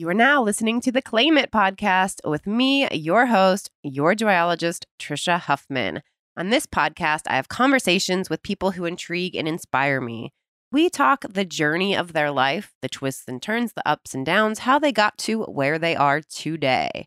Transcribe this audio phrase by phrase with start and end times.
[0.00, 4.86] You are now listening to the Claim It podcast with me, your host, your joyologist,
[4.98, 6.00] Trisha Huffman.
[6.38, 10.32] On this podcast, I have conversations with people who intrigue and inspire me.
[10.72, 14.60] We talk the journey of their life, the twists and turns, the ups and downs,
[14.60, 17.06] how they got to where they are today.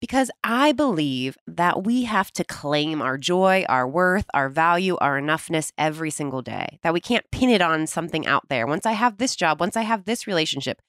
[0.00, 5.20] Because I believe that we have to claim our joy, our worth, our value, our
[5.20, 8.66] enoughness every single day, that we can't pin it on something out there.
[8.66, 10.80] Once I have this job, once I have this relationship,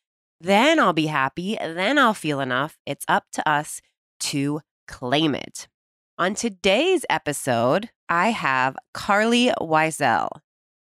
[0.41, 2.77] then I'll be happy, then I'll feel enough.
[2.85, 3.81] It's up to us
[4.21, 5.67] to claim it.
[6.17, 10.29] On today's episode, I have Carly Wiesel.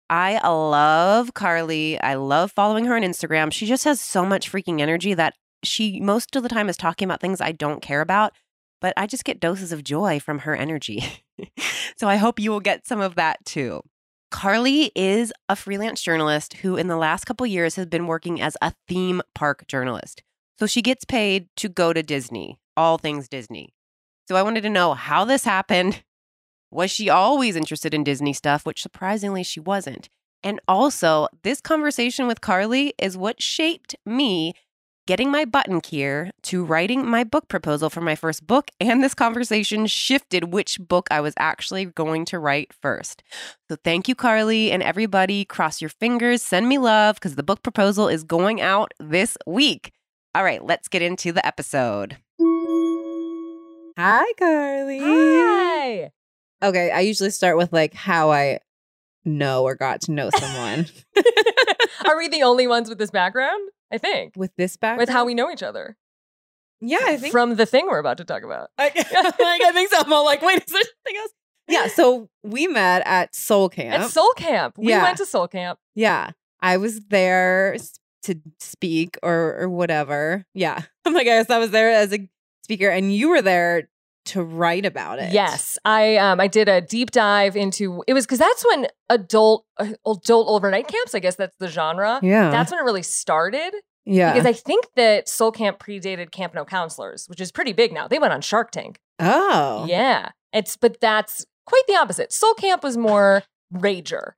[0.09, 1.99] I love Carly.
[1.99, 3.51] I love following her on Instagram.
[3.51, 7.07] She just has so much freaking energy that she most of the time is talking
[7.07, 8.33] about things I don't care about,
[8.81, 11.03] but I just get doses of joy from her energy.
[11.97, 13.81] so I hope you will get some of that too.
[14.31, 18.57] Carly is a freelance journalist who, in the last couple years, has been working as
[18.61, 20.23] a theme park journalist.
[20.59, 23.73] So she gets paid to go to Disney, all things Disney.
[24.27, 26.03] So I wanted to know how this happened.
[26.71, 30.09] Was she always interested in Disney stuff, which surprisingly she wasn't?
[30.43, 34.53] And also, this conversation with Carly is what shaped me
[35.05, 38.69] getting my button here to writing my book proposal for my first book.
[38.79, 43.23] And this conversation shifted which book I was actually going to write first.
[43.69, 45.45] So thank you, Carly, and everybody.
[45.45, 49.91] Cross your fingers, send me love because the book proposal is going out this week.
[50.33, 52.17] All right, let's get into the episode.
[53.97, 54.99] Hi, Carly.
[54.99, 56.11] Hi.
[56.63, 58.59] Okay, I usually start with like how I
[59.23, 60.85] know or got to know someone
[62.05, 63.69] Are we the only ones with this background?
[63.95, 64.33] I think.
[64.35, 64.99] with this background.
[64.99, 65.97] With how we know each other.
[66.81, 67.31] yeah, I think.
[67.31, 68.69] From the thing we're about to talk about.
[68.77, 69.99] I, I think so.
[69.99, 71.31] I'm all like, wait, is there something else?
[71.67, 74.03] Yeah, so we met at Soul Camp.
[74.03, 74.77] At Soul Camp.
[74.77, 75.03] We Yeah.
[75.03, 75.79] went to Soul Camp.
[75.95, 76.31] yeah,
[76.61, 77.75] I was there
[78.23, 80.45] to speak or or whatever.
[80.53, 82.29] Yeah, I'm like, I guess I was there as a
[82.63, 83.89] speaker, and you were there
[84.25, 85.31] to write about it.
[85.33, 85.77] Yes.
[85.85, 89.89] I um I did a deep dive into it was because that's when adult uh,
[90.07, 92.19] adult overnight camps, I guess that's the genre.
[92.23, 92.49] Yeah.
[92.49, 93.73] That's when it really started.
[94.05, 94.33] Yeah.
[94.33, 98.07] Because I think that Soul Camp predated Camp No Counselors, which is pretty big now.
[98.07, 98.99] They went on Shark Tank.
[99.19, 99.85] oh.
[99.87, 100.29] Yeah.
[100.53, 102.31] It's but that's quite the opposite.
[102.31, 103.43] Soul Camp was more
[103.73, 104.31] rager.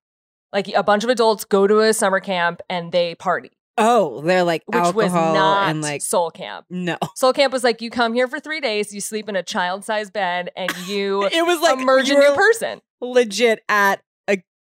[0.54, 4.44] Like a bunch of adults go to a summer camp and they party, Oh, they're
[4.44, 6.66] like which alcohol was not and like Soul Camp.
[6.70, 6.98] no.
[7.16, 10.12] Soul Camp was like you come here for three days, you sleep in a child-sized
[10.14, 12.82] bed, and you It was like emerge a new person.
[13.02, 14.02] legit at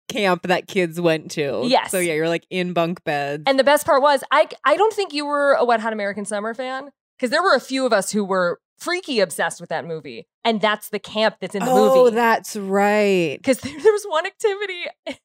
[0.09, 1.63] camp that kids went to.
[1.65, 1.91] Yes.
[1.91, 3.45] So yeah, you're like in bunk beds.
[3.47, 6.25] And the best part was, I I don't think you were a Wet Hot American
[6.25, 9.87] Summer fan because there were a few of us who were freaky obsessed with that
[9.87, 11.99] movie, and that's the camp that's in the oh, movie.
[11.99, 13.37] Oh, that's right.
[13.39, 14.85] because there, there was one activity.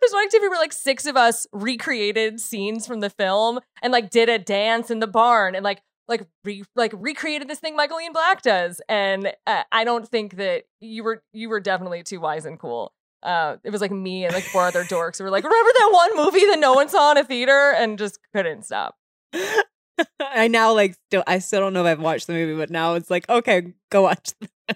[0.00, 4.10] There's one activity where like six of us recreated scenes from the film and like
[4.10, 8.00] did a dance in the barn and like like re, like recreated this thing Michael
[8.00, 8.80] Ian Black does.
[8.88, 12.92] And uh, I don't think that you were you were definitely too wise and cool.
[13.22, 15.90] Uh, it was like me and like four other dorks who were like, remember that
[15.92, 18.96] one movie that no one saw in a theater and just couldn't stop.
[20.20, 22.94] I now like still I still don't know if I've watched the movie, but now
[22.94, 24.32] it's like, okay, go watch.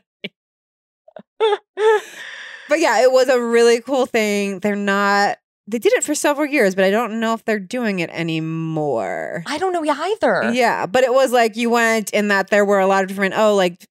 [2.69, 4.59] but yeah, it was a really cool thing.
[4.61, 5.39] They're not
[5.69, 9.45] they did it for several years, but I don't know if they're doing it anymore.
[9.47, 10.51] I don't know either.
[10.53, 13.35] Yeah, but it was like you went in that there were a lot of different
[13.37, 13.87] oh like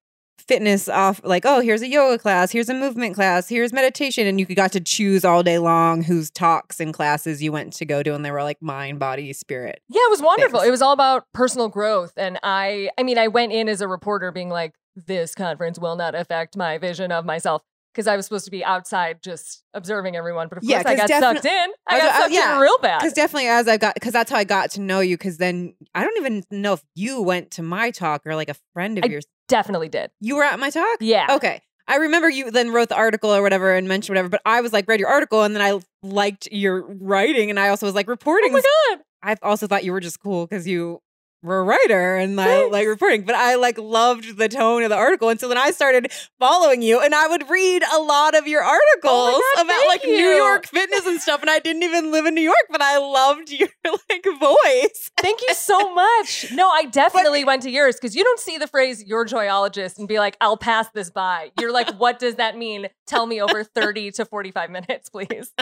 [0.52, 4.38] fitness off like oh here's a yoga class, here's a movement class, here's meditation and
[4.38, 8.02] you got to choose all day long whose talks and classes you went to go
[8.02, 9.80] to and they were like mind, body, spirit.
[9.88, 10.60] Yeah, it was wonderful.
[10.60, 10.68] Thanks.
[10.68, 12.12] It was all about personal growth.
[12.16, 15.96] And I I mean, I went in as a reporter being like, this conference will
[15.96, 17.62] not affect my vision of myself.
[17.94, 20.48] Because I was supposed to be outside just observing everyone.
[20.48, 21.66] But of Yeah, course I got sucked in.
[21.86, 23.00] I got uh, sucked yeah, in real bad.
[23.00, 25.18] Because definitely as I got because that's how I got to know you.
[25.18, 28.56] Because then I don't even know if you went to my talk or like a
[28.72, 29.24] friend of I- yours.
[29.48, 30.10] Definitely did.
[30.20, 30.98] You were at my talk.
[31.00, 31.26] Yeah.
[31.30, 31.60] Okay.
[31.88, 34.72] I remember you then wrote the article or whatever and mentioned whatever, but I was
[34.72, 38.08] like, read your article and then I liked your writing and I also was like
[38.08, 38.50] reporting.
[38.50, 38.62] Oh my
[38.96, 39.04] God.
[39.22, 41.00] I also thought you were just cool because you
[41.42, 45.28] writer and I like reporting, but I like loved the tone of the article.
[45.28, 48.62] And so then I started following you and I would read a lot of your
[48.62, 50.12] articles Oh God, about like New.
[50.12, 51.40] York fitness and stuff.
[51.40, 55.10] And I didn't even live in New York, but I loved your like voice.
[55.18, 56.46] Thank you so much.
[56.52, 60.06] No, I definitely went to yours because you don't see the phrase your joyologist and
[60.06, 61.50] be like, I'll pass this by.
[61.60, 62.88] You're like, what does that mean?
[63.06, 65.52] Tell me over 30 to 45 minutes, please.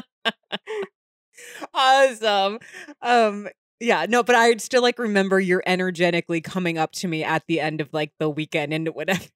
[1.75, 2.59] awesome.
[3.03, 3.49] Um,
[3.81, 7.61] yeah, no, but I still like remember you're energetically coming up to me at the
[7.61, 9.25] end of like the weekend and whatever.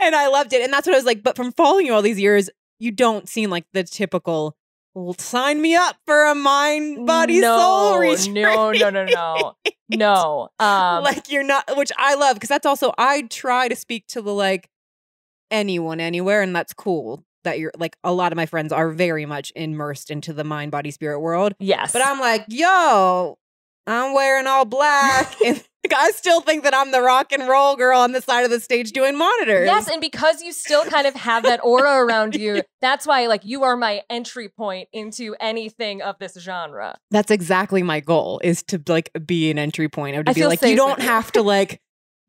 [0.00, 0.62] And I loved it.
[0.62, 3.28] And that's what I was like, but from following you all these years, you don't
[3.28, 4.56] seem like the typical
[4.94, 8.32] well, sign me up for a mind, body, no, soul retreat.
[8.32, 9.56] No, no, no, no,
[9.90, 10.48] no.
[10.58, 14.22] Um, like you're not, which I love because that's also I try to speak to
[14.22, 14.70] the like
[15.50, 19.26] anyone anywhere, and that's cool that you're like a lot of my friends are very
[19.26, 21.54] much immersed into the mind, body, spirit world.
[21.58, 23.36] yes, But I'm like, yo,
[23.86, 27.76] I'm wearing all black, and like, I still think that I'm the rock and roll
[27.76, 29.66] girl on the side of the stage doing monitors.
[29.66, 33.44] Yes, and because you still kind of have that aura around you, that's why like
[33.44, 36.98] you are my entry point into anything of this genre.
[37.10, 40.16] That's exactly my goal is to like be an entry point.
[40.16, 41.80] I be feel like, you don't have to like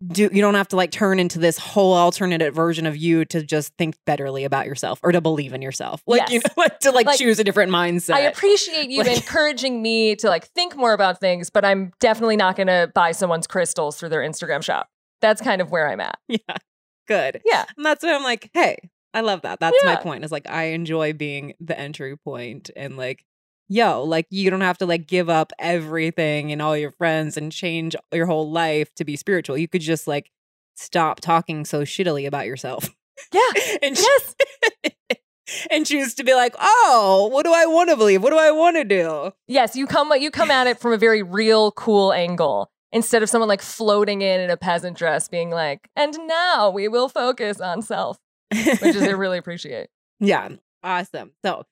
[0.05, 3.41] do you don't have to like turn into this whole alternative version of you to
[3.41, 6.03] just think betterly about yourself or to believe in yourself.
[6.05, 6.43] Like you Yes.
[6.45, 8.13] know, like to like, Like, choose a different mindset.
[8.13, 12.37] I appreciate you Like- encouraging me to like think more about things, but I'm definitely
[12.37, 14.87] not going to buy someone's crystals through their Instagram shop.
[15.21, 16.19] That's kind of where I'm at.
[16.27, 16.57] yeah.
[17.07, 17.41] Good.
[17.43, 17.65] Yeah.
[17.75, 18.77] And that's why I'm like, hey,
[19.13, 19.59] I love that.
[19.59, 20.23] That's my point.
[20.23, 23.23] Is like I enjoy being the entry point and like,
[23.67, 27.51] yo, like you don't have to like give up everything and all your friends and
[27.51, 29.57] change your whole life to be spiritual.
[29.57, 30.31] You could just like
[30.75, 32.89] stop talking so shittily about yourself.
[33.33, 33.41] Yeah.
[33.81, 34.35] and Yes.
[35.71, 38.21] and choose to be like, oh, what do I want to believe?
[38.21, 39.31] What do I want to do?
[39.47, 43.29] Yes, you come you come at it from a very real cool angle instead of
[43.29, 47.59] someone like floating in in a peasant dress being like, "And now we will focus
[47.61, 48.17] on self,"
[48.53, 49.89] which is I really appreciate.
[50.19, 50.49] yeah,
[50.83, 51.31] awesome.
[51.45, 51.63] So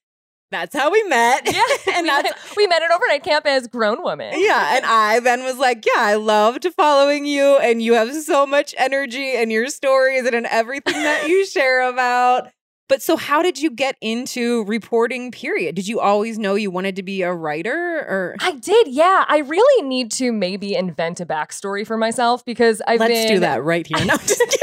[0.51, 1.41] that's how we met.
[1.45, 1.61] Yeah,
[1.95, 4.33] and we, that's met, we met at overnight camp as grown women.
[4.37, 4.75] yeah.
[4.75, 8.73] And I then was like, yeah, I loved following you, and you have so much
[8.77, 12.49] energy in your stories and in everything that you share about.
[12.87, 15.31] But so, how did you get into reporting?
[15.31, 15.73] Period.
[15.73, 19.25] Did you always know you wanted to be a writer, or I did, yeah.
[19.27, 23.39] I really need to maybe invent a backstory for myself because I've let's been do
[23.39, 24.05] that right here?
[24.05, 24.59] No, just kidding.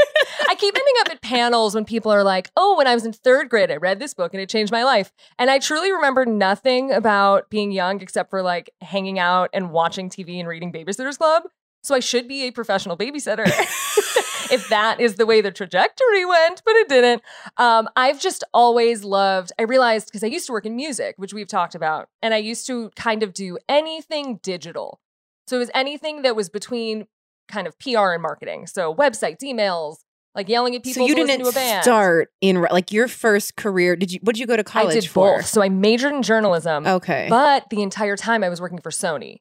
[0.63, 3.11] I keep ending up at panels when people are like, oh, when I was in
[3.11, 5.11] third grade, I read this book and it changed my life.
[5.37, 10.09] And I truly remember nothing about being young except for like hanging out and watching
[10.09, 11.43] TV and reading Babysitter's Club.
[11.83, 13.45] So I should be a professional babysitter
[14.53, 17.23] if that is the way the trajectory went, but it didn't.
[17.57, 21.33] Um, I've just always loved, I realized because I used to work in music, which
[21.33, 25.01] we've talked about, and I used to kind of do anything digital.
[25.45, 27.07] So it was anything that was between
[27.49, 28.67] kind of PR and marketing.
[28.67, 29.97] So websites, emails,
[30.35, 31.83] like yelling at people so you to didn't to a band.
[31.83, 33.95] start in like your first career.
[33.95, 34.19] Did you?
[34.23, 35.37] What did you go to college I did for?
[35.37, 35.45] both.
[35.45, 37.27] So I majored in journalism, Okay.
[37.29, 39.37] but the entire time I was working for Sony.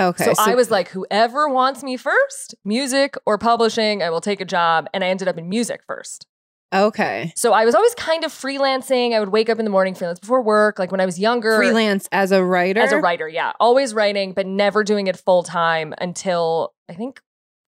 [0.00, 0.24] okay.
[0.24, 4.44] So, I was like, whoever wants me first, music or publishing, I will take a
[4.44, 4.88] job.
[4.92, 6.26] And I ended up in music first.
[6.74, 7.32] okay.
[7.36, 9.14] So I was always kind of freelancing.
[9.14, 10.78] I would wake up in the morning, freelance before work.
[10.80, 12.80] Like when I was younger, Freelance as a writer.
[12.80, 17.20] as a writer, yeah, always writing, but never doing it full time until I think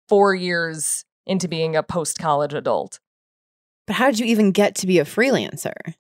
[0.09, 3.01] four years into being a post college adult.
[3.87, 5.95] But how did you even get to be a freelancer?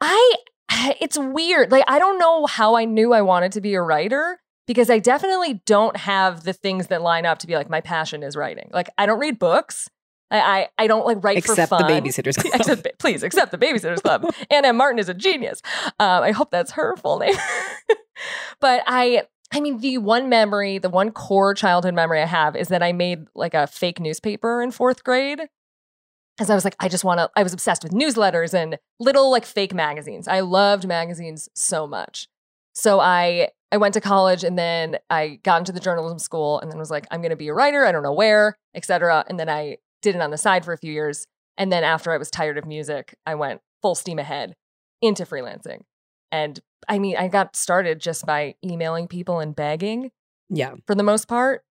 [0.00, 0.34] I,
[1.00, 1.70] it's weird.
[1.70, 4.98] Like I don't know how I knew I wanted to be a writer because I
[4.98, 8.70] definitely don't have the things that line up to be like my passion is writing.
[8.72, 9.88] Like I don't read books.
[10.30, 11.84] I I, I don't like write Except for the.
[11.84, 12.54] Babysitters Club.
[12.54, 14.32] Except, please accept the Babysitters Club.
[14.50, 15.62] Anna Martin is a genius.
[16.00, 17.34] Um, I hope that's her full name.
[18.60, 22.68] but I, I mean, the one memory, the one core childhood memory I have is
[22.68, 25.40] that I made like a fake newspaper in fourth grade.
[26.36, 29.30] Because I was like, I just want to, I was obsessed with newsletters and little
[29.30, 30.28] like fake magazines.
[30.28, 32.28] I loved magazines so much.
[32.74, 36.70] So I, I went to college and then I got into the journalism school and
[36.70, 37.86] then was like, I'm going to be a writer.
[37.86, 39.24] I don't know where, etc.
[39.28, 41.26] And then I did it on the side for a few years.
[41.56, 44.54] And then after I was tired of music, I went full steam ahead
[45.00, 45.80] into freelancing.
[46.32, 50.10] And I mean, I got started just by emailing people and begging
[50.48, 50.74] Yeah.
[50.86, 51.62] for the most part.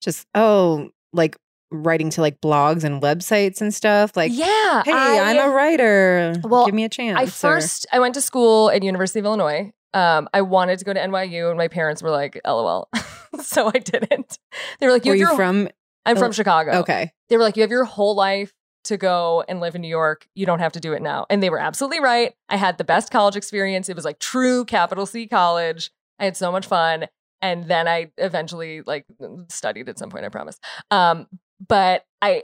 [0.00, 1.36] Just oh, like
[1.70, 4.16] writing to like blogs and websites and stuff.
[4.16, 4.82] Like, yeah.
[4.84, 6.34] hey, I, I'm a writer.
[6.44, 7.18] Well, Give me a chance.
[7.18, 9.72] I or- first I went to school at University of Illinois.
[9.94, 12.90] Um, I wanted to go to NYU, and my parents were like, "LOL,"
[13.42, 14.38] so I didn't.
[14.80, 15.68] They were like, "You were you from?
[16.04, 17.10] I'm Il- from Chicago." Okay.
[17.30, 18.52] They were like, "You have your whole life
[18.88, 20.28] to go and live in New York.
[20.34, 22.34] You don't have to do it now." And they were absolutely right.
[22.48, 23.88] I had the best college experience.
[23.88, 25.90] It was like true capital C college.
[26.18, 27.06] I had so much fun.
[27.40, 29.06] And then I eventually like
[29.48, 30.58] studied at some point, I promise.
[30.90, 31.28] Um,
[31.66, 32.42] but I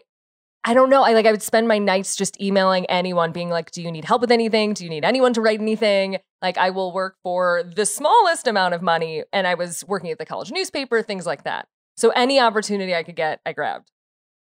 [0.67, 1.03] I don't know.
[1.03, 4.07] I like I would spend my nights just emailing anyone, being like, "Do you need
[4.07, 4.73] help with anything?
[4.73, 8.73] Do you need anyone to write anything?" Like I will work for the smallest amount
[8.75, 11.69] of money, and I was working at the college newspaper, things like that.
[11.97, 13.91] So any opportunity I could get, I grabbed.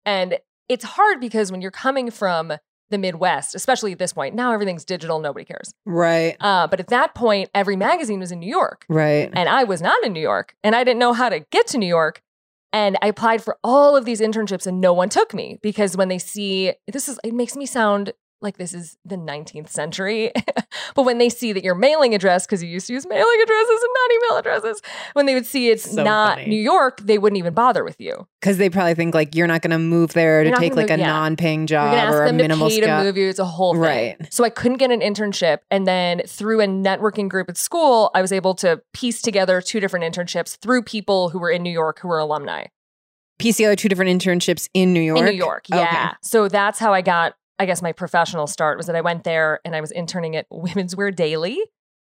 [0.05, 0.39] And
[0.73, 2.53] it's hard because when you're coming from
[2.91, 5.73] the Midwest, especially at this point, now everything's digital, nobody cares.
[5.87, 6.37] Right.
[6.41, 9.31] Uh, but at that point, every magazine was in New York, Right.
[9.33, 11.79] and I was not in New York, and I didn't know how to get to
[11.79, 12.21] New York.
[12.75, 16.09] And I applied for all of these internships, and no one took me because when
[16.09, 18.13] they see this is, it makes me sound
[18.43, 20.33] like this is the 19th century.
[20.95, 23.83] but when they see that your mailing address, because you used to use mailing addresses
[23.83, 24.83] and not email addresses,
[25.15, 26.49] when they would see it's So not funny.
[26.51, 28.27] New York, they wouldn't even bother with you.
[28.41, 30.75] Because they probably think like you're not going to move there to You're not take
[30.75, 31.07] like move- a yeah.
[31.07, 33.29] non-paying job or a them to minimal pay to move you.
[33.29, 33.83] It's a whole thing.
[33.83, 34.35] Right.
[34.35, 35.59] So I couldn't get an internship.
[35.71, 39.81] And then through a networking group at school, I was able to piece together two
[39.81, 42.65] different internships through people who were in New York who were alumni.
[43.39, 45.19] PCO two different internships in New York.
[45.19, 45.67] In New York.
[45.73, 45.81] Okay.
[45.81, 46.13] Yeah.
[46.23, 49.61] So that's how I got, I guess, my professional start was that I went there
[49.65, 51.61] and I was interning at Women's Wear Daily,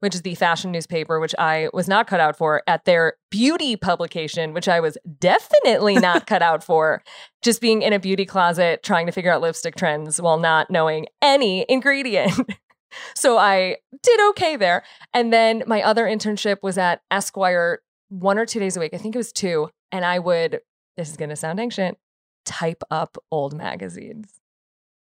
[0.00, 3.76] which is the fashion newspaper, which I was not cut out for, at their beauty
[3.76, 7.02] publication, which I was definitely not cut out for.
[7.42, 11.04] Just being in a beauty closet trying to figure out lipstick trends while not knowing
[11.21, 12.32] any ingredient.
[13.14, 14.85] so I did okay there.
[15.12, 18.94] And then my other internship was at Esquire one or two days a week.
[18.94, 19.68] I think it was two.
[19.90, 20.62] And I would,
[20.97, 21.99] this is going to sound ancient,
[22.47, 24.42] type up old magazines.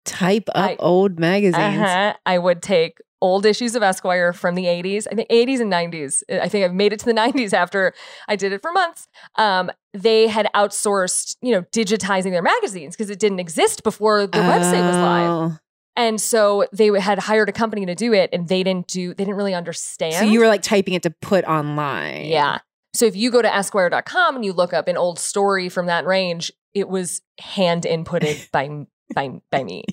[0.04, 1.78] Type up I- old magazines.
[1.78, 2.14] Uh-huh.
[2.26, 6.22] I would take old issues of Esquire from the 80s, I think 80s and 90s.
[6.28, 7.94] I think I've made it to the 90s after
[8.28, 9.08] I did it for months.
[9.36, 14.38] Um, they had outsourced, you know, digitizing their magazines because it didn't exist before the
[14.38, 15.28] website was live.
[15.30, 15.56] Oh.
[15.94, 19.24] And so they had hired a company to do it and they didn't do, they
[19.24, 20.14] didn't really understand.
[20.14, 22.24] So you were like typing it to put online.
[22.24, 22.58] Yeah.
[22.94, 26.06] So if you go to esquire.com and you look up an old story from that
[26.06, 29.84] range, it was hand inputted by by by me.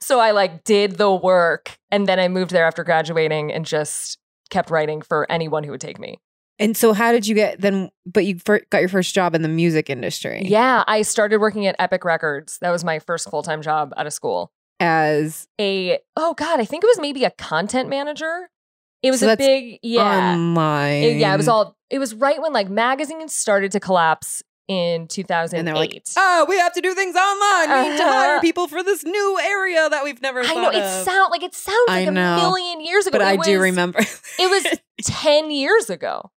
[0.00, 4.18] so I like did the work and then I moved there after graduating and just
[4.50, 6.18] kept writing for anyone who would take me.
[6.58, 8.36] And so how did you get then but you
[8.70, 12.58] got your first job in the music industry Yeah, I started working at Epic Records.
[12.60, 14.50] That was my first full-time job out of school.
[14.80, 18.50] as A oh god, I think it was maybe a content manager.
[19.02, 20.32] It was So a big yeah.
[20.34, 21.02] online.
[21.04, 21.76] It- yeah, it was all.
[21.90, 25.58] It was right when like magazines started to collapse in 2008.
[25.58, 27.70] and they're like, "Oh, we have to do things online.
[27.84, 28.12] We need to Uh-huh.
[28.12, 31.42] hire people for this new area that we've never I know it of." sound like
[31.42, 33.98] it sounds I like a million years ago, but I It do remember.
[34.38, 36.30] It was 10 years ago,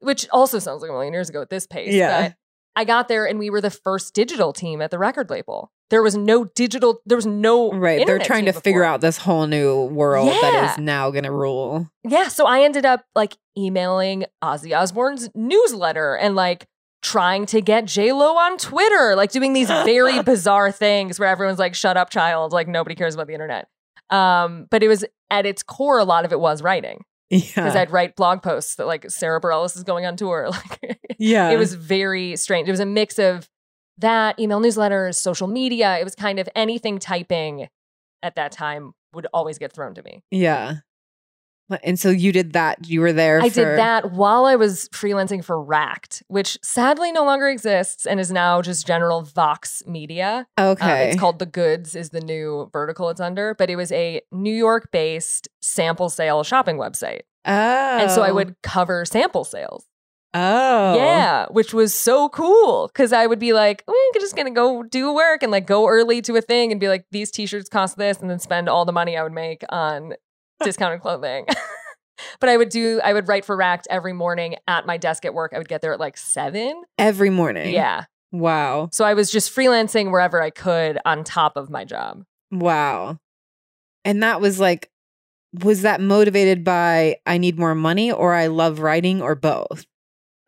[0.00, 1.92] which also sounds like a million years ago at this pace.
[1.92, 2.28] Yeah.
[2.28, 2.34] But
[2.76, 5.72] I got there and we were the first digital team at the record label.
[5.90, 7.72] There was no digital, there was no.
[7.72, 8.06] right.
[8.06, 10.72] They're trying to team figure out this whole new world that Yeah.
[10.72, 11.88] is now going to rule.
[12.04, 12.28] Yeah.
[12.28, 16.66] So I ended up like emailing Ozzy Osbourne's newsletter and like
[17.02, 21.58] trying to get J Lo on Twitter, like doing these very bizarre things where everyone's
[21.58, 23.68] like, "Shut up, child!" Like nobody cares about the internet.
[24.10, 27.38] Um, but it was at its core, a lot of it was writing Yeah.
[27.40, 27.82] because Yeah.
[27.82, 30.50] I'd write blog posts that like Sara Bareilles is going on tour.
[30.80, 31.50] Like yeah.
[31.50, 32.66] it was very strange.
[32.66, 33.48] It was a mix of
[33.98, 35.98] that email newsletters, social media.
[35.98, 37.68] It was kind of anything typing
[38.22, 40.22] at that time would always get thrown to me.
[40.30, 40.76] Yeah.
[41.84, 42.88] And so you did that.
[42.88, 43.40] You were there.
[43.40, 48.06] I for, did that while I was freelancing for Racked, which sadly no longer exists
[48.06, 50.46] and is now just general Vox Media.
[50.56, 51.08] Um, Okay.
[51.10, 54.54] it's called The Goods is the new vertical it's under, but it was a New
[54.54, 57.20] York-based sample sale shopping website.
[57.44, 57.98] oh.
[58.00, 59.86] And so I would cover sample sales.
[60.32, 60.94] Oh.
[60.94, 64.84] Yeah, which was so cool because I would be like, "Oh, I'm just gonna go
[64.84, 67.96] do work and like go early to a thing and be like, these t-shirts cost
[67.98, 70.14] this, and then spend all the money I would make on
[70.62, 71.46] discounted clothing.
[72.40, 75.34] but I would do, I would write for Racked every morning at my desk at
[75.34, 75.52] work.
[75.54, 76.82] I would get there at like seven.
[76.98, 77.72] Every morning.
[77.72, 78.04] Yeah.
[78.32, 78.88] Wow.
[78.92, 82.24] So I was just freelancing wherever I could on top of my job.
[82.50, 83.18] Wow.
[84.04, 84.90] And that was like,
[85.52, 89.84] was that motivated by I need more money or I love writing or both?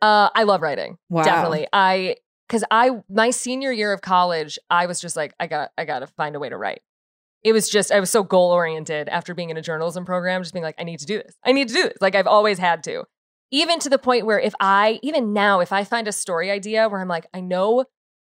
[0.00, 0.98] Uh, I love writing.
[1.08, 1.24] Wow.
[1.24, 1.66] Definitely.
[1.72, 2.16] I
[2.48, 6.06] because I my senior year of college, I was just like, I got I gotta
[6.06, 6.82] find a way to write.
[7.42, 10.52] It was just I was so goal oriented after being in a journalism program, just
[10.52, 11.34] being like, I need to do this.
[11.44, 11.98] I need to do this.
[12.00, 13.04] Like I've always had to.
[13.50, 16.88] Even to the point where if I even now, if I find a story idea
[16.88, 17.84] where I'm like, I know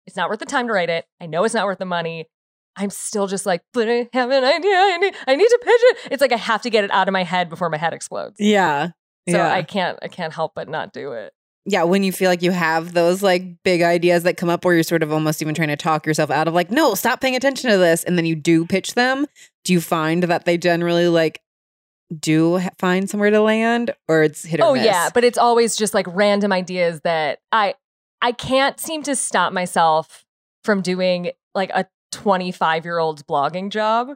[0.05, 2.27] it's not worth the time to write it, I know it's not worth the money.
[2.75, 4.75] I'm still just like, but I have an idea.
[4.75, 5.97] I need, I need to pitch it.
[6.11, 8.37] It's like I have to get it out of my head before my head explodes.
[8.39, 8.87] Yeah.
[9.29, 9.53] So yeah.
[9.53, 11.33] I can't, I can't help but not do it.
[11.65, 11.83] Yeah.
[11.83, 14.83] When you feel like you have those like big ideas that come up where you're
[14.83, 17.69] sort of almost even trying to talk yourself out of like, no, stop paying attention
[17.71, 18.03] to this.
[18.03, 19.25] And then you do pitch them.
[19.63, 21.41] Do you find that they generally like
[22.19, 24.85] do ha- find somewhere to land or it's hit or Oh miss?
[24.85, 27.75] yeah, but it's always just like random ideas that I
[28.21, 30.25] I can't seem to stop myself
[30.63, 34.09] from doing like a 25 year old's blogging job.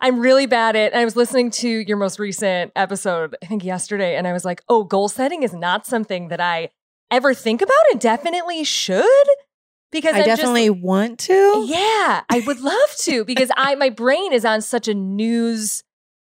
[0.00, 0.92] I'm really bad at.
[0.92, 4.44] And I was listening to your most recent episode, I think yesterday, and I was
[4.44, 6.68] like, oh, goal setting is not something that I
[7.10, 9.04] ever think about and definitely should
[9.90, 11.64] because I I'm just- definitely want to.
[11.66, 15.82] yeah, I would love to because I my brain is on such a news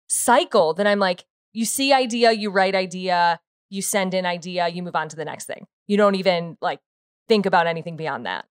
[0.08, 3.40] cycle that I'm like, you see idea, you write idea,
[3.70, 5.68] you send in idea, you move on to the next thing.
[5.88, 6.80] You don't even like
[7.28, 8.46] think about anything beyond that.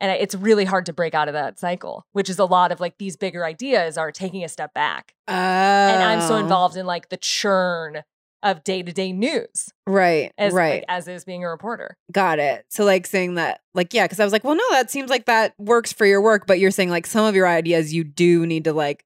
[0.00, 2.80] And it's really hard to break out of that cycle, which is a lot of
[2.80, 5.14] like these bigger ideas are taking a step back.
[5.28, 5.34] Oh.
[5.34, 6.38] And I'm so oh.
[6.38, 8.02] involved in like the churn
[8.42, 10.32] of day to day news Right.
[10.38, 10.76] as right.
[10.76, 11.96] like, as is being a reporter.
[12.10, 12.64] Got it.
[12.70, 15.26] So like saying that, like, yeah, because I was like, well, no, that seems like
[15.26, 18.46] that works for your work, but you're saying like some of your ideas you do
[18.46, 19.04] need to like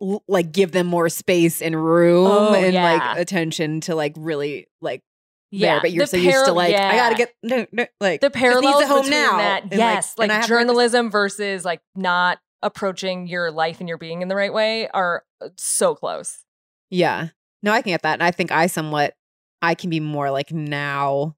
[0.00, 2.84] l- like give them more space and room Oh, and yeah.
[2.84, 5.02] like attention to like really like
[5.50, 5.80] Yeah, there.
[5.80, 8.84] But you're the so used to like, I gotta get no, no, like the parallels
[8.84, 9.36] home between now.
[9.38, 9.62] that.
[9.64, 13.98] and, yes, I like, have to journalism versus like not approaching your life and your
[13.98, 16.44] being in the right way are uh, so close.
[16.90, 17.28] Yeah.
[17.62, 18.14] No, I can get that.
[18.14, 19.14] And I think I somewhat
[19.62, 21.36] I can be more like now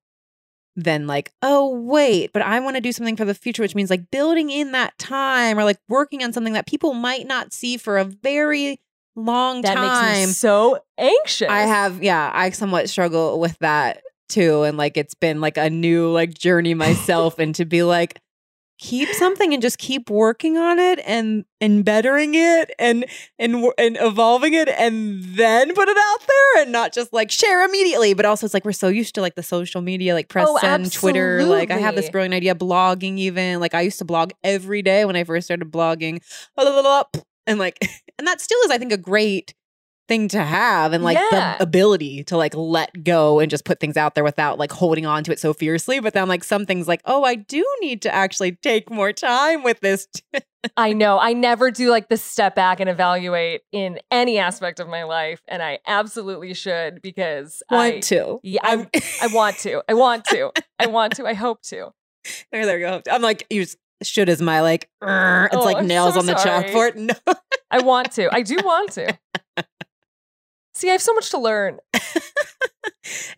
[0.77, 3.91] than like, oh wait, but I want to do something for the future, which means
[3.91, 7.77] like building in that time or like working on something that people might not see
[7.77, 8.81] for a very
[9.15, 10.13] long That time.
[10.17, 11.51] makes me so anxious.
[11.51, 14.63] I have, yeah, I somewhat struggle with that too.
[14.63, 18.19] And like it's been like a new like journey myself and to be like,
[18.83, 23.07] keep something and just keep working on it and and bettering it and
[23.39, 27.65] and and evolving it and then put it out there and not just like share
[27.65, 30.49] immediately but also it's like we're so used to like the social media like press
[30.51, 31.45] Oh, send twitter.
[31.45, 33.61] Like i have this brilliant idea blogging even.
[33.61, 36.21] Like i used to blog every day when i first started blogging.
[36.57, 37.79] Blah, blah, blah, blah, and like
[38.19, 39.55] and that still is i think a great
[40.13, 41.57] thing to have and like Yeah.
[41.57, 45.07] the ability to like let go and just put things out there without like holding
[45.07, 48.03] on to it so fiercely but then like some things like oh i do need
[48.03, 50.07] to actually take more time with this
[50.77, 51.19] I know.
[51.19, 55.41] I never do like the step back and evaluate in any aspect of my life,
[55.49, 58.87] and I absolutely should because want I to yeah I,
[59.23, 59.83] I want to.
[59.89, 60.53] I want to.
[60.79, 61.27] I want to.
[61.27, 61.93] I hope to.
[62.53, 65.79] there, there you go i'm like you just should is my like it's Oh, like
[65.79, 66.65] I'm nails so on the sorry.
[66.71, 66.95] chalkboard
[67.27, 67.35] no
[67.73, 68.33] I want to.
[68.33, 69.19] I do want to.
[70.83, 71.79] See, I have so much to learn.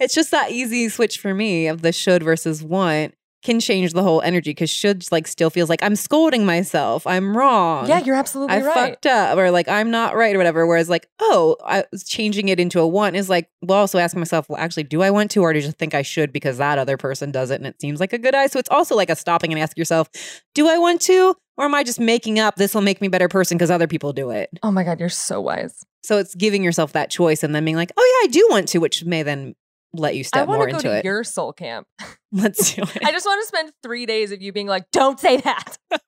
[0.01, 4.03] it's just that easy switch for me of the should versus want can change the
[4.03, 7.07] whole energy because should like still feels like I'm scolding myself.
[7.07, 7.87] I'm wrong.
[7.87, 8.75] Yeah, you're absolutely I right.
[8.75, 10.67] fucked up or like I'm not right or whatever.
[10.67, 14.21] Whereas like, oh, I was changing it into a want is like, well, also asking
[14.21, 16.57] myself, well, actually, do I want to or do I just think I should because
[16.57, 18.49] that other person does it and it seems like a good idea?
[18.49, 20.09] So it's also like a stopping and ask yourself,
[20.55, 23.11] do I want to or am I just making up this will make me a
[23.11, 24.49] better person because other people do it?
[24.63, 25.85] Oh my god, you're so wise.
[26.05, 28.69] So it's giving yourself that choice and then being like, oh yeah, I do want
[28.69, 29.55] to, which may then
[29.95, 31.05] let you I step want more to go into to it.
[31.05, 31.87] your soul camp.
[32.33, 33.05] Let's do it.
[33.05, 35.79] I just want to spend three days of you being like, "Don't say that."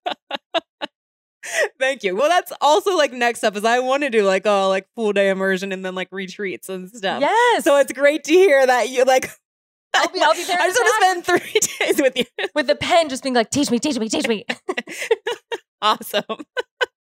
[1.79, 2.17] Thank you.
[2.17, 5.13] Well, that's also like next up is I want to do like oh like full
[5.13, 7.21] day immersion and then like retreats and stuff.
[7.21, 7.63] Yes.
[7.65, 9.31] So it's great to hear that you like.
[9.95, 12.25] I'll be- I'll be there I just want to spend three days with you.
[12.55, 14.45] with the pen, just being like, "Teach me, teach me, teach me."
[15.81, 16.25] awesome.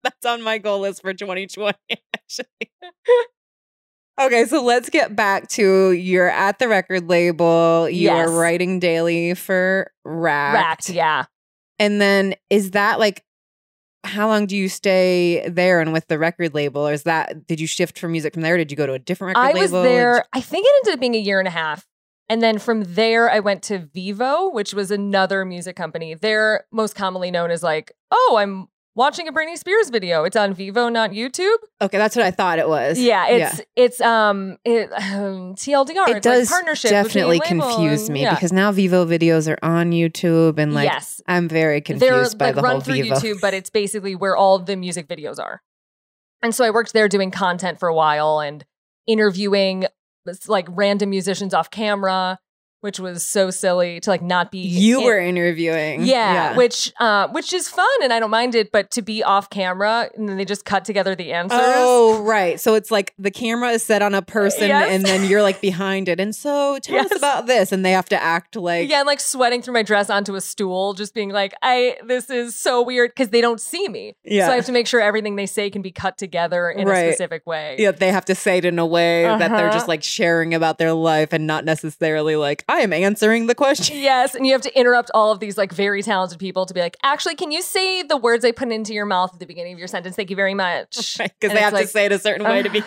[0.03, 1.77] That's on my goal list for 2020.
[2.13, 2.45] Actually.
[4.21, 7.89] Okay, so let's get back to you're at the record label.
[7.89, 8.27] You Yes.
[8.29, 10.53] are writing daily for Racked.
[10.55, 11.25] Racked, yeah.
[11.79, 13.23] And then is that like
[14.05, 16.87] how long do you stay there and with the record label?
[16.87, 18.57] Or is that did you shift from music from there?
[18.57, 19.61] Did you go to a different record I label?
[19.61, 20.25] was there.
[20.33, 21.87] I think it ended up being a year and a half.
[22.29, 26.13] And then from there, I went to Vevo, which was another music company.
[26.13, 30.23] They're most commonly known as like, oh, I'm watching a Britney Spears video.
[30.23, 31.55] It's on Vevo, not YouTube.
[31.81, 32.99] Okay, that's what I thought it was.
[32.99, 36.09] Yeah, it's it's um it um, TLDR.
[36.09, 38.33] It it's does like partnership definitely between label confuse and- me yeah.
[38.33, 42.01] because now Vevo videos are on YouTube and like yes, I'm very confused.
[42.01, 43.15] they're confused by like the run whole through Vevo.
[43.17, 45.61] YouTube, but it's basically where all the music videos are.
[46.41, 48.65] And so I worked there doing content for a while and
[49.07, 49.85] interviewing
[50.47, 52.39] like random musicians off camera,
[52.83, 56.03] which was so silly to like not be You in- were interviewing.
[56.05, 59.49] yeah, which uh, which is fun and I don't mind it, but to be off
[59.49, 61.59] camera and then they just cut together the answers.
[61.61, 62.59] Oh, right.
[62.59, 64.89] So it's like the camera is set on a person Yes.
[64.91, 66.19] and then you're like behind it.
[66.19, 67.71] And so tell us about this.
[67.71, 70.41] And they have to act like yeah, and like sweating through my dress onto a
[70.41, 74.15] stool, just being like, "I this is so weird" because they don't see me.
[74.23, 74.47] Yeah.
[74.47, 77.05] so I have to make sure everything they say can be cut together in Right.
[77.05, 77.77] a specific way.
[77.79, 79.71] yeah, they have to say it in a way that they're Uh-huh.
[79.71, 83.97] just like sharing about their life and not necessarily like, I am answering the question.
[84.03, 86.79] Yes, and you have to interrupt all of these like very talented people to be
[86.81, 89.73] like, actually, can you say the words I put into your mouth at the beginning
[89.73, 90.15] of your sentence?
[90.15, 91.17] Thank you very much.
[91.23, 92.83] Because And they have to say it a certain way to be.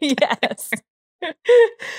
[0.00, 0.70] yes.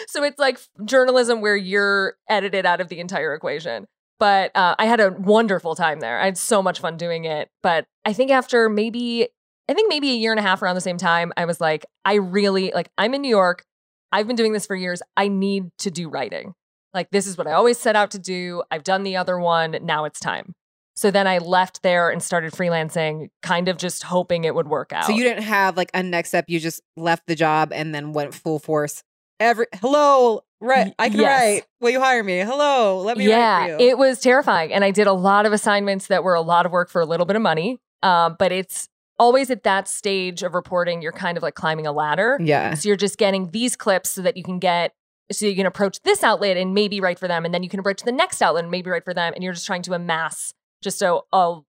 [0.08, 3.86] so it's like journalism where you're edited out of the entire equation.
[4.20, 6.20] But uh, I had a wonderful time there.
[6.20, 7.50] I had so much fun doing it.
[7.62, 9.28] But I think after maybe,
[9.70, 11.86] I think maybe a year and a half around the same time, I was like,
[12.04, 13.64] I really, like, I'm in New York.
[14.12, 15.02] I've been doing this for years.
[15.16, 16.56] I need to do writing.
[16.94, 18.64] Like, this is what I always set out to do.
[18.72, 19.78] I've done the other one.
[19.82, 20.54] Now it's time.
[20.96, 24.92] So then I left there and started freelancing, kind of just hoping it would work
[24.92, 25.06] out.
[25.06, 26.46] So you didn't have like a next step.
[26.48, 29.04] You just left the job and then went full force
[29.40, 30.96] every hello, right?
[30.98, 31.30] I can Yes.
[31.30, 31.66] write.
[31.82, 32.40] Will you hire me?
[32.40, 33.90] Hello, let me yeah, write for you.
[33.90, 34.74] it was terrifying.
[34.74, 37.06] And I did a lot of assignments that were a lot of work for a
[37.06, 37.78] little bit of money.
[38.02, 41.92] Um, but it's always at that stage of reporting, you're kind of like climbing a
[41.92, 42.40] ladder.
[42.42, 42.74] yeah.
[42.74, 44.94] So you're just getting these clips so that you can get,
[45.32, 47.46] so you can approach this outlet and maybe write for them.
[47.46, 49.34] And then you can approach the next outlet and maybe write for them.
[49.34, 51.60] And you're just trying to amass just a, a,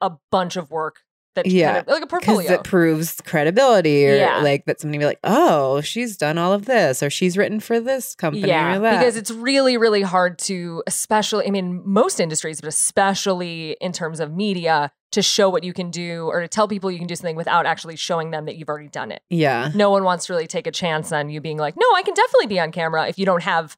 [0.00, 1.00] a bunch of work
[1.44, 2.52] that, Yeah, kind of, like a Because portfolio.
[2.52, 4.42] it proves credibility, or Yeah.
[4.42, 7.80] like that somebody be like, oh, she's done all of this, or she's written for
[7.80, 8.98] this company, Yeah, or that.
[8.98, 14.20] because it's really, really hard to, especially, I mean, most industries, but especially in terms
[14.20, 17.16] of media, to show what you can do or to tell people you can do
[17.16, 19.22] something without actually showing them that you've already done it.
[19.30, 22.02] yeah, No one wants to really take a chance on you being like, no, I
[22.02, 23.74] can definitely be on camera if you don't have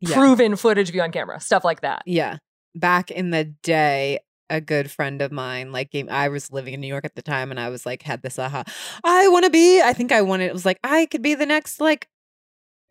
[0.00, 2.02] yeah, proven footage of you on camera, stuff like that.
[2.04, 2.36] yeah.
[2.74, 4.18] Back in the day,
[4.50, 7.22] a good friend of mine, like, gave, I was living in New York at the
[7.22, 8.64] time, and I was like, had this aha,
[9.02, 9.80] I want to be.
[9.80, 10.46] I think I wanted.
[10.46, 12.08] It was like I could be the next like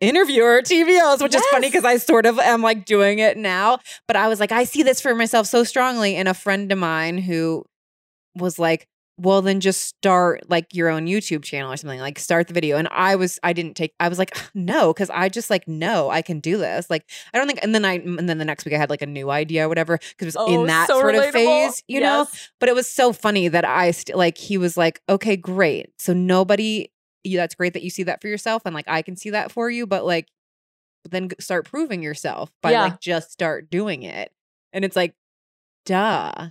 [0.00, 3.78] interviewer at TVLs, which is funny because I sort of am like doing it now.
[4.06, 6.16] But I was like, I see this for myself so strongly.
[6.16, 7.64] And a friend of mine who
[8.34, 8.86] was like,
[9.16, 12.00] well, then just start like your own YouTube channel or something.
[12.00, 12.76] Like start the video.
[12.78, 16.10] And I was, I didn't take, I was like, no, because I just like, no,
[16.10, 16.90] I can do this.
[16.90, 19.02] Like, I don't think, and then I, and then the next week I had like
[19.02, 21.82] a new idea or whatever, because it was Oh, in that so sort of phase,
[21.86, 22.26] you know?
[22.58, 25.92] But it was so funny that I st- like he was like, okay, great.
[25.98, 26.90] So nobody,
[27.22, 29.52] you, that's great that you see that for yourself, and like I can see that
[29.52, 29.86] for you.
[29.86, 30.26] But like,
[31.08, 32.82] then start proving yourself by Yeah.
[32.82, 34.32] like just start doing it,
[34.72, 35.14] and it's like,
[35.86, 36.48] duh.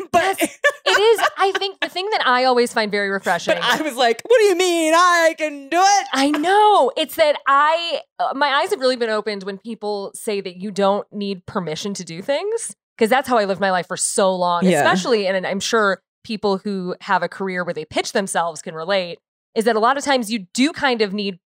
[0.12, 3.54] but It is, I think, the thing that I always find very refreshing.
[3.54, 6.06] but I was like, what do you mean I can do it?
[6.12, 6.92] I know.
[6.96, 10.70] It's that I, uh, my eyes have really been opened when people say that you
[10.70, 12.74] don't need permission to do things.
[12.96, 14.78] Because that's how I lived my life for so long, Yeah.
[14.78, 19.18] especially, and I'm sure people who have a career where they pitch themselves can relate,
[19.56, 21.38] is that a lot of times you do kind of need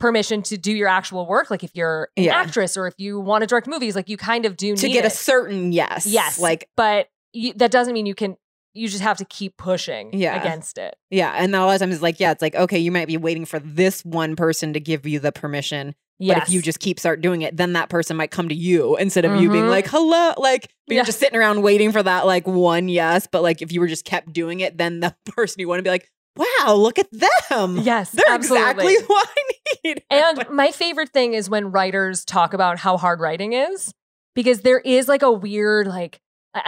[0.00, 1.50] permission to do your actual work.
[1.50, 2.34] Like if you're an Yeah.
[2.36, 4.88] actress or if you want to direct movies, like you kind of do need to
[4.88, 6.38] get a certain yes, Yes.
[6.38, 8.36] like but you, that doesn't mean you can,
[8.74, 10.40] you just have to keep pushing Yeah.
[10.40, 10.96] against it.
[11.10, 11.32] yeah.
[11.36, 13.44] And a lot of times it's like, yeah, it's like okay, you might be waiting
[13.44, 16.38] for this one person to give you the permission, Yes.
[16.38, 18.96] But if you just keep start doing it, then that person might come to you
[18.96, 19.68] instead of you being Mhm.
[19.70, 20.32] like, hello.
[20.38, 20.94] Like, Yeah.
[20.96, 23.26] you're just sitting around waiting for that like one yes.
[23.30, 25.82] But like if you were just kept doing it, then the person you want to
[25.82, 27.08] be like, wow, look at
[27.50, 27.76] them.
[27.82, 28.94] yes, They're absolutely.
[28.94, 29.42] exactly what I
[29.84, 30.02] need.
[30.10, 33.92] And my favorite thing is when writers talk about how hard writing is,
[34.34, 36.20] because there is like a weird like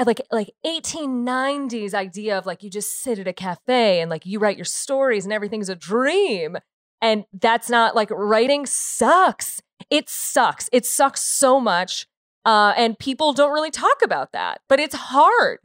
[0.04, 4.38] like like 1890s idea of like you just sit at a cafe and like you
[4.38, 6.58] write your stories and everything's a dream.
[7.00, 9.62] And that's not like writing sucks.
[9.90, 10.68] It sucks.
[10.72, 12.06] It sucks so much.
[12.44, 15.58] Uh, and people don't really talk about that, but it's hard.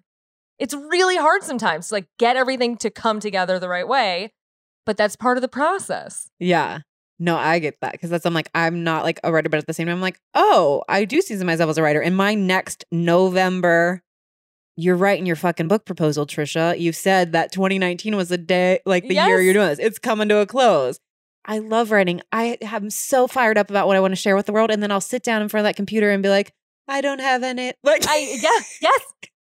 [0.60, 4.34] It's really hard sometimes to like get everything to come together the right way.
[4.86, 6.30] But that's part of the process.
[6.40, 6.80] yeah.
[7.20, 9.68] No, I get that because that's I'm like I'm not like a writer, but at
[9.68, 12.02] the same time I'm like, oh, I do see myself as a writer.
[12.02, 14.02] In my next November,
[14.76, 16.80] you're writing your fucking book proposal, Trisha.
[16.80, 19.80] You said that 2019 was the day, like the year you're doing this.
[19.80, 21.00] It's coming to a close.
[21.46, 22.22] I love writing.
[22.32, 24.82] I am so fired up about what I want to share with the world, and
[24.82, 26.54] then I'll sit down in front of that computer and be like,
[26.88, 27.74] I don't have any.
[27.84, 29.02] Like, I yes, yes.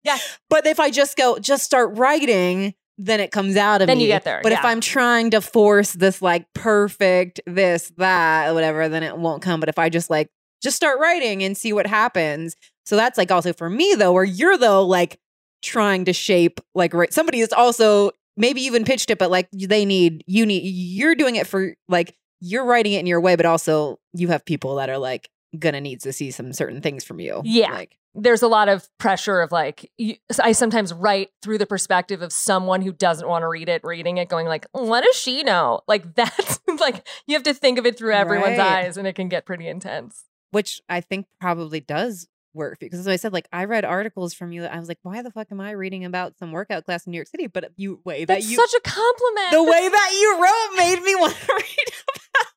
[0.03, 0.37] Yes.
[0.49, 4.03] But if I just go, just start writing, then it comes out of Then me.
[4.03, 4.63] you get there, But if.
[4.63, 9.59] I'm trying to force this like perfect this that whatever, then it won't come.
[9.59, 10.29] But if I just like
[10.61, 14.23] just start writing and see what happens, so that's like also for me though, where
[14.23, 15.19] you're though like
[15.61, 19.85] trying to shape like right somebody is also maybe even pitched it, but like they
[19.85, 23.45] need you need you're doing it for like you're writing it in your way, but
[23.45, 27.19] also you have people that are like gonna need to see some certain things from
[27.19, 27.41] you.
[27.45, 27.71] Yeah.
[27.71, 32.21] like There's a lot of pressure of like you, I sometimes write through the perspective
[32.21, 35.43] of someone who doesn't want to read it, reading it, going like, "What does she
[35.43, 38.85] know?" Like that's like you have to think of it through everyone's Right.
[38.85, 40.25] eyes, and it can get pretty intense.
[40.51, 44.51] which I think probably does work because as I said, like I read articles from
[44.51, 44.61] you.
[44.61, 47.11] that I was like, why the fuck am I reading about some workout class in
[47.11, 47.47] New York City?
[47.47, 49.51] But you way that That's you such a compliment.
[49.51, 51.87] the way that you wrote made me want to read.
[51.87, 52.55] About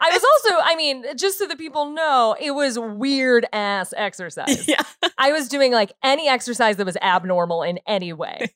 [0.00, 4.68] I was also, I mean, just so that people know, it was weird ass exercise.
[4.68, 4.82] yeah.
[5.16, 8.48] I was doing like any exercise that was abnormal in any way.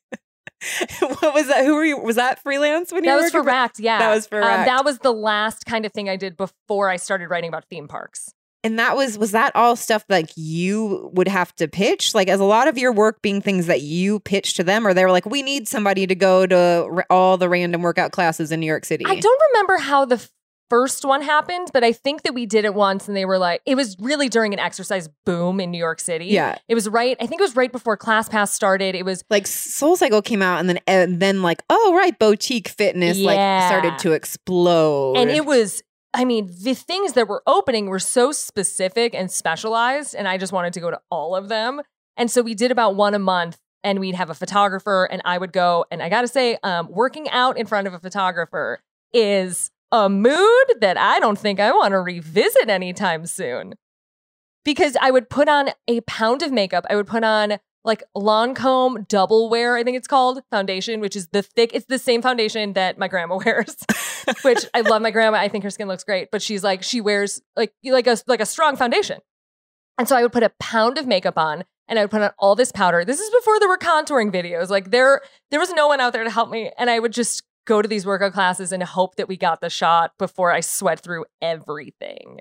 [0.99, 1.65] what was that?
[1.65, 1.99] Who were you?
[1.99, 3.99] Was that freelance when you That was for Racked, yeah.
[3.99, 6.97] That was for Um, that was the last kind of thing I did before I
[6.97, 8.33] started writing about theme parks.
[8.63, 12.15] And that was was that all stuff like you would have to pitch?
[12.15, 14.93] Like as a lot of your work being things that you pitch to them, or
[14.93, 18.51] they were like, we need somebody to go to r- all the random workout classes
[18.51, 19.05] in New York City.
[19.05, 20.25] I don't remember how the
[20.69, 23.61] first one happened, but I think that we did it once and they were like,
[23.65, 26.25] it was really during an exercise boom in New York City.
[26.25, 26.57] Yeah.
[26.67, 28.95] It was right, I think it was right before ClassPass started.
[28.95, 32.69] It was, like Soul Cycle came out and then and then like oh right boutique
[32.69, 33.35] fitness like
[33.67, 38.31] started to explode and it was I mean, the things that were opening were so
[38.31, 41.81] specific and specialized, and I just wanted to go to all of them.
[42.15, 45.37] And so we did about one a month, and we'd have a photographer, and I
[45.37, 45.85] would go.
[45.89, 48.79] And I got to say, um, working out in front of a photographer
[49.11, 53.73] is a mood that I don't think I want to revisit anytime soon.
[54.63, 59.07] Because I would put on a pound of makeup, I would put on like Lancome
[59.07, 62.73] double wear, I think it's called foundation, which is the thick, it's the same foundation
[62.73, 63.75] that my grandma wears,
[64.43, 65.37] which I love my grandma.
[65.37, 68.39] I think her skin looks great, but she's like, she wears like, like a, like
[68.39, 69.19] a strong foundation.
[69.97, 72.31] And so I would put a pound of makeup on and I would put on
[72.39, 73.05] all this powder.
[73.05, 74.69] This is before there were contouring videos.
[74.69, 76.71] Like there, there was no one out there to help me.
[76.77, 79.69] And I would just go to these workout classes and hope that we got the
[79.69, 82.39] shot before I sweat through everything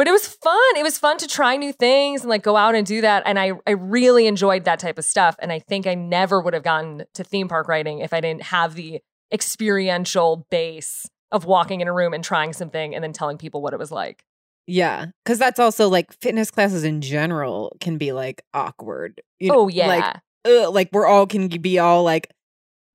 [0.00, 0.76] but it was fun.
[0.76, 3.22] It was fun to try new things and like go out and do that.
[3.26, 5.36] And I, I really enjoyed that type of stuff.
[5.40, 8.44] And I think I never would have gotten to theme park writing if I didn't
[8.44, 13.36] have the experiential base of walking in a room and trying something and then telling
[13.36, 14.24] people what it was like.
[14.66, 19.20] Yeah, because that's also like fitness classes in general can be like awkward.
[19.38, 22.32] You oh yeah, like ugh, like we're all can be all like,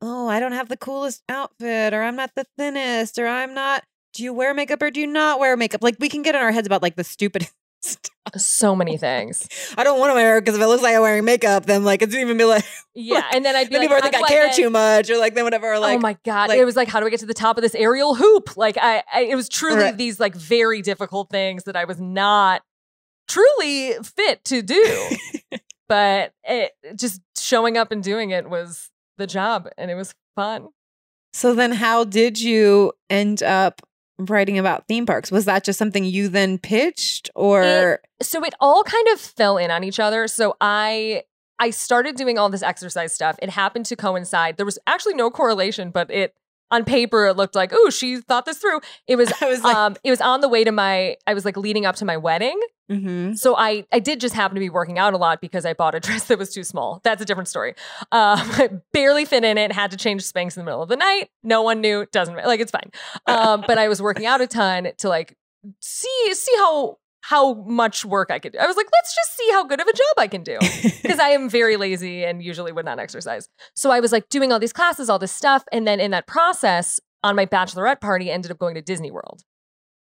[0.02, 3.84] oh, I don't have the coolest outfit, or I'm not the thinnest, or I'm not
[4.16, 5.84] do you wear makeup or do you not wear makeup?
[5.84, 7.48] Like we can get in our heads about like the stupid
[7.82, 8.12] stuff.
[8.38, 9.48] So many things.
[9.78, 11.84] I don't want to wear it because if it looks like I'm wearing makeup, then
[11.84, 14.28] like it's even be like yeah, and then I'd be then like, people think I
[14.28, 15.72] care too much, or like then whatever.
[15.74, 17.34] Or like oh my god, like- it was like, how do I get to the
[17.34, 18.58] top of this aerial hoop?
[18.58, 19.98] Like I, I it was truly Right.
[19.98, 22.62] these like very difficult things that I was not
[23.28, 25.10] truly fit to do.
[25.88, 30.70] but it just showing up and doing it was the job, and it was fun.
[31.34, 33.82] So then, how did you end up
[34.18, 35.32] writing about theme parks?
[35.32, 39.72] Was that just something you then pitched, or so it all kind of fell in
[39.72, 40.28] on each other.
[40.28, 41.24] So i
[41.60, 43.38] i started doing all this exercise stuff.
[43.42, 44.58] It happened to coincide.
[44.58, 46.34] There was actually no correlation but it
[46.72, 48.82] on paper it looked like oh she thought this through.
[49.08, 51.46] It was I was like, um it was on the way to my i was
[51.46, 53.38] like leading up to my wedding mhm.
[53.38, 55.96] so i i did just happen to be working out a lot because i bought
[55.96, 57.02] a dress that was too small.
[57.04, 57.76] That's a different story.
[58.12, 60.98] Um I barely fit in it had to change Spanx in the middle of the
[60.98, 61.30] night.
[61.44, 62.06] No one knew.
[62.12, 62.92] Doesn't like it's fine.
[63.28, 65.38] Um but i was working out a ton to like
[65.80, 68.60] see see how how much work I could do.
[68.60, 70.60] I was like, let's just see how good of a job I can do.
[71.02, 73.48] Because I am very lazy and usually would not exercise.
[73.76, 76.26] So I was like doing all these classes, all this stuff, and then in that
[76.28, 79.44] process, on my bachelorette party, I ended up going to Disney World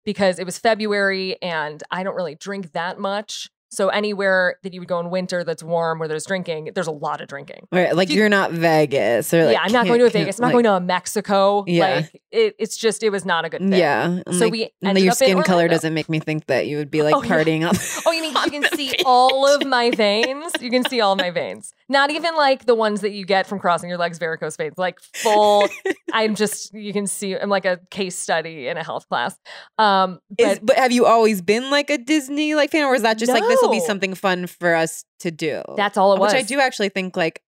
[0.04, 3.50] because it was February and I don't really drink that much.
[3.72, 6.92] So anywhere that you would go in winter that's warm where there's drinking, there's a
[6.92, 7.68] lot of drinking.
[7.72, 10.38] Right, like you- you're not Vegas, or like, yeah, I'm not going to a Vegas.
[10.38, 11.64] I'm not like- going to a Mexico.
[11.66, 11.94] Yeah.
[11.96, 13.72] Like it, it's just it was not a good fit.
[13.78, 16.46] Yeah, So like, we and ended your up in skin color doesn't make me think
[16.46, 17.30] that you would be like Oh, yeah.
[17.30, 17.74] partying on.
[18.06, 19.02] Oh, you mean you can see beach.
[19.06, 20.52] all of my veins?
[20.60, 21.72] You can see all my veins.
[21.88, 24.74] Not even like the ones that you get from crossing your legs, varicose veins.
[24.76, 25.66] Like full.
[26.12, 27.34] I'm just you can see.
[27.36, 29.38] I'm like a case study in a health class.
[29.78, 33.02] Um, but Is, but have you always been like a Disney like fan, or is
[33.02, 35.62] that just like this will be something fun for us to do?
[35.76, 36.32] that's all it was.
[36.32, 37.42] which I do actually think like,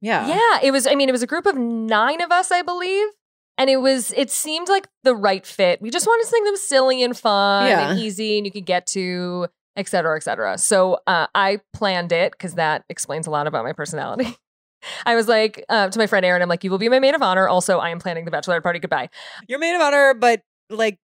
[0.00, 0.86] yeah, Yeah, it was.
[0.86, 3.06] I mean, it was a group of nine of us, I believe.
[3.58, 5.82] And it was, it seemed like the right fit.
[5.82, 7.90] We just wanted something that was silly and fun Yeah.
[7.90, 10.56] and easy and you could get to, et cetera, et cetera.
[10.58, 14.36] So uh, I planned it because that explains a lot about my personality.
[15.06, 17.16] I was like uh, to my friend Aaron, I'm like, you will be my maid
[17.16, 17.48] of honor.
[17.48, 18.78] Also, I am planning the bachelorette party.
[18.78, 19.08] Goodbye.
[19.48, 20.98] you're maid of honor, but like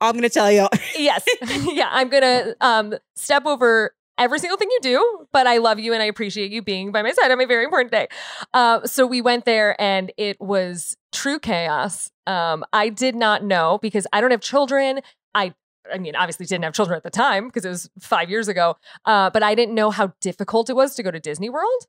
[0.00, 1.24] I'm gonna tell you, yes.
[1.72, 5.78] yeah, I'm going to um, step over every single thing you do, but I love
[5.78, 8.08] you and I appreciate you being by my side on my very important day.
[8.54, 12.10] Uh, so we went there and it was true chaos.
[12.26, 15.00] Um, I did not know because I don't have children.
[15.34, 15.54] I
[15.92, 18.76] I mean, obviously didn't have children at the time because it was five years ago.
[19.04, 21.86] Uh, but I didn't know how difficult it was to go to Disney World.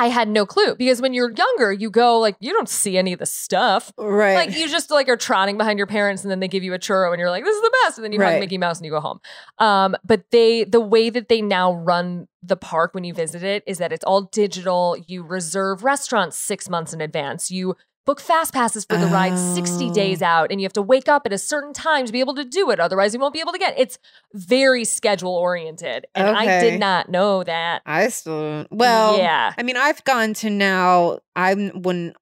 [0.00, 3.12] I had no clue because when you're younger, you go like you don't see any
[3.12, 3.92] of the stuff.
[3.98, 4.34] Right?
[4.34, 6.78] like you just like are trotting behind your parents and then they give you a
[6.78, 8.86] churro and you're like this is the best and then you hug mickey mouse and
[8.86, 9.20] you go home.
[9.58, 13.62] Um but they the way that they now run the park when you visit it
[13.66, 14.96] is that it's all digital.
[15.06, 17.50] You reserve restaurants six months in advance.
[17.50, 19.92] You book fast passes for the ride 60 Oh.
[19.92, 22.34] days out and you have to wake up at a certain time to be able
[22.34, 23.80] to do it otherwise you won't be able to get it.
[23.82, 23.98] it's
[24.34, 29.76] very schedule oriented and i did not know that I still well, yeah I mean,
[29.76, 31.18] I've gone to now.
[31.36, 32.14] I'm when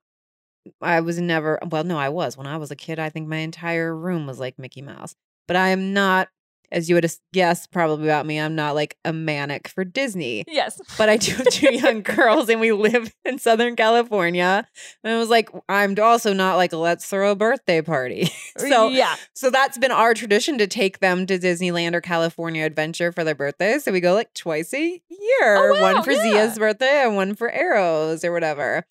[0.83, 1.59] I was never.
[1.71, 2.99] Well, no, I was when I was a kid.
[2.99, 5.15] I think my entire room was like Mickey Mouse.
[5.47, 6.29] But I am not,
[6.71, 8.39] as you would have guessed, probably about me.
[8.39, 10.45] I'm not like a manic for Disney.
[10.47, 14.67] yes But I do have two young girls, and we live in Southern California.
[15.03, 18.31] And I was like, I'm also not like let's throw a birthday party.
[18.59, 23.13] so yeah so that's been our tradition to take them to Disneyland or California Adventure
[23.13, 23.85] for their birthdays.
[23.85, 25.57] So we go like twice a year.
[25.57, 26.23] Oh, wow, one for yeah.
[26.23, 28.85] Zia's birthday and one for Arrows or whatever.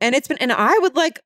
[0.00, 1.20] And it's been and I would like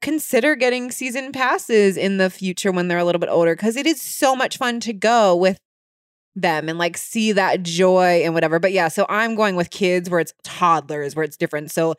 [0.00, 3.86] consider getting season passes in the future when they're a little bit older because it
[3.86, 5.58] is so much fun to go with
[6.36, 8.58] them and like see that joy and whatever.
[8.58, 11.70] But yeah, so I'm going with kids where it's toddlers where it's different.
[11.70, 11.94] So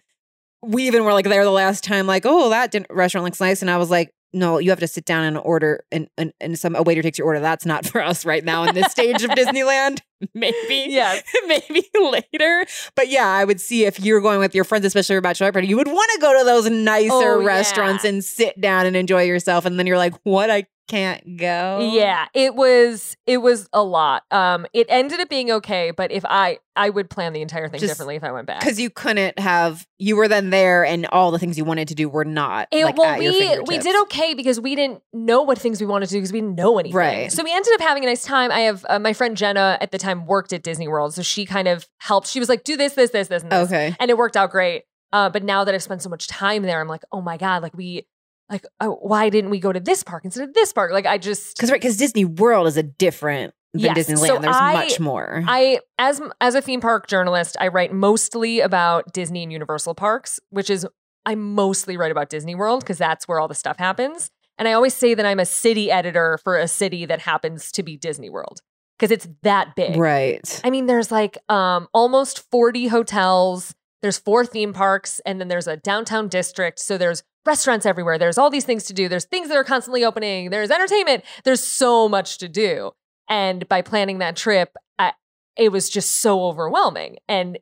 [0.61, 3.61] we even were like there the last time, like, oh, that restaurant looks nice.
[3.61, 6.57] And I was like, no, you have to sit down and order and, and, and
[6.59, 7.39] some a waiter takes your order.
[7.39, 9.99] That's not for us right now in this stage of Disneyland.
[10.33, 10.85] Maybe.
[10.89, 12.65] yeah, Maybe later.
[12.95, 15.67] But yeah, I would see if you're going with your friends, especially your bachelorette party,
[15.67, 17.45] you would want to go to those nicer Oh, yeah.
[17.47, 19.65] restaurants and sit down and enjoy yourself.
[19.65, 20.49] And then you're like, what?
[20.51, 21.89] I can't go.
[21.93, 24.23] Yeah, it was it was a lot.
[24.31, 27.79] Um, it ended up being okay, but if I I would plan the entire thing
[27.79, 28.61] Just differently if I went back.
[28.61, 31.95] Because you couldn't have, you were then there and all the things you wanted to
[31.95, 32.67] do were not.
[32.71, 36.07] It, like, well, we we did okay because we didn't know what things we wanted
[36.07, 36.97] to do because we didn't know anything.
[36.97, 37.31] Right.
[37.31, 38.51] So we ended up having a nice time.
[38.51, 41.45] I have uh, my friend Jenna at the time worked at Disney World, so she
[41.45, 42.27] kind of helped.
[42.27, 43.95] She was like, "Do this, this, this, this, and this," Okay.
[43.99, 44.83] and it worked out great.
[45.11, 47.63] Uh, but now that I've spent so much time there, I'm like, oh my god,
[47.63, 48.05] like we,
[48.49, 50.91] like, oh, why didn't we go to this park instead of this park?
[50.91, 54.07] Like, I just Because right, because Disney World is a different than Yes.
[54.09, 54.27] Disneyland.
[54.27, 55.43] So There's I- much more.
[55.47, 60.39] I as as a theme park journalist, I write mostly about Disney and Universal parks,
[60.49, 60.87] which is
[61.25, 64.31] I mostly write about Disney World because that's where all the stuff happens.
[64.57, 67.83] And I always say that I'm a city editor for a city that happens to
[67.83, 68.61] be Disney World
[68.97, 69.95] because it's that big.
[69.97, 70.61] right.
[70.63, 75.67] I mean, there's like um almost 40 hotels, there's four theme parks, and then there's
[75.67, 76.79] a downtown district.
[76.79, 78.17] So there's restaurants everywhere.
[78.17, 79.07] There's all these things to do.
[79.09, 80.49] There's things that are constantly opening.
[80.49, 81.23] There's entertainment.
[81.43, 82.91] There's so much to do.
[83.27, 85.13] And by planning that trip, I,
[85.57, 87.17] it was just so overwhelming.
[87.27, 87.59] And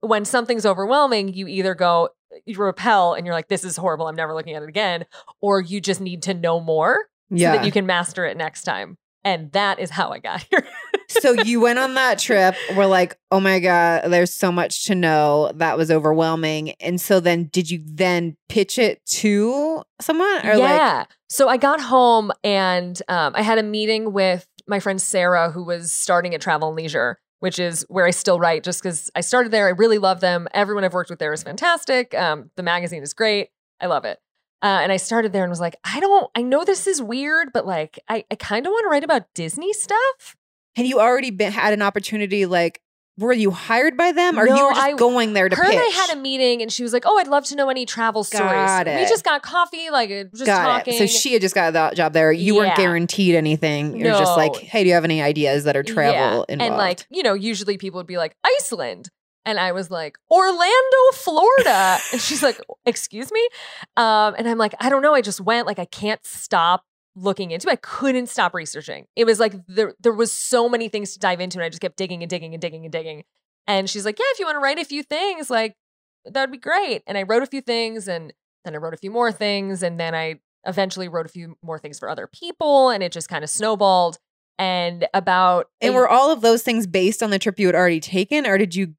[0.00, 2.10] when something's overwhelming, you either go,
[2.46, 4.06] you repel and you're like, this is horrible.
[4.06, 5.06] I'm never looking at it again.
[5.40, 7.52] Or you just need to know more Yeah.
[7.52, 8.96] so that you can master it next time.
[9.24, 10.64] And that is how I got here.
[11.08, 12.54] So you went on that trip.
[12.76, 15.52] We're like, oh my God, there's so much to know.
[15.54, 16.70] That was overwhelming.
[16.80, 20.46] And so then did you then pitch it to someone?
[20.46, 21.04] Or like yeah.
[21.28, 25.64] so I got home and um, I had a meeting with my friend Sarah, who
[25.64, 29.22] was starting at Travel and Leisure, which is where I still write just because I
[29.22, 29.66] started there.
[29.66, 30.46] I really love them.
[30.52, 32.14] Everyone I've worked with there is fantastic.
[32.14, 33.48] Um, the magazine is great.
[33.80, 34.18] I love it.
[34.60, 37.52] Uh, and I started there and was like, I don't, I know this is weird,
[37.52, 40.36] but like, I, I kind of want to write about Disney stuff.
[40.76, 42.80] Had you already been had an opportunity like
[43.18, 45.72] were you hired by them or you were just I- going there to Her pitch?
[45.72, 47.84] and I had a meeting and she was like, Oh, I'd love to know any
[47.84, 48.52] travel stories.
[48.52, 50.94] Got We just got coffee, like uh, just Got talking.
[50.94, 50.98] it.
[50.98, 52.30] So she had just got that job there.
[52.30, 53.96] You weren't guaranteed anything.
[53.96, 56.44] You're just like, hey, do you have any ideas that are travel Yeah.
[56.48, 56.70] involved?
[56.70, 59.10] And like, you know, usually people would be like, Iceland.
[59.44, 61.98] And I was like, Orlando, Florida.
[62.12, 63.48] and she's like, excuse me?
[63.96, 65.14] Um, and I'm like, I don't know.
[65.14, 66.84] I just went, like, I can't stop
[67.20, 67.70] looking into.
[67.70, 69.06] I couldn't stop researching.
[69.16, 71.80] It was like there, there was so many things to dive into, and I just
[71.80, 73.24] kept digging and digging and digging and digging.
[73.66, 75.76] And she's like, Yeah, if you want to write a few things, like
[76.24, 77.02] that would be great.
[77.06, 78.32] And I wrote a few things and
[78.64, 79.82] then I wrote a few more things.
[79.82, 82.90] And then I eventually wrote a few more things for other people.
[82.90, 84.18] And it just kind of snowballed.
[84.58, 87.76] And about and a- were all of those things based on the trip you had
[87.76, 88.94] already taken, or did you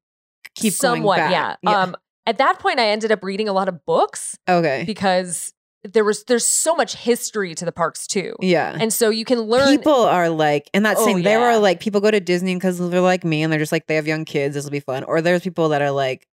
[0.54, 1.56] keep somewhat, yeah.
[1.62, 1.76] back?
[1.76, 4.84] Um, at that point, I ended up reading a lot of books okay.
[4.86, 5.52] because
[5.84, 8.76] there was there's so much history to the parks too, yeah.
[8.78, 9.66] and so you can learn.
[9.78, 11.38] people are like, and that's Oh, saying yeah.
[11.38, 13.94] are like people go to Disney because they're like me and they're just like they
[13.96, 14.54] have young kids.
[14.54, 15.04] This will be fun.
[15.04, 16.26] Or there's people that are like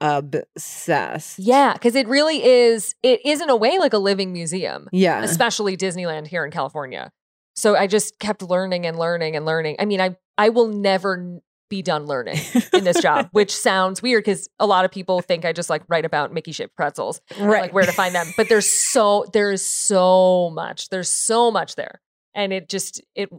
[0.00, 1.38] obsessed.
[1.38, 2.94] yeah, because it really is.
[3.02, 4.88] It is in a way like a living museum.
[4.92, 5.22] Yeah.
[5.22, 7.12] especially Disneyland here in California.
[7.54, 9.76] So I just kept learning and learning and learning.
[9.78, 11.40] I mean, I I will never
[11.72, 12.38] be done learning
[12.74, 15.82] in this job, which sounds weird because a lot of people think I just like
[15.88, 17.62] write about Mickey shaped pretzels, right.
[17.62, 18.26] like where to find them.
[18.36, 20.90] But there's so there's so much.
[20.90, 22.02] There's so much there,
[22.34, 23.30] and it just it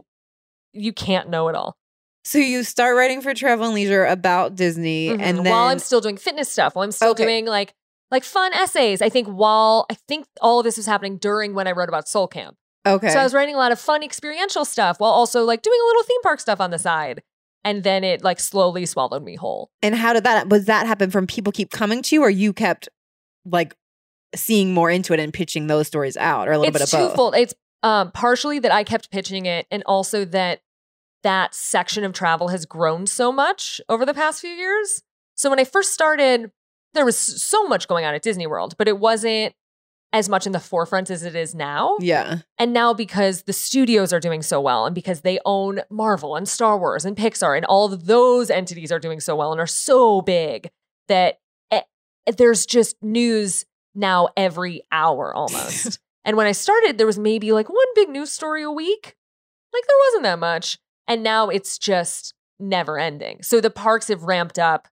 [0.72, 1.76] you can't know it all.
[2.24, 5.20] So you start writing for Travel and Leisure about Disney, Mhm.
[5.20, 7.22] and then while I'm still doing fitness stuff, while I'm still Okay.
[7.24, 7.72] doing like
[8.10, 9.00] like fun essays.
[9.00, 12.08] I think while I think all of this was happening during when I wrote about
[12.08, 12.56] Soul Camp.
[12.86, 15.78] okay, So I was writing a lot of fun experiential stuff while also like doing
[15.80, 17.22] a little theme park stuff on the side.
[17.64, 19.70] And then it like slowly swallowed me whole.
[19.82, 22.52] and how did that was that happen from people keep coming to you, or you
[22.52, 22.88] kept
[23.46, 23.74] like
[24.34, 27.00] seeing more into it and pitching those stories out, or a little it's bit of
[27.00, 27.10] both?
[27.12, 27.34] twofold.
[27.36, 30.60] It's um, partially that I kept pitching it, and also that
[31.22, 35.02] that section of travel has grown so much over the past few years.
[35.34, 36.50] So when I first started,
[36.92, 39.54] there was so much going on at Disney World, but it wasn't
[40.14, 41.96] as much in the forefront as it is now.
[41.98, 46.36] Yeah, And now because the studios are doing so well and because they own Marvel
[46.36, 49.60] and Star Wars and Pixar and all of those entities are doing so well and
[49.60, 50.70] are so big
[51.08, 51.40] that
[51.72, 51.82] eh,
[52.36, 53.66] there's just news
[53.96, 55.98] now every hour almost.
[56.24, 59.16] and when I started there was maybe like one big news story a week.
[59.72, 60.78] Like there wasn't that much.
[61.08, 63.42] And now it's just never ending.
[63.42, 64.86] So the parks have ramped up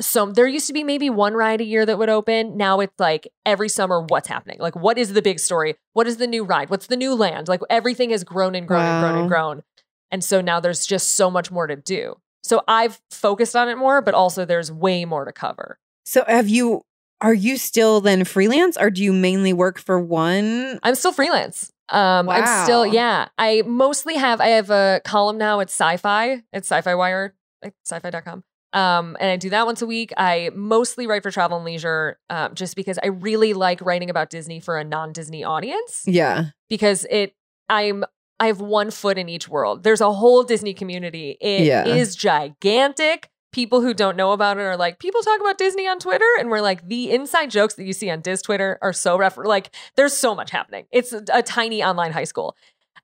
[0.00, 2.56] so there used to be maybe one ride a year that would open.
[2.56, 4.58] Now it's like every summer, what's happening?
[4.58, 5.76] Like, what is the big story?
[5.92, 6.70] What is the new ride?
[6.70, 7.48] What's the new land?
[7.48, 9.62] Like everything has grown and grown and grown and grown.
[10.10, 12.16] And so now there's just so much more to do.
[12.42, 15.78] So I've focused on it more, but also there's way more to cover.
[16.04, 16.82] So have you
[17.20, 20.80] are you still then freelance or do you mainly work for one?
[20.82, 21.72] I'm still freelance.
[21.88, 23.28] Um, I'm still, yeah.
[23.38, 28.42] I mostly have, I have a column now at SYFY, at SYFY Wire, like syfy.com.
[28.72, 30.12] Um, and I do that once a week.
[30.16, 34.30] I mostly write for Travel and Leisure, um, just because I really like writing about
[34.30, 36.04] Disney for a non-Disney audience.
[36.06, 36.46] Yeah.
[36.70, 37.34] Because it,
[37.68, 38.04] I'm,
[38.40, 39.82] I have one foot in each world.
[39.82, 41.36] There's a whole Disney community.
[41.40, 42.48] It is Yeah.
[42.48, 43.28] gigantic.
[43.52, 46.48] People who don't know about it are like, people talk about Disney on Twitter, and
[46.48, 49.36] we're like, the inside jokes that you see on Dis Twitter are so rough.
[49.36, 50.86] Like, there's so much happening.
[50.90, 52.56] It's a, a tiny online high school.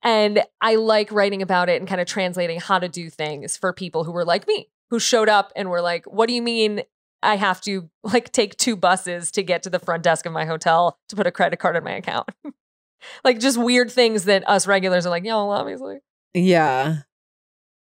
[0.02, 3.74] And I like writing about it and kind of translating how to do things for
[3.74, 6.82] people who were like me, who showed up and were like, what do you mean
[7.22, 10.44] I have to like take two buses to get to the front desk of my
[10.44, 12.28] hotel to put a credit card in my account?
[13.24, 15.98] like just weird things that us regulars are like, yeah, well, obviously.
[16.34, 16.98] Yeah.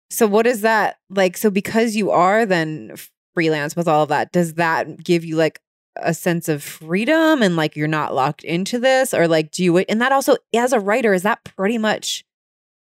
[0.09, 1.37] So what is that like?
[1.37, 2.95] So because you are then
[3.33, 5.59] freelance with all of that, does that give you like
[5.97, 9.77] a sense of freedom and like you're not locked into this, or like do you?
[9.77, 12.23] And that also, as a writer, is that pretty much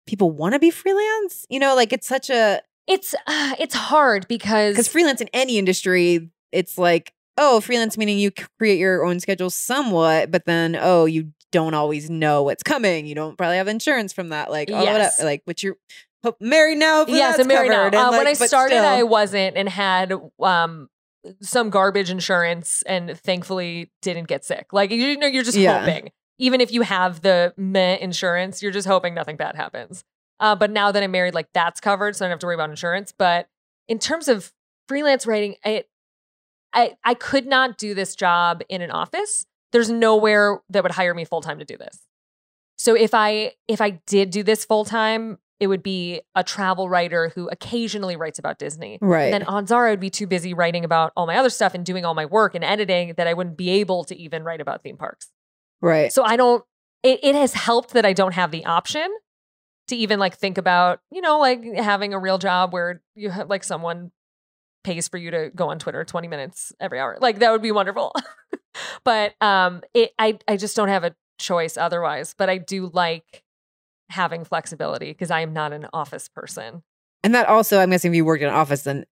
[0.05, 1.45] people want to be freelance?
[1.49, 5.58] You know, like it's such a It's uh, it's hard because because freelance in any
[5.58, 11.06] industry, it's like oh, freelance meaning you create your own schedule somewhat, but then oh,
[11.06, 13.06] you don't always know what's coming.
[13.06, 14.92] You don't probably have insurance from that, like oh, Yes.
[15.18, 15.78] whatever, like which you're
[16.40, 17.06] married now.
[17.08, 17.86] yes, I'm married now.
[17.86, 18.86] Uh, and, when I started, still.
[18.86, 20.90] I wasn't and had um
[21.42, 24.74] some garbage insurance, and thankfully didn't get sick.
[24.74, 25.80] Like you know, you're just Yeah.
[25.80, 26.12] hoping.
[26.40, 30.04] Even if you have the meh insurance, you're just hoping nothing bad happens.
[30.40, 32.56] Uh, but now that I'm married, like that's covered, so I don't have to worry
[32.56, 33.14] about insurance.
[33.18, 33.50] But
[33.88, 34.54] in terms of
[34.88, 35.84] freelance writing, I
[36.74, 39.46] I I could not do this job in an office.
[39.72, 42.00] There's nowhere that would hire me full time to do this.
[42.78, 46.88] So if I if I did do this full time, it would be a travel
[46.88, 48.98] writer who occasionally writes about Disney.
[49.02, 49.32] right.
[49.32, 51.86] Then odds are I would be too busy writing about all my other stuff and
[51.86, 54.84] doing all my work and editing that I wouldn't be able to even write about
[54.84, 55.28] theme parks.
[55.82, 56.14] right.
[56.14, 56.64] So I don't
[57.04, 59.10] it, it has helped that I don't have the option
[59.90, 63.50] to even like think about, you know, like having a real job where you have
[63.50, 64.12] like someone
[64.84, 67.18] pays for you to go on Twitter 20 minutes every hour.
[67.20, 68.14] Like that would be wonderful.
[69.04, 73.44] but um it I I just don't have a choice otherwise, but I do like
[74.10, 76.84] having flexibility because I am not an office person.
[77.24, 79.06] And that also, I'm guessing if you worked in an office, then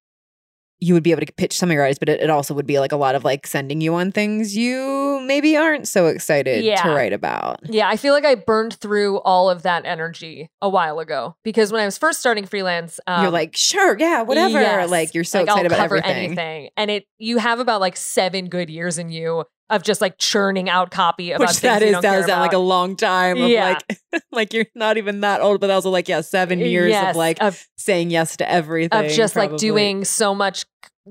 [0.80, 2.68] you would be able to pitch some of your ideas, but it, it also would
[2.68, 6.64] be like a lot of like sending you on things you maybe aren't so excited
[6.64, 6.82] Yeah.
[6.84, 7.60] to write about.
[7.64, 11.72] Yeah, I feel like I burned through all of that energy a while ago because
[11.72, 14.60] when I was first starting freelance, um, you're like, sure, yeah, whatever.
[14.62, 16.12] yes, like you're so like, excited I'll about everything.
[16.28, 20.18] anything, and it you have about like seven good years in you of just like
[20.18, 23.50] churning out copy about Which that is that was at like a long time of
[23.50, 23.80] Yeah.
[23.90, 27.16] like like you're not even that old, but also like yeah, seven years Yes, of
[27.18, 29.06] like of, saying yes to everything.
[29.06, 30.66] of just like doing so much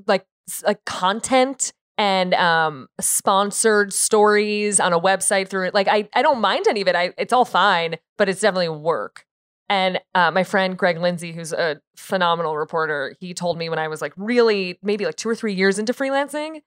[0.06, 0.24] like
[0.64, 6.40] like content and um sponsored stories on a website through it like i i don't
[6.40, 9.24] mind any of it i it's all fine but it's definitely work
[9.68, 13.88] and uh, my friend greg lindsay who's a phenomenal reporter he told me when i
[13.88, 16.60] was like really maybe like two or three years into freelancing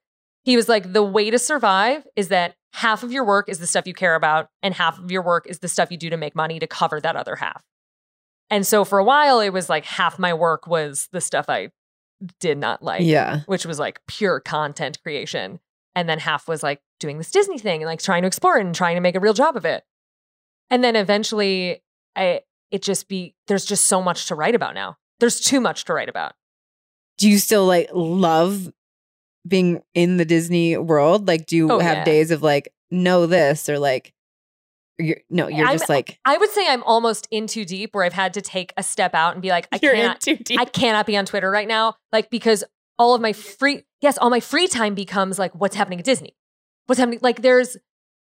[0.44, 3.66] he was like the way to survive is that half of your work is the
[3.66, 6.16] stuff you care about and half of your work is the stuff you do to
[6.16, 7.62] make money to cover that other half
[8.48, 11.70] and so for a while it was like half my work was the stuff i
[12.38, 13.40] did not like Yeah.
[13.46, 15.58] which was like pure content creation.
[15.94, 18.64] And then half was like doing this Disney thing and like trying to explore it
[18.64, 19.84] and trying to make a real job of it.
[20.68, 21.82] And then eventually
[22.14, 24.98] I it just be there's just so much to write about now.
[25.18, 26.34] There's too much to write about.
[27.18, 28.70] Do you still like love
[29.46, 31.26] being in the Disney world?
[31.28, 32.04] Like do you Oh, have yeah.
[32.04, 34.12] days of like know this or like
[34.98, 38.04] you're no, you're I'm- just like I would say I'm almost in too deep where
[38.04, 40.60] I've had to take a step out and be like, I cannot in too deep.
[40.60, 41.94] I cannot be on Twitter right now.
[42.12, 42.64] Like because
[42.98, 46.34] all of my free yes, all my free time becomes like what's happening at Disney.
[46.86, 47.20] What's happening?
[47.22, 47.76] Like there's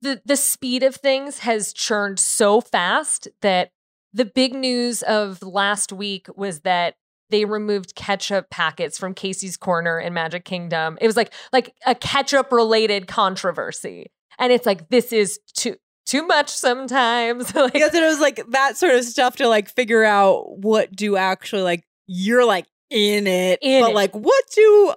[0.01, 3.71] the the speed of things has churned so fast that
[4.13, 6.95] the big news of last week was that
[7.31, 10.97] they removed ketchup packets from Casey's Corner in Magic Kingdom.
[11.01, 14.11] It was like like a ketchup related controversy.
[14.37, 15.75] And it's like this is too
[16.05, 17.53] too much sometimes.
[17.55, 21.15] like because it was like that sort of stuff to like figure out what do
[21.15, 23.95] actually like you're like in it, In but it.
[23.95, 24.93] like what do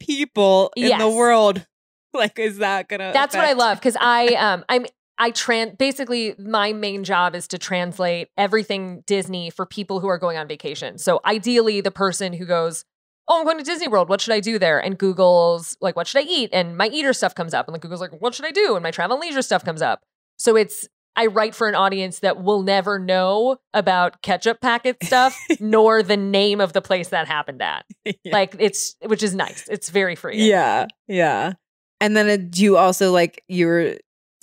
[0.00, 1.66] people in the world
[2.14, 2.38] like?
[2.38, 3.10] Is that gonna?
[3.12, 4.86] That's what I love because I um I'm
[5.24, 10.18] I tran basically my main job is to translate everything Disney for people who are
[10.18, 10.98] going on vacation.
[10.98, 12.84] So ideally the person who goes,
[13.26, 14.10] oh, I'm going to Disney World.
[14.10, 14.78] What should I do there?
[14.78, 16.50] And Google's like, what should I eat?
[16.52, 17.66] And my eater stuff comes up.
[17.66, 18.74] And like Google's like, what should I do?
[18.74, 20.02] And my travel and leisure stuff comes up.
[20.36, 25.34] So it's I write for an audience that will never know about ketchup packet stuff,
[25.58, 27.86] nor the name of the place that happened at.
[28.04, 28.32] Yeah.
[28.34, 29.66] Like it's, which is nice.
[29.70, 30.46] It's very free.
[30.46, 31.54] Yeah, yeah.
[31.98, 33.96] And then uh, do you also like you were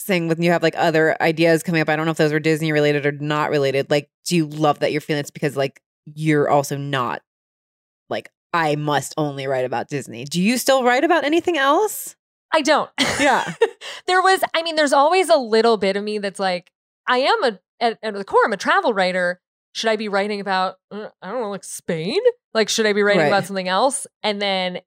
[0.06, 1.90] saying when you have like other ideas coming up?
[1.90, 3.90] I don't know if those were Disney related or not related.
[3.90, 7.22] Like, do you love that you're feeling it's because like you're also not
[8.10, 10.26] like I must only write about Disney.
[10.26, 12.16] Do you still write about anything else?
[12.54, 12.90] I don't.
[13.20, 13.54] Yeah.
[14.08, 16.70] there was, I mean, there's always a little bit of me that's like,
[17.08, 19.40] I am a, at, at the core, I'm a travel writer.
[19.74, 22.20] Should I be writing about, uh, I don't know, like Spain?
[22.54, 23.28] Like, should I be writing Right.
[23.28, 24.06] about something else?
[24.22, 24.82] And then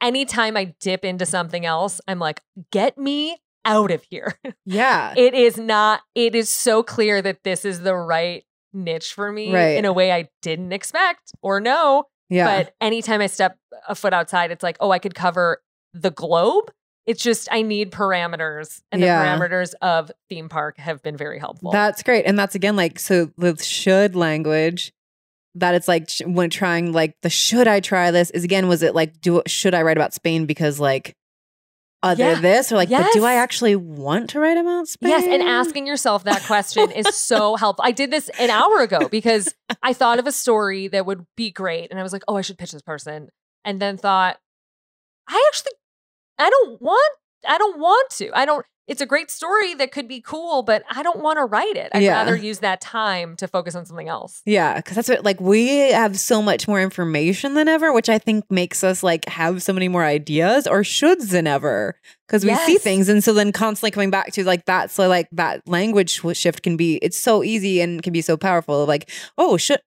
[0.00, 2.40] anytime I dip into something else, I'm like,
[2.72, 4.34] get me out of here.
[4.66, 5.12] Yeah.
[5.16, 9.52] it is not, it is so clear that this is the right niche for me
[9.54, 9.76] Right.
[9.76, 12.04] in a way I didn't expect or know.
[12.28, 12.62] yeah.
[12.64, 13.58] But anytime I step
[13.88, 15.62] a foot outside, it's like, oh, I could cover
[15.92, 16.70] the globe.
[17.06, 21.70] It's just I need parameters, and the parameters of theme park have been very helpful.
[21.70, 22.24] That's great.
[22.24, 24.90] And that's again like so the should language
[25.56, 28.94] that it's like when trying like the should I try this is again was it
[28.94, 31.14] like do should I write about Spain because like
[32.04, 32.40] other Yeah.
[32.40, 35.10] this or like but do I actually want to write about Spain?
[35.10, 37.84] yes, and asking yourself that question is so helpful.
[37.84, 39.52] I did this an hour ago because
[39.82, 42.42] I thought of a story that would be great, and I was like, oh, I
[42.42, 43.28] should pitch this person,
[43.64, 44.38] and then thought,
[45.28, 45.72] I actually,
[46.38, 47.12] I don't want,
[47.46, 48.30] I don't want to.
[48.34, 48.64] I don't.
[48.86, 51.88] It's a great story that could be cool, but I don't want to write it.
[51.94, 52.18] I'd Yeah.
[52.18, 54.42] rather use that time to focus on something else.
[54.44, 58.18] Yeah, because that's what like we have so much more information than ever, which I
[58.18, 62.54] think makes us like have so many more ideas or shoulds than ever because we
[62.56, 64.90] see things, and so then constantly coming back to like that.
[64.90, 68.84] So like that language shift can be it's so easy and can be so powerful.
[68.84, 69.80] Like oh, should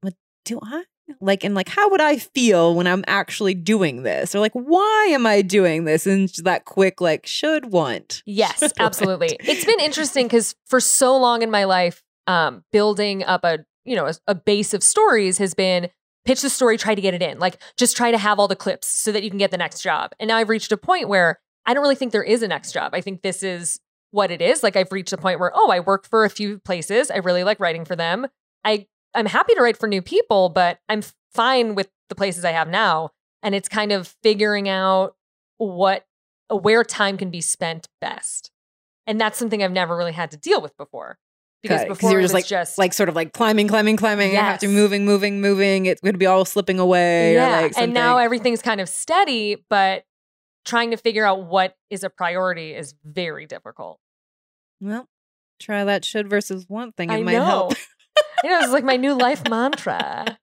[0.00, 0.14] what
[0.46, 0.84] do I
[1.20, 5.08] like and like how would I feel when I'm actually doing this or like why
[5.10, 9.36] am I doing this and that quick like should want Yes, Should absolutely.
[9.40, 13.96] It's been interesting because for so long in my life, um, building up a you
[13.96, 15.88] know a, a base of stories has been
[16.24, 18.56] pitch the story, try to get it in, like just try to have all the
[18.56, 20.12] clips so that you can get the next job.
[20.20, 22.72] And now I've reached a point where I don't really think there is a next
[22.72, 22.92] job.
[22.94, 23.80] I think this is
[24.10, 24.62] what it is.
[24.62, 27.10] Like I've reached a point where oh, I work for a few places.
[27.10, 28.26] I really like writing for them.
[28.64, 31.02] I I'm happy to write for new people, but I'm
[31.32, 33.10] fine with the places I have now.
[33.42, 35.14] And it's kind of figuring out
[35.58, 36.06] what
[36.50, 38.50] uh, where time can be spent best.
[39.06, 41.18] And that's something I've never really had to deal with before.
[41.62, 43.96] Because Got before you're it just was like just like sort of like climbing, climbing,
[43.96, 44.30] climbing.
[44.30, 45.86] You have to moving, moving, moving.
[45.86, 47.34] It's going to be all slipping away.
[47.34, 47.60] yeah.
[47.62, 50.04] like and now everything's kind of steady, but
[50.64, 53.98] trying to figure out what is a priority is very difficult.
[54.80, 55.08] well,
[55.58, 57.10] try that should versus want thing.
[57.10, 57.44] It I might know.
[57.44, 57.74] help.
[58.44, 60.38] You know, it's like my new life mantra.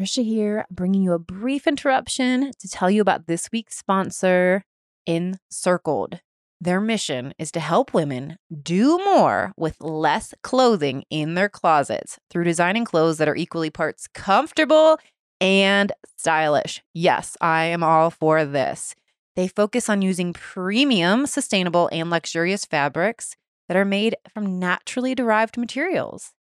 [0.00, 4.64] Trisha here, bringing you a brief interruption to tell you about this week's sponsor,
[5.06, 6.20] Encircled.
[6.60, 12.44] Their mission is to help women do more with less clothing in their closets through
[12.44, 14.98] designing clothes that are equally parts comfortable
[15.40, 16.82] and stylish.
[16.92, 18.94] Yes, I am all for this.
[19.36, 23.36] They focus on using premium, sustainable, and luxurious fabrics
[23.70, 26.32] that are made from naturally derived materials.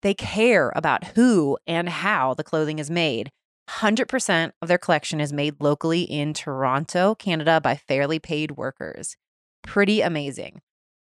[0.00, 3.28] They care about who and how the clothing is made.
[3.68, 9.14] 100% of their collection is made locally in Toronto, Canada by fairly paid workers.
[9.62, 10.62] Pretty amazing.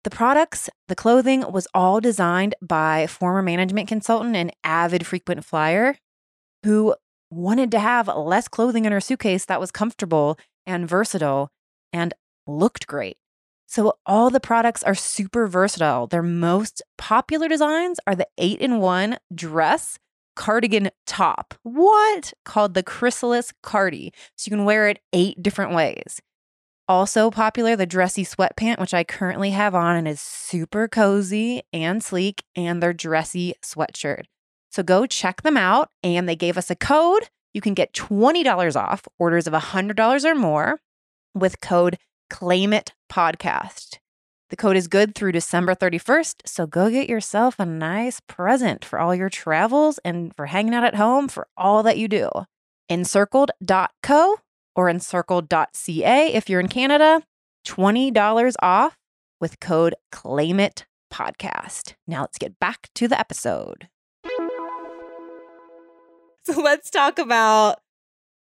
[0.04, 5.96] The products, the clothing was all designed by former management consultant and avid frequent flyer
[6.64, 6.94] who
[7.30, 11.48] wanted to have less clothing in her suitcase that was comfortable and versatile
[11.94, 12.12] and
[12.46, 13.16] looked great.
[13.72, 16.06] So all the products are super versatile.
[16.06, 19.98] Their most popular designs are the 8 in 1 dress
[20.36, 21.54] cardigan top.
[21.62, 22.34] What?
[22.44, 24.12] Called the Chrysalis Cardi.
[24.36, 26.20] So you can wear it 8 different ways.
[26.86, 32.04] Also popular, the dressy sweatpant, which I currently have on and is super cozy and
[32.04, 34.24] sleek, and their dressy sweatshirt.
[34.70, 35.88] So go check them out.
[36.02, 37.30] And they gave us a code.
[37.54, 40.78] You can get $20 off orders of $100 or more
[41.34, 41.96] with code
[42.32, 43.98] Claim It Podcast.
[44.48, 48.98] The code is good through December 31st, so go get yourself a nice present for
[48.98, 52.30] all your travels and for hanging out at home for all that you do.
[52.88, 54.36] Encircled.co
[54.74, 57.22] or encircled.ca if you're in Canada,
[57.66, 58.96] $20 off
[59.38, 61.96] with code Claim It Podcast.
[62.06, 63.88] Now let's get back to the episode.
[66.44, 67.81] So let's talk about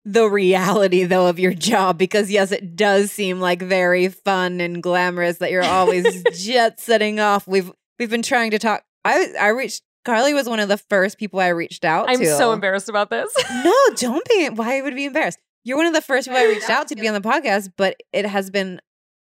[0.04, 4.82] the reality though of your job because yes it does seem like very fun and
[4.82, 9.48] glamorous that you're always jet setting off we've we've been trying to talk i i
[9.48, 12.26] reached Carly was one of the first people I reached out I'm to.
[12.36, 13.32] so embarrassed about this.
[13.64, 14.48] No, don't be.
[14.48, 15.38] Why would be embarrassed?
[15.62, 17.94] You're one of the first people I reached out to be on the podcast, but
[18.12, 18.80] it has been.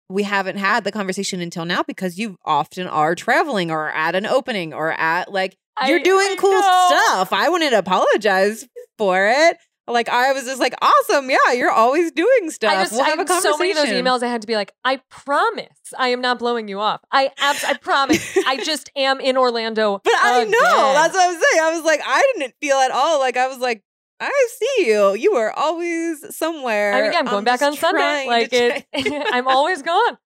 [0.08, 4.24] We haven't had the conversation until now because you often are traveling or at an
[4.24, 5.54] opening or at like
[5.86, 6.86] you're I- doing I cool know.
[6.88, 7.32] stuff.
[7.34, 9.58] I wouldn't apologize for it.
[9.86, 12.72] Like I was just like, awesome, yeah, you're always doing stuff.
[12.72, 13.52] I just, we'll have a conversation.
[13.52, 14.22] so many of those emails.
[14.22, 15.68] I had to be like, I promise,
[15.98, 17.02] I am not blowing you off.
[17.12, 20.00] I abs- I promise, I just am in Orlando.
[20.02, 21.62] But I know that's what I'm saying.
[21.62, 23.82] I was like, I didn't feel at all like I was like,
[24.20, 25.14] I see you.
[25.14, 26.94] You were always somewhere.
[26.94, 28.26] I mean, yeah, I'm going back on Sunday.
[28.26, 28.86] Like it,
[29.32, 30.16] I'm always gone.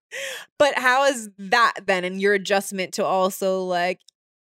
[0.59, 2.05] But how is that then?
[2.05, 4.01] And your adjustment to also like,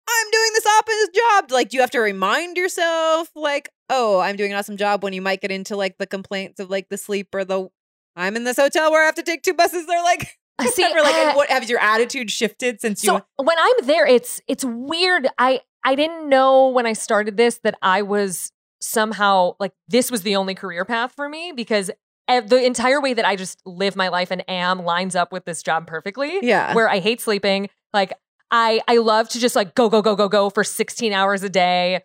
[0.08, 1.52] I'm doing this opposite job.
[1.52, 5.14] Like, do you have to remind yourself, like, oh, I'm doing an awesome job when
[5.14, 7.68] you might get into like the complaints of like the sleep or the
[8.16, 9.86] I'm in this hotel where I have to take two buses.
[9.86, 10.38] They're like,
[10.74, 11.02] See, whatever.
[11.02, 13.22] like, uh, what has your attitude shifted since So you?
[13.38, 15.28] when I'm there, it's it's weird.
[15.38, 20.24] I I didn't know when I started this that I was somehow like this was
[20.24, 21.92] the only career path for me because
[22.28, 25.62] the entire way that I just live my life and am lines up with this
[25.62, 26.40] job perfectly.
[26.42, 26.74] Yeah.
[26.74, 27.70] Where I hate sleeping.
[27.94, 28.14] Like
[28.52, 31.50] I I love to just like go go go go go for 16 hours a
[31.50, 32.02] day,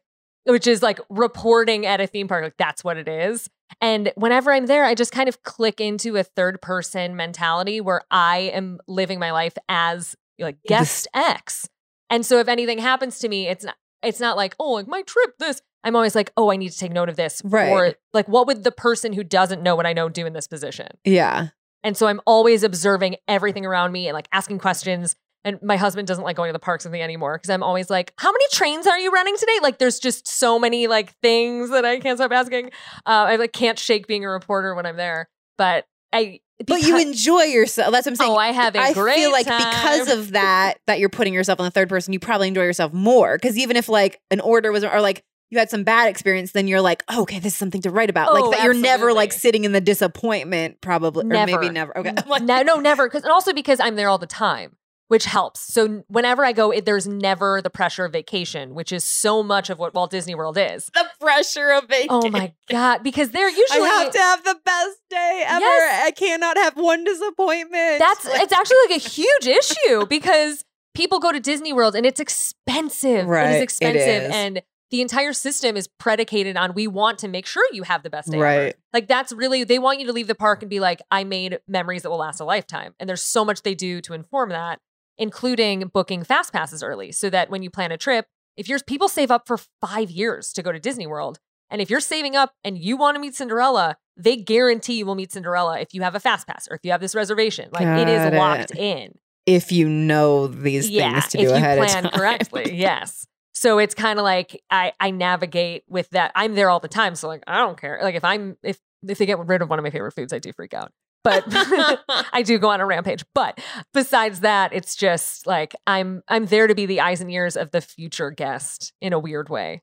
[0.47, 2.43] which is like reporting at a theme park.
[2.43, 3.49] Like that's what it is.
[3.81, 8.03] And whenever I'm there, I just kind of click into a third person mentality where
[8.11, 11.69] I am living my life as like guest X.
[12.11, 15.03] And so if anything happens to me, it's not it's not like, oh, like my
[15.03, 15.63] trip, this.
[15.83, 17.43] I'm always like, oh, I need to take note of this.
[17.45, 17.71] Right.
[17.71, 20.47] Or like, what would the person who doesn't know what I know do in this
[20.47, 20.89] position?
[21.05, 21.49] yeah.
[21.83, 25.15] And so I'm always observing everything around me and like asking questions.
[25.47, 27.89] And my husband doesn't like going to the parks with me anymore because I'm always
[27.89, 29.59] like, how many trains are you running today?
[29.63, 32.67] Like, there's just so many like things that I can't stop asking.
[33.07, 36.41] Uh, I like can't shake being a reporter when I'm there, but I.
[36.67, 37.93] But you enjoy yourself.
[37.93, 38.33] That's what I'm saying.
[38.33, 39.59] Oh, I have a I great feel like time.
[39.59, 42.93] because of that, that you're putting yourself in the third person, you probably enjoy yourself
[42.93, 43.37] more.
[43.37, 46.67] Because even if like an order was, or like you had some bad experience, then
[46.67, 48.31] you're like, oh, okay, this is something to write about.
[48.31, 51.73] Oh, like that, you're never like sitting in the disappointment, probably, or maybe Never.
[51.73, 51.99] never.
[51.99, 53.07] Okay, like, no, no, never.
[53.07, 54.77] Because and also because I'm there all the time,
[55.09, 55.61] which helps.
[55.61, 59.71] So whenever I go, it, there's never the pressure of vacation, which is so much
[59.71, 60.91] of what Walt Disney World is.
[60.95, 62.09] the pressure of vacation.
[62.11, 63.03] Oh my god!
[63.03, 65.61] Because they're usually I have to have the best day ever.
[65.61, 66.07] Yes.
[66.07, 67.99] I cannot have one disappointment.
[67.99, 72.21] That's it's actually like a huge issue because people go to Disney World and it's
[72.21, 73.27] expensive.
[73.27, 74.35] Right, It it is expensive is.
[74.35, 78.11] and the entire system is predicated on we want to make sure you have the
[78.11, 78.45] best day ever.
[78.45, 78.75] Right.
[78.93, 81.59] Like that's really they want you to leave the park and be like I made
[81.67, 82.95] memories that will last a lifetime.
[83.01, 84.79] And there's so much they do to inform that,
[85.19, 89.09] including booking fast passes early so that when you plan a trip, if you're people
[89.09, 91.39] save up for 5 years to go to Disney World,
[91.71, 95.15] and if you're saving up and you want to meet Cinderella, they guarantee you will
[95.17, 97.69] meet Cinderella if you have a fast pass or if you have this reservation.
[97.73, 99.19] Like it is Got locked in.
[99.47, 102.21] if you know these yeah, things to do ahead plan of time.
[102.21, 102.75] correctly.
[102.77, 103.27] Yes.
[103.53, 106.31] So it's kind of like I I navigate with that.
[106.35, 107.99] I'm there all the time, so like I don't care.
[108.03, 110.39] Like if I'm if if they get rid of one of my favorite foods, I
[110.39, 110.93] do freak out.
[111.27, 111.43] But
[112.33, 113.25] I do go on a rampage.
[113.35, 113.61] But
[113.93, 117.73] besides that, it's just like I'm I'm there to be the eyes and ears of
[117.73, 119.83] the future guest in a weird way.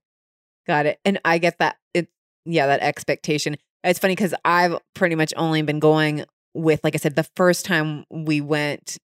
[0.65, 0.99] Got it.
[1.03, 1.75] And I get that.
[1.93, 2.07] It
[2.45, 3.57] yeah, that expectation.
[3.83, 6.23] It's funny because I've pretty much only been going
[6.53, 8.97] with, like I said, the first time we went,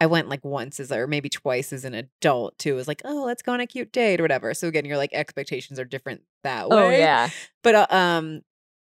[0.00, 2.72] I went like once as or maybe twice as an adult too.
[2.72, 4.54] It was like, oh, let's go on a cute date or whatever.
[4.54, 6.76] So again, your like expectations are different that way.
[6.78, 7.28] Oh yeah.
[7.62, 8.40] But uh, um,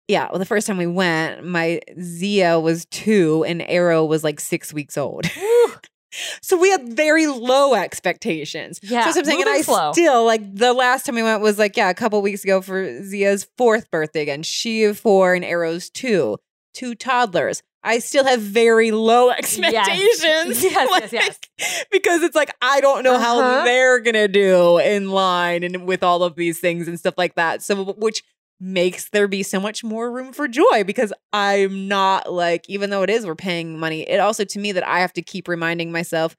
[0.08, 0.28] yeah.
[0.30, 4.74] Well, the first time we went, my Zia was two and Arrow was like six
[4.74, 5.26] weeks old.
[6.42, 8.80] so we had very low expectations.
[8.84, 9.42] Yeah, So that's what I'm saying.
[9.42, 9.92] And I slow.
[9.94, 13.04] still like the last time we went was like, yeah, a couple weeks ago for
[13.04, 14.44] Zia's fourth birthday again.
[14.44, 16.38] She of four and Arrow's two,
[16.74, 17.64] two toddlers.
[17.86, 19.30] I still have very low
[19.74, 20.64] expectations.
[20.64, 21.12] Yes, yes,
[21.60, 21.86] yes.
[21.92, 23.66] Because it's like I don't know how Uh-huh.
[23.66, 27.62] they're gonna do in line and with all of these things and stuff like that.
[27.62, 28.24] So which
[28.64, 33.04] makes there be so much more room for joy because I'm not like, even though
[33.04, 35.92] it is we're paying money, it also to me that I have to keep reminding
[35.92, 36.36] myself,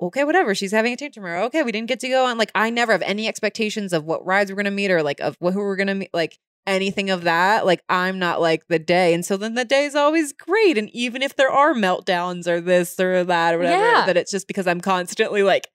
[0.00, 2.36] okay, whatever, she's having a tantrum or okay, we didn't get to go on.
[2.38, 5.36] Like I never have any expectations of what rides we're gonna meet or like of
[5.40, 7.64] who we're gonna meet, like anything of that.
[7.64, 9.14] Like I'm not like the day.
[9.14, 10.76] And so then the day is always great.
[10.76, 14.06] And even if there are meltdowns or this or that or whatever, Yeah.
[14.06, 15.68] that it's just because I'm constantly like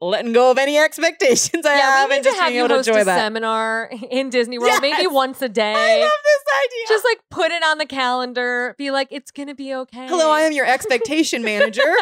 [0.00, 3.00] letting go of any expectations I yeah, have and just being you able to enjoy
[3.00, 3.18] a that.
[3.18, 5.74] seminar in Disney World, maybe once a day.
[5.74, 6.84] I love this idea.
[6.88, 8.74] just like put it on the calendar.
[8.78, 10.06] Be like, it's gonna be okay.
[10.06, 11.82] Hello, I am your expectation manager.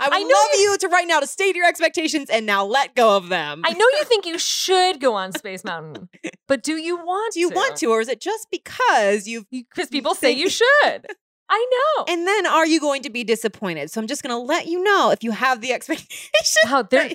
[0.00, 2.64] I would I know love you to right now to state your expectations and now
[2.64, 3.62] let go of them.
[3.64, 6.08] I know you think you should go on Space Mountain,
[6.46, 7.54] but do you want Do you to?
[7.56, 11.06] want to, or is it just because you've Because people say think- you should.
[11.50, 12.04] I know.
[12.12, 13.90] And then are you going to be disappointed?
[13.90, 16.62] So I'm just going to let you know if you have the expectation.
[16.66, 17.12] Wow, there-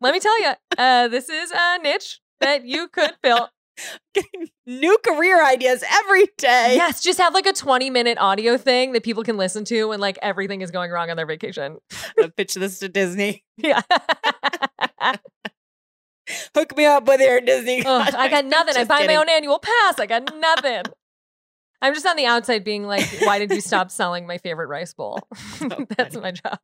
[0.00, 3.48] let me tell you, uh, this is a niche that you could fill.
[4.66, 6.74] New career ideas every day.
[6.76, 9.98] Yes, just have like a 20 minute audio thing that people can listen to when
[9.98, 11.78] like everything is going wrong on their vacation.
[12.36, 13.44] Pitch this to Disney.
[13.56, 13.82] Yeah.
[16.54, 17.84] Hook me up with your Disney.
[17.84, 18.76] Ugh, I got nothing.
[18.76, 19.14] I buy kidding.
[19.14, 19.98] my own annual pass.
[19.98, 20.82] I got nothing.
[21.84, 24.94] I'm just on the outside being like, why did you stop selling my favorite rice
[24.94, 25.20] bowl?
[25.98, 26.58] That's my job.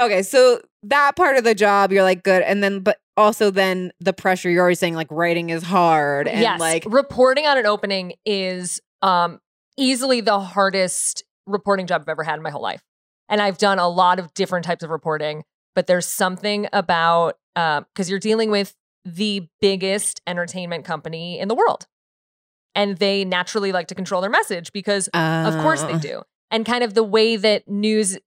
[0.00, 3.92] Okay, so that part of the job, you're like good, and then but also then
[4.00, 4.50] the pressure.
[4.50, 8.80] You're always saying like writing is hard, and yes, like reporting on an opening is
[9.00, 9.38] um,
[9.76, 12.82] easily the hardest reporting job I've ever had in my whole life.
[13.28, 15.44] And I've done a lot of different types of reporting,
[15.76, 18.74] but there's something about because you're dealing with
[19.04, 21.86] the biggest entertainment company in the world.
[22.74, 26.22] And they naturally like to control their message because Of course they uh, do.
[26.50, 28.18] And kind of the way that news,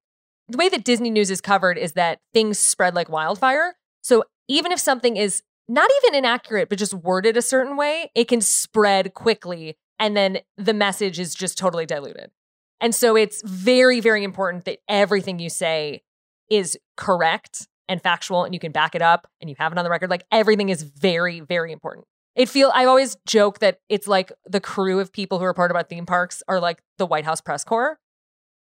[0.48, 3.76] the way that Disney news is covered is that things spread like wildfire.
[4.02, 8.28] So even if something is not even inaccurate, but just worded a certain way, it
[8.28, 9.78] can spread quickly.
[10.00, 12.32] And then the message is just totally diluted.
[12.80, 16.04] And so it's very, very important that everything you say
[16.50, 19.84] is correct and factual and you can back it up and you have it on
[19.84, 20.10] the record.
[20.10, 22.06] Like everything is very, very important.
[22.38, 25.90] It feel I always joke that it's like the crew of people who report about
[25.90, 27.98] theme parks are like the White House press corps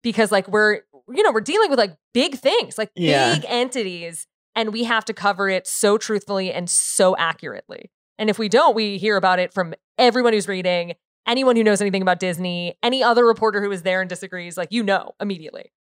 [0.03, 3.33] because like we're you know we're dealing with like big things like Yeah.
[3.35, 8.37] big entities and we have to cover it so truthfully and so accurately and if
[8.39, 10.93] we don't we hear about it from everyone who's reading
[11.27, 14.69] anyone who knows anything about disney any other reporter who is there and disagrees like
[14.71, 15.71] you know immediately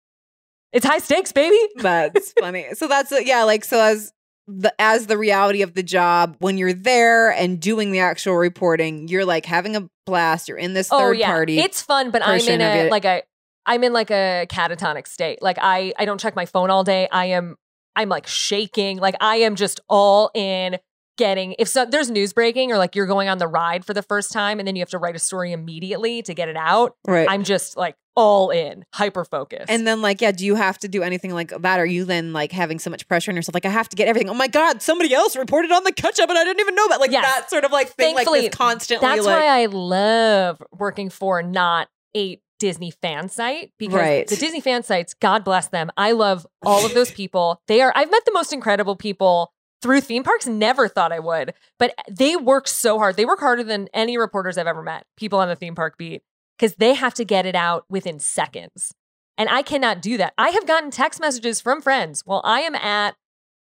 [0.72, 2.66] it's high stakes baby That's funny.
[2.74, 4.12] So that's yeah, like so as
[4.46, 9.08] the as the reality of the job when you're there and doing the actual reporting,
[9.08, 10.48] you're like having a blast.
[10.48, 11.58] You're in this oh third yeah party.
[11.58, 12.90] it's fun but i'm in a it.
[12.90, 13.22] like a
[13.66, 17.08] i'm in like a catatonic state like i i don't check my phone all day
[17.10, 17.56] i am
[17.96, 20.76] i'm like shaking like i am just all in
[21.16, 24.02] getting if so, there's news breaking or like you're going on the ride for the
[24.02, 26.96] first time and then you have to write a story immediately to get it out
[27.06, 27.28] right.
[27.30, 30.86] i'm just like all in hyper focused and then like, yeah, do you have to
[30.86, 31.80] do anything like that?
[31.80, 33.54] Are you then like having so much pressure on yourself?
[33.54, 34.30] Like, I have to get everything.
[34.30, 36.88] Oh my God, somebody else reported on the catch up and I didn't even know
[36.90, 37.00] that.
[37.00, 37.24] Like Yes.
[37.24, 41.10] that sort of like thing, like Thankfully, this constantly that's like why i love working
[41.10, 44.26] for not a disney fan site because Right.
[44.26, 47.92] the disney fan sites god bless them i love all of those people they are
[47.96, 49.52] i've met the most incredible people
[49.84, 53.62] through theme parks never thought i would but they work so hard they work harder
[53.62, 56.22] than any reporters i've ever met people on the theme park beat
[56.58, 58.94] because they have to get it out within seconds
[59.36, 62.74] and i cannot do that i have gotten text messages from friends while i am
[62.74, 63.14] at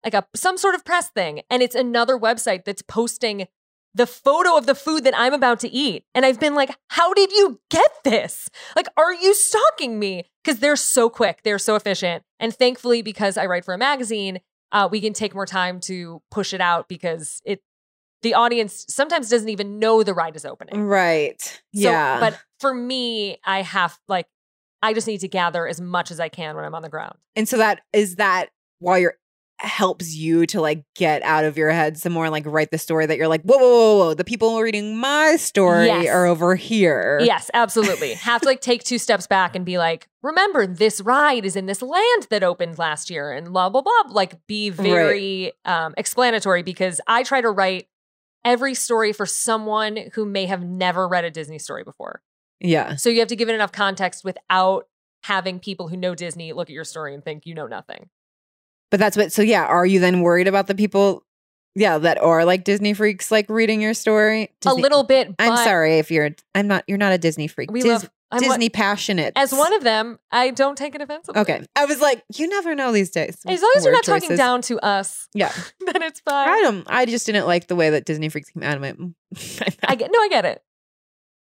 [0.03, 3.45] like a some sort of press thing and it's another website that's posting
[3.93, 6.03] the photo of the food that I'm about to eat.
[6.13, 8.47] And I've been like, how did you get this?
[8.75, 10.29] Like, are you stalking me?
[10.43, 12.23] Because they're so quick, they're so efficient.
[12.39, 14.39] And thankfully, because I write for a magazine,
[14.71, 17.61] uh, we can take more time to push it out because it
[18.23, 20.81] the audience sometimes doesn't even know the ride is opening.
[20.81, 21.39] right.
[21.41, 22.19] So, yeah.
[22.19, 24.27] But for me, I have like
[24.81, 27.17] I just need to gather as much as I can when I'm on the ground.
[27.35, 28.49] And so that is that
[28.79, 29.17] while you're
[29.59, 32.77] helps you to like get out of your head some more and like write the
[32.77, 34.13] story that you're like, whoa, whoa, whoa, whoa.
[34.13, 36.07] The people reading my story Yes.
[36.09, 37.19] are over here.
[37.23, 38.13] Yes, absolutely.
[38.13, 41.65] Have to like take two steps back and be like, remember, this ride is in
[41.65, 44.11] this land that opened last year and blah, blah, blah.
[44.11, 47.87] Like, be very um, explanatory because I try to write
[48.45, 52.21] every story for someone who may have never read a Disney story before.
[52.59, 52.95] Yeah.
[52.95, 54.87] So you have to give it enough context without
[55.23, 58.09] having people who know Disney look at your story and think you know nothing.
[58.91, 61.23] But that's what so yeah, are you then worried about the people
[61.75, 64.51] yeah, that are like Disney freaks like reading your story?
[64.61, 65.35] Disney- a little bit.
[65.39, 67.71] I'm sorry if you're I'm not you're not a Disney freak.
[67.71, 69.33] We Dis- love I'm Disney passionate.
[69.37, 70.19] as one of them.
[70.31, 71.39] I don't take it offensively.
[71.41, 71.63] Okay.
[71.77, 73.37] I was like, you never know these days.
[73.47, 75.51] As long as you're not talking down to us, Yeah.
[75.93, 76.49] then it's fine.
[76.49, 78.89] I don't I just didn't like the way that Disney freaks came out of my
[79.87, 80.61] I get no, I get it.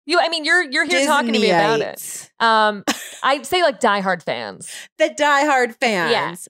[0.09, 2.31] You, I mean, you're you're here talking to me about it.
[2.39, 2.85] Um,
[3.25, 4.71] I'd say like diehard fans.
[4.99, 6.49] The diehard fans.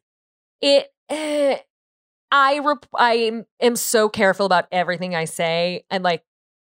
[0.61, 1.59] It, eh,
[2.31, 6.25] I rep- I am- so careful about everything I say, and like,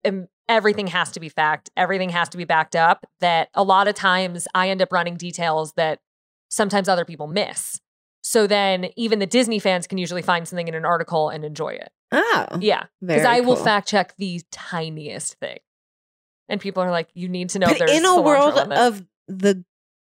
[0.06, 1.70] am, everything has to be fact.
[1.76, 3.06] Everything has to be backed up.
[3.20, 6.00] That a lot of times I end up running details that
[6.50, 7.82] sometimes other people miss.
[8.22, 11.70] So then even the Disney fans can usually find something in an article and enjoy
[11.70, 11.92] it.
[12.12, 12.46] Oh.
[12.60, 15.60] Yeah, because I will fact check the tiniest thing.
[16.50, 19.64] And people are like, you need to know But there's in a world of the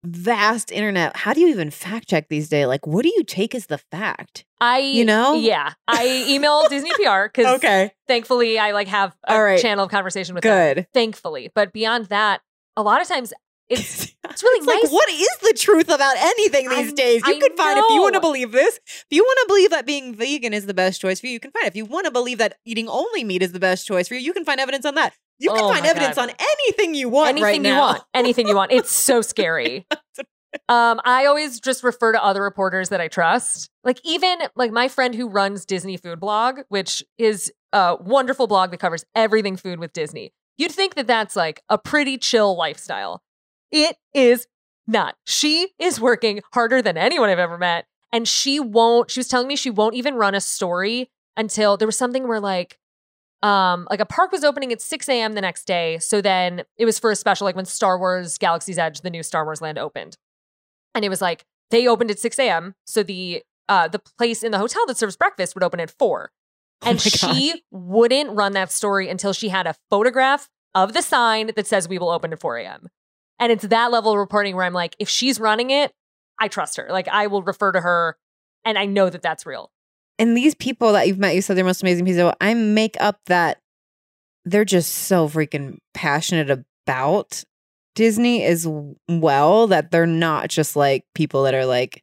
[0.05, 2.67] vast internet, how do you even fact check these days?
[2.67, 4.45] Like, what do you take as the fact?
[4.61, 5.35] I you know?
[5.35, 9.61] yeah I email Disney PR because okay thankfully I like have a All right.
[9.61, 10.75] channel of conversation with them.
[10.75, 10.87] Good.
[10.93, 12.41] Thankfully, but beyond that,
[12.77, 13.33] a lot of times
[13.71, 14.83] It's it's really It's nice.
[14.85, 17.23] like, what is the truth about anything these I- days?
[17.27, 18.81] You I can find if you want to believe this.
[18.87, 21.41] If you want to believe that being vegan is the best choice for you, you
[21.41, 21.69] can find it.
[21.69, 24.21] If you want to believe that eating only meat is the best choice for you,
[24.21, 25.13] you can find evidence on that.
[25.39, 26.31] You can Oh find evidence God.
[26.31, 27.81] on anything you want anything right you now.
[27.81, 28.03] want.
[28.15, 28.73] Anything you want.
[28.73, 29.87] It's so scary.
[30.69, 33.71] Um i always just refer to other reporters that i trust.
[33.85, 38.71] Like even like my friend who runs disney food blog which is a wonderful blog
[38.71, 43.23] that covers everything food with disney you'd think that that's like a pretty chill lifestyle.
[43.71, 44.47] It is
[44.87, 45.17] not.
[45.27, 49.47] She is working harder than anyone i've ever met and she won't she was telling
[49.49, 52.79] me she won't even run a story until there was something where like
[53.43, 56.85] um like a park was opening at 6 a.m the next day so then it
[56.85, 59.79] was for a special like when star wars galaxy's edge the new star wars land
[59.79, 60.17] opened.
[60.95, 64.51] And it was like they opened at 6 a.m so the uh the place in
[64.51, 66.31] the hotel that serves breakfast would open at 4
[66.81, 67.11] Oh and God.
[67.35, 71.89] she wouldn't run that story until she had a photograph of the sign that says
[71.89, 72.89] we will open at 4 a.m
[73.39, 75.93] and it's that level of reporting where i'm like if she's running it
[76.41, 76.89] i trust her.
[76.91, 78.17] Like i will refer to her
[78.65, 79.71] and i know that that's real
[80.19, 82.33] And these people that you've met, you said they're most amazing people.
[82.41, 83.59] I make up that
[84.45, 87.45] they're just so freaking passionate about
[87.95, 88.67] Disney as
[89.09, 92.03] well that they're not just like people that are like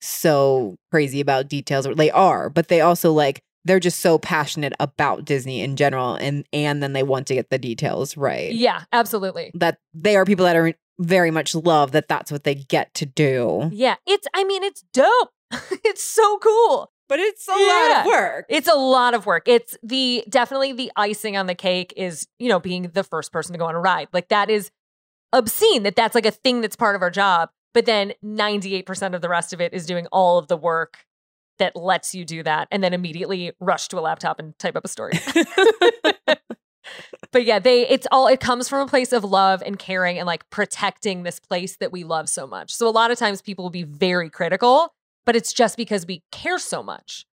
[0.00, 1.86] so crazy about details.
[1.96, 6.44] They are, but they also like they're just so passionate about Disney in general, and
[6.52, 8.52] and then they want to get the details right.
[8.52, 12.54] yeah absolutely That they are people that are very much love that that's what they
[12.54, 13.68] get to do.
[13.72, 15.30] yeah it's i mean it's dope
[15.84, 18.46] it's so cool But it's a lot lot of of work.
[18.48, 19.46] It's a lot of work.
[19.46, 23.52] It's the definitely the icing on the cake is, you know, being the first person
[23.52, 24.08] to go on a ride.
[24.12, 24.70] Like that is
[25.32, 27.50] obscene that that's like a thing that's part of our job.
[27.74, 31.04] But then 98% of the rest of it is doing all of the work
[31.58, 34.84] that lets you do that and then immediately rush to a laptop and type up
[34.84, 35.12] a story.
[37.32, 40.26] but yeah, they it's all it comes from a place of love and caring and
[40.26, 42.72] like protecting this place that we love so much.
[42.72, 44.94] So a lot of times people will be very critical,
[45.26, 47.26] but it's just because we care so much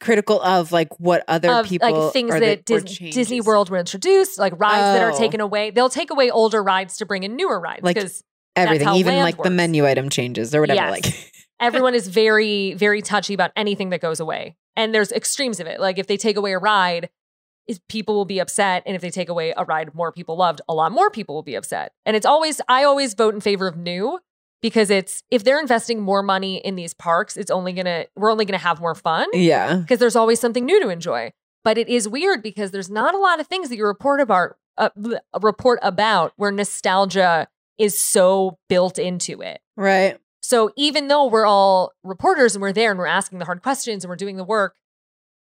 [0.00, 3.40] critical of like what other of people like things that the- Dis- Disney.
[3.40, 5.18] World were introduced, like rides that are Oh.
[5.18, 5.70] taken away.
[5.70, 8.22] They'll take away older rides to bring in newer rides Like, because
[8.56, 10.76] everything, even like the menu item changes or whatever.
[10.76, 10.90] Yes.
[11.04, 14.56] Like everyone is very, very touchy about anything that goes away.
[14.76, 15.80] And there's extremes of it.
[15.80, 17.08] Like if they take away a ride,
[17.66, 18.82] is people will be upset.
[18.86, 21.42] And if they take away a ride more people loved, a lot more people will
[21.42, 21.92] be upset.
[22.06, 24.20] And it's always, I always vote in favor of new
[24.62, 28.44] because it's, if they're investing more money in these parks, it's only gonna, we're only
[28.44, 29.28] gonna have more fun.
[29.32, 31.32] yeah, because there's always something new to enjoy.
[31.64, 34.56] But it is weird because there's not a lot of things that you report about
[34.78, 34.90] uh,
[35.42, 37.48] report about where nostalgia
[37.78, 39.60] is so built into it.
[39.76, 40.18] right.
[40.40, 44.02] So even though we're all reporters and we're there and we're asking the hard questions
[44.02, 44.76] and we're doing the work,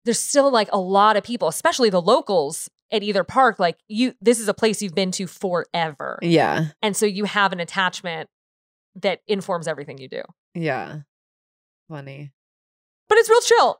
[0.05, 4.13] there's still like a lot of people, especially the locals at either park like you
[4.21, 6.19] this is a place you've been to forever.
[6.21, 8.29] Yeah, And so you have an attachment
[8.95, 10.21] that informs everything you do.
[10.53, 10.99] yeah.
[11.89, 12.31] Funny.
[13.09, 13.79] But it's real chill.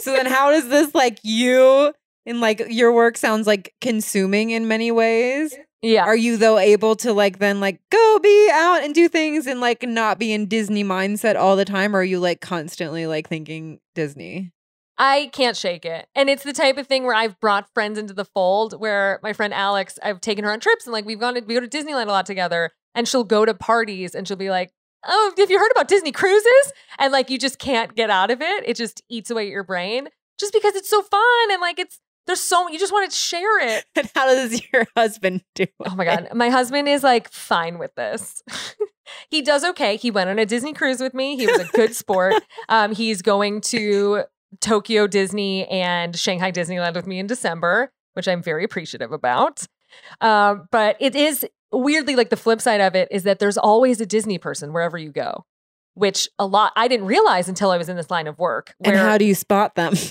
[0.00, 1.92] so then, how does this like you
[2.24, 5.54] and like your work sounds like consuming in many ways?
[5.82, 6.04] yeah.
[6.04, 9.60] Are you though able to like then like go be out and do things and
[9.60, 11.94] like not be in Disney mindset all the time?
[11.94, 14.52] Or are you like constantly like thinking Disney?
[14.96, 16.06] I can't shake it.
[16.14, 19.32] And it's the type of thing where I've brought friends into the fold where my
[19.32, 21.66] friend Alex, I've taken her on trips and like we've gone to we go to
[21.66, 24.72] Disneyland a lot together and she'll go to parties and she'll be like,
[25.04, 26.72] Oh, have you heard about Disney cruises?
[26.98, 28.64] And like you just can't get out of it.
[28.66, 32.00] It just eats away at your brain just because it's so fun and like it's
[32.26, 33.84] there's so you just want to share it.
[33.96, 35.66] And how does your husband do?
[35.84, 36.28] Oh my God.
[36.34, 38.42] My husband is like fine with this.
[39.30, 39.96] he does okay.
[39.96, 41.36] He went on a Disney cruise with me.
[41.36, 42.34] He was a good sport.
[42.68, 44.22] Um, he's going to
[44.60, 49.66] Tokyo Disney and Shanghai Disneyland with me in December, which I'm very appreciative about.
[50.20, 54.00] Um, but it is weirdly like the flip side of it is that there's always
[54.00, 55.44] a Disney person wherever you go,
[55.94, 58.74] which a lot I didn't realize until I was in this line of work.
[58.84, 59.94] And how do you spot them?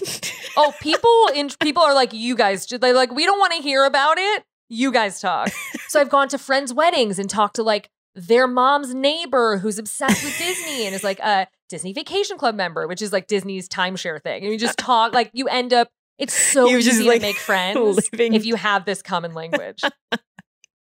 [0.57, 3.85] Oh, people in people are like, you guys, they like, we don't want to hear
[3.85, 4.43] about it.
[4.67, 5.49] You guys talk.
[5.87, 10.21] so I've gone to friends' weddings and talked to like their mom's neighbor who's obsessed
[10.25, 14.21] with Disney and is like a Disney Vacation Club member, which is like Disney's timeshare
[14.21, 14.43] thing.
[14.43, 15.87] And you just talk like you end up.
[16.17, 19.81] It's so You easy to make friends living- if you have this common language.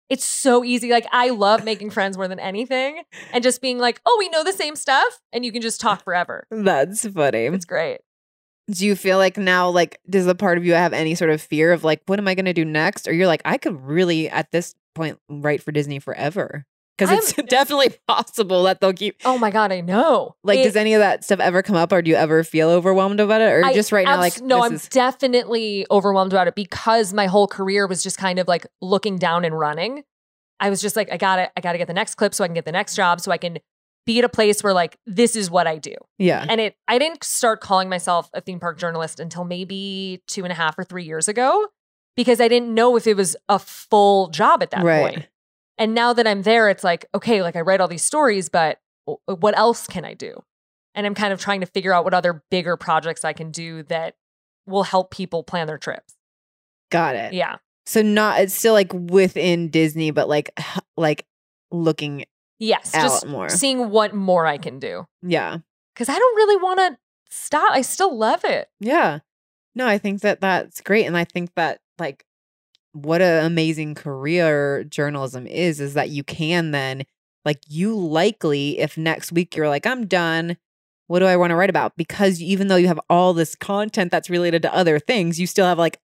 [0.10, 0.92] It's so easy.
[0.92, 3.04] Like I love making friends more than anything,
[3.34, 6.04] and just being like, "Oh, we know the same stuff," and you can just talk
[6.04, 6.46] forever.
[6.52, 7.46] That's funny.
[7.46, 8.02] It's great.
[8.70, 11.40] Do you feel like now, like, does a part of you have any sort of
[11.40, 13.08] fear of like, what am I going to do next?
[13.08, 16.66] Or you're like, I could really at this point write for Disney forever
[16.98, 19.18] because it's definitely possible that they'll keep.
[19.26, 20.36] Oh my god, I know.
[20.44, 22.70] Like, It- does any of that stuff ever come up, or do you ever feel
[22.70, 26.48] overwhelmed about it, or I just right now, like, no, I'm is definitely overwhelmed about
[26.48, 30.04] it because my whole career was just kind of like looking down and running.
[30.60, 32.44] I was just like, I got to I got to get the next clip so
[32.44, 33.58] I can get the next job so I can
[34.06, 35.96] be at a place where like this is what I do.
[36.18, 36.46] Yeah.
[36.48, 40.52] And it I didn't start calling myself a theme park journalist until maybe two and
[40.52, 41.68] a half or three years ago
[42.16, 45.14] because I didn't know if it was a full job at that Right.
[45.16, 45.28] point.
[45.78, 48.80] And now that I'm there, it's like, okay, like I write all these stories, but
[49.26, 50.42] what else can I do?
[50.94, 53.84] And I'm kind of trying to figure out what other bigger projects I can do
[53.84, 54.16] that
[54.66, 56.16] will help people plan their trips.
[56.92, 57.34] Got it.
[57.34, 57.58] Yeah.
[57.86, 60.52] So not it's still like within Disney, but like
[60.98, 61.26] like
[61.72, 62.26] looking
[62.58, 62.96] Yes.
[62.96, 63.50] out just more.
[63.50, 65.06] seeing what more I can do.
[65.22, 65.58] Yeah.
[65.96, 66.98] Cause I don't really want to
[67.30, 67.70] stop.
[67.72, 68.70] I still love it.
[68.80, 69.20] Yeah.
[69.76, 71.06] No, I think that that's great.
[71.06, 72.25] And I think that, like,
[72.96, 77.04] what an amazing career journalism is, is that you can then,
[77.44, 80.56] like, you likely, if next week you're like, I'm done,
[81.08, 81.98] what do I want to write about?
[81.98, 85.66] Because even though you have all this content that's related to other things, you still
[85.66, 86.00] have, like,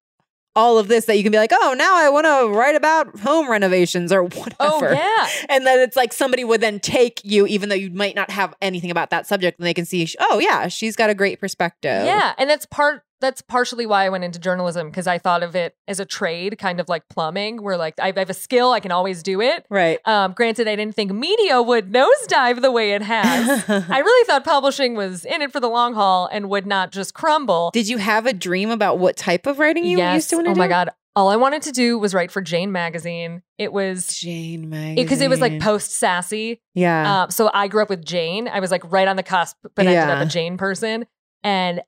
[0.53, 3.17] all of this that you can be like, oh, now I want to write about
[3.19, 4.89] home renovations or oh, whatever.
[4.89, 5.27] Oh, yeah.
[5.47, 8.53] And then it's like somebody would then take you, even though you might not have
[8.61, 12.05] anything about that subject, and they can see, oh, yeah, she's got a great perspective.
[12.05, 15.55] Yeah, and that's part that's partially why I went into journalism because I thought of
[15.55, 18.71] it as a trade, kind of like plumbing, where like I I have a skill,
[18.71, 19.65] I can always do it.
[19.69, 19.99] Right.
[20.05, 23.63] Um, granted, I didn't think media would nosedive the way it has.
[23.89, 27.13] I really thought publishing was in it for the long haul and would not just
[27.13, 27.71] crumble.
[27.71, 30.15] Did you have a dream about what type of writing you yes.
[30.15, 30.59] used to want to oh do?
[30.59, 30.89] Oh my god!
[31.15, 33.43] All I wanted to do was write for Jane magazine.
[33.57, 34.95] It was Jane magazine.
[34.95, 36.61] because it was like post sassy.
[36.73, 37.23] yeah.
[37.23, 38.47] Um, so I grew up with Jane.
[38.47, 41.05] I was like right on the cusp, but I ended up a Jane person.
[41.43, 41.81] And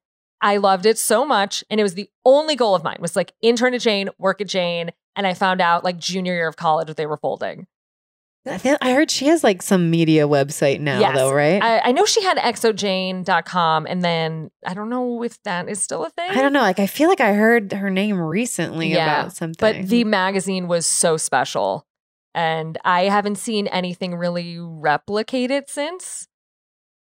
[0.43, 1.63] I loved it so much.
[1.71, 4.47] And it was the only goal of mine was like intern at Jane, work at
[4.47, 4.91] Jane.
[5.15, 7.65] And I found out like junior year of college that they were folding.
[8.45, 11.15] I, feel- I heard she has like some media website now, Yes.
[11.15, 11.63] though, right?
[11.63, 13.85] I, I know she had xojane.com.
[13.87, 16.29] And then I don't know if that is still a thing.
[16.31, 16.61] I don't know.
[16.61, 19.81] Like, I feel like I heard her name recently Yeah, about something.
[19.81, 21.85] But the magazine was so special.
[22.35, 26.27] And I haven't seen anything really replicate it since.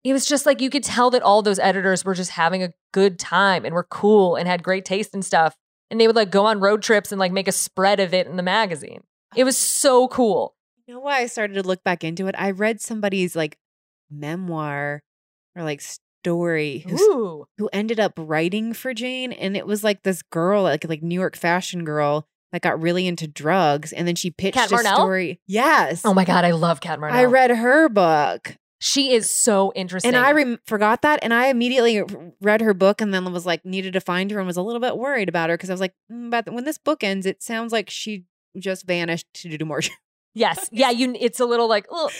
[0.05, 2.73] It was just like you could tell that all those editors were just having a
[2.93, 5.57] good time and were cool and had great taste and stuff.
[5.91, 8.27] And they would like go on road trips and like make a spread of it
[8.27, 9.03] in the magazine.
[9.37, 10.55] It was so cool.
[10.87, 12.35] you know why I started to look back into it?
[12.39, 13.59] I read somebody's like
[14.11, 15.03] memoir
[15.57, 20.63] or like story who ended up writing for Jane, and it was like this girl,
[20.65, 24.55] like like New York fashion girl, that got really into drugs, and then she pitched
[24.55, 24.95] Cat a Marnell?
[24.95, 25.41] story.
[25.47, 27.17] Yes, Oh my God, I love Cat Marnell.
[27.17, 30.09] I read her book, She is so interesting.
[30.13, 32.03] and I rem- forgot that, and I immediately
[32.41, 34.81] read her book, and then was like needed to find her, and was a little
[34.81, 37.45] bit worried about her because I was like, mm, but when this book ends, it
[37.45, 38.25] sounds like she
[38.59, 39.83] just vanished to do more.
[40.35, 40.69] yes.
[40.73, 40.91] Yeah.
[40.91, 42.11] You, it's a little like, ugh.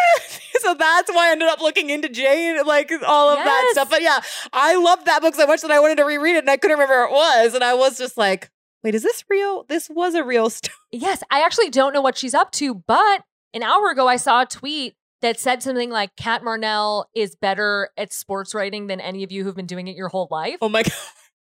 [0.60, 3.90] so that's why I ended up looking into Jane, like all of that stuff.
[3.90, 4.20] But yeah,
[4.52, 6.76] I loved that book so much that I wanted to reread it and I couldn't
[6.76, 7.54] remember where it was.
[7.54, 8.48] And I was just like,
[8.84, 9.64] wait, is this real?
[9.68, 10.72] This was a real story.
[10.92, 13.22] Yes, I actually don't know what she's up to, but
[13.54, 17.88] an hour ago I saw a tweet that said something like Cat Marnell is better
[17.96, 20.58] at sports writing than any of you who've been doing it your whole life.
[20.60, 20.92] Oh my God.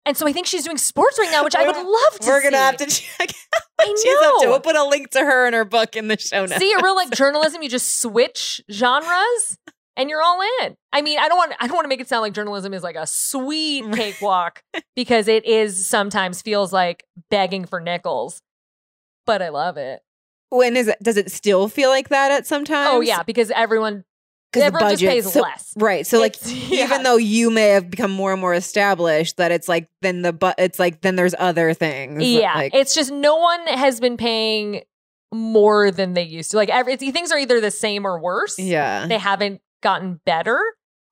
[0.05, 2.41] And so I think she's doing sports right now, which I would love to We're
[2.41, 2.63] going to see.
[2.63, 4.45] have to check out I what she's up to.
[4.45, 4.51] know.
[4.51, 6.57] We'll put a link to her and her book in the show notes.
[6.57, 9.57] See, a real like journalism, you just switch genres
[9.95, 10.75] and you're all in.
[10.93, 12.81] I mean, I don't want I don't want to make it sound like journalism is
[12.81, 14.63] like a sweet cakewalk
[14.95, 18.41] because it is sometimes feels like begging for nickels.
[19.27, 19.99] But I love it.
[20.49, 20.97] When is it?
[21.01, 22.89] Does it still feel like that at some times?
[22.93, 24.03] Oh yeah, because everyone
[24.51, 25.73] 'Cause the budget- pays so- less.
[25.77, 26.07] Right.
[26.07, 26.85] So like yeah.
[26.85, 30.33] even though you may have become more and more established that it's like then the
[30.33, 32.23] but it's like then there's other things.
[32.23, 34.81] Yeah, Like it's just no one has been paying
[35.31, 36.57] more than they used to.
[36.57, 38.57] Like every things are either the same or worse.
[38.57, 39.05] yeah.
[39.05, 40.59] They haven't gotten better.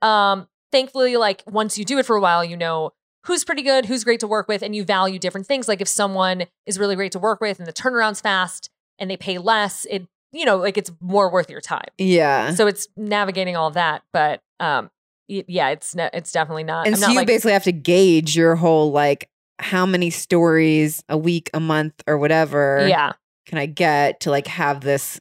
[0.02, 2.94] Um, thankfully, like once you do it for a while, you know
[3.28, 5.68] who's pretty good, who's great to work with, and you value different things.
[5.68, 8.70] Like if someone is really great to work with and the turnaround's fast
[9.00, 11.89] and they pay less, it you know like it's more worth your time.
[11.98, 12.54] yeah.
[12.54, 14.89] So it's navigating all that, but um,
[15.28, 16.86] yeah, it's ne- it's definitely not.
[16.86, 19.30] and I'm so not you like, basically have to gauge your whole like
[19.60, 23.14] how many stories a week, a month, or whatever yeah,
[23.45, 25.20] can I get to like have this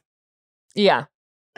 [0.75, 1.05] yeah.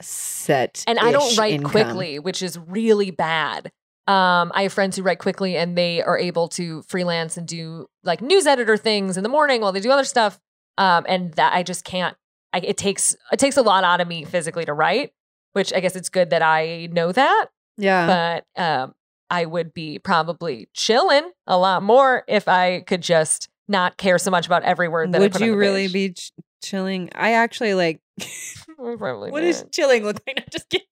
[0.01, 0.83] set.
[0.87, 3.71] and I don't write quickly, which is really bad.
[4.07, 7.85] Um, I have friends who write quickly and they are able to freelance and do
[8.03, 10.39] like news editor things in the morning while they do other stuff.
[10.79, 12.15] Um, and that I just can't.
[12.53, 15.11] I, it takes it takes a lot out of me physically to write,
[15.53, 17.47] which I guess it's good that I know that.
[17.77, 18.41] Yeah.
[18.55, 18.95] But um,
[19.29, 24.31] I would be probably chilling a lot more if I could just not care so
[24.31, 25.93] much about every word that I Would you really page.
[25.93, 26.31] be ch-
[26.63, 27.09] chilling?
[27.13, 28.01] I actually like.
[28.77, 30.37] Probably what does chilling look like?
[30.41, 30.87] I'm just kidding.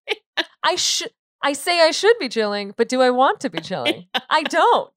[0.63, 1.11] I should.
[1.41, 4.07] I say I should be chilling, but do I want to be chilling?
[4.29, 4.93] I don't.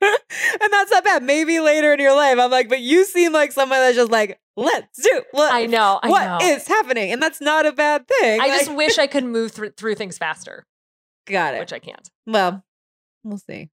[0.02, 1.22] and that's not bad.
[1.22, 4.38] Maybe later in your life, I'm like, but you seem like someone that's just like
[4.56, 5.22] let's do.
[5.32, 5.98] What, I know.
[6.02, 6.48] I what know.
[6.48, 7.12] is happening?
[7.12, 8.40] And that's not a bad thing.
[8.40, 10.64] I Like, just wish I could move through through things faster,
[11.26, 11.60] got it.
[11.60, 12.08] which I can't.
[12.26, 12.64] well,
[13.24, 13.70] we'll see.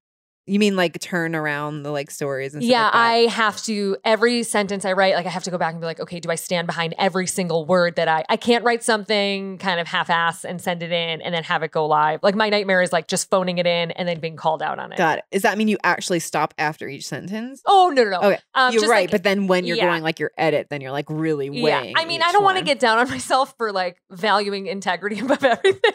[0.48, 2.94] You mean like turn around the like stories and stuff Yeah, like?
[2.94, 5.86] I have to every sentence I write, like I have to go back and be
[5.86, 9.58] like, okay, do I stand behind every single word that I I can't write something
[9.58, 12.20] kind of half-ass and send it in and then have it go live.
[12.22, 14.92] Like my nightmare is like just phoning it in and then being called out on
[14.92, 14.98] it.
[14.98, 15.24] got it.
[15.30, 17.62] Does that mean you actually stop after each sentence?
[17.66, 18.20] Oh no no no.
[18.22, 19.86] Okay, Um, you're right, like, but then when you're yeah.
[19.86, 21.90] going like your edit, then you're like really weighing.
[21.90, 25.18] Yeah, I mean, I don't want to get down on myself for like valuing integrity
[25.20, 25.92] above everything.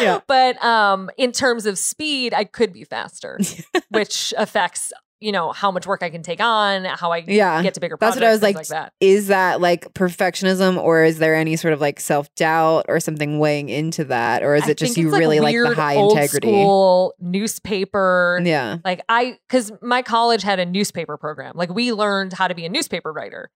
[0.00, 0.20] Yeah.
[0.26, 3.38] but um, in terms of speed, I could be faster,
[3.90, 7.72] which affects you know how much work I can take on, how I Yeah, get
[7.74, 7.96] to bigger.
[7.98, 8.92] that's what I was like, like that.
[9.00, 13.38] Is that like perfectionism, or is there any sort of like self doubt or something
[13.38, 16.12] weighing into that, or is I it just you it's, really like, the high old
[16.18, 16.48] integrity?
[16.48, 18.40] School newspaper.
[18.44, 21.52] Yeah, Like I, because my college had a newspaper program.
[21.54, 23.50] Like we learned how to be a newspaper writer,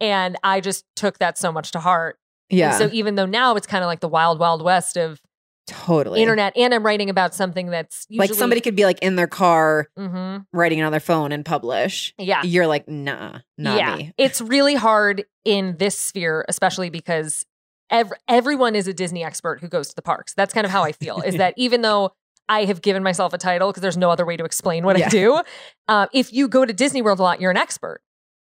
[0.00, 2.18] and I just took that so much to heart.
[2.50, 5.20] And yeah, so even though now it's kind of like the wild, wild west of
[5.70, 6.20] totally.
[6.20, 9.26] internet, and I'm writing about something that's usually, like somebody could be like in their
[9.26, 10.46] car Mhm.
[10.52, 12.12] writing it on their phone and publish.
[12.18, 12.42] Yeah.
[12.42, 13.96] You're like, nah, not yeah.
[13.96, 14.12] me.
[14.18, 17.44] It's really hard in this sphere, especially because
[17.90, 20.34] ev- everyone is a Disney expert who goes to the parks.
[20.34, 21.20] That's kind of how I feel.
[21.22, 22.12] is that even though
[22.48, 25.06] I have given myself a title because there's no other way to explain what Yeah.
[25.06, 25.40] I do,
[25.88, 28.00] uh, if you go to Disney World a lot, you're an expert.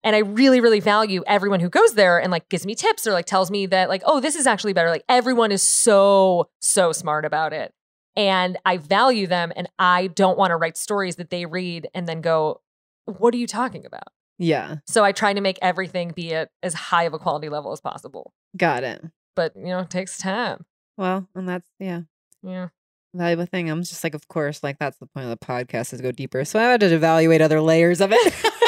[0.05, 3.13] And I really, really value everyone who goes there and like gives me tips or
[3.13, 4.91] like tells me that like, oh, this is actually better.
[4.91, 7.73] Like everyone is so, so smart about it.
[8.15, 12.07] And I value them and I don't want to write stories that they read and
[12.07, 12.61] then go,
[13.07, 14.05] what are you talking about?
[14.37, 17.73] Yeah, So I try to make everything be at as high of a quality level
[17.73, 18.33] as possible.
[18.57, 19.03] got it.
[19.37, 20.65] But you know, it takes time.
[20.97, 22.03] Well, and that's yeah.
[22.43, 22.69] Yeah.
[23.15, 23.71] Valuable thing.
[23.71, 26.11] I'm just like, of course, like that's the point of the podcast is to go
[26.11, 26.45] deeper.
[26.45, 28.35] So I had to evaluate other layers of it.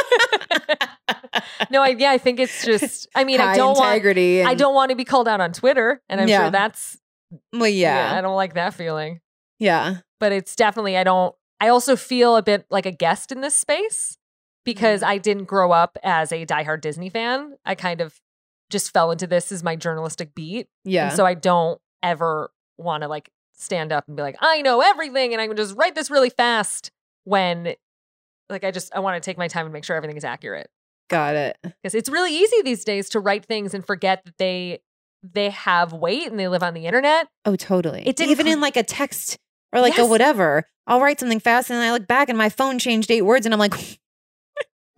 [1.70, 4.42] no, I yeah, I think it's just I mean, High I don't want integrity.
[4.42, 6.00] I don't want to be called out on Twitter.
[6.08, 6.42] And I'm Yeah.
[6.42, 6.98] sure that's
[7.52, 8.12] Well, yeah.
[8.12, 9.20] yeah, I don't like that feeling.
[9.58, 9.98] yeah.
[10.20, 13.56] But it's definitely I don't I also feel a bit like a guest in this
[13.56, 14.18] space
[14.64, 15.10] because Mm-hmm.
[15.10, 17.56] I didn't grow up as a diehard Disney fan.
[17.64, 18.20] I kind of
[18.70, 20.68] just fell into this as my journalistic beat.
[20.84, 21.08] Yeah.
[21.08, 24.80] And so I don't ever want to like stand up and be like, I know
[24.80, 26.90] everything and I can just write this really fast
[27.24, 27.74] when
[28.50, 30.68] like I just I want to take my time and make sure everything is accurate.
[31.08, 31.56] Got it.
[31.62, 34.80] Because it's really easy these days to write things and forget that they
[35.22, 37.28] they have weight and they live on the internet.
[37.44, 38.02] Oh, totally.
[38.06, 39.38] It didn't Even come- in like a text
[39.72, 40.64] or like a whatever.
[40.86, 43.44] I'll write something fast and then I look back and my phone changed eight words
[43.46, 43.74] and I'm like,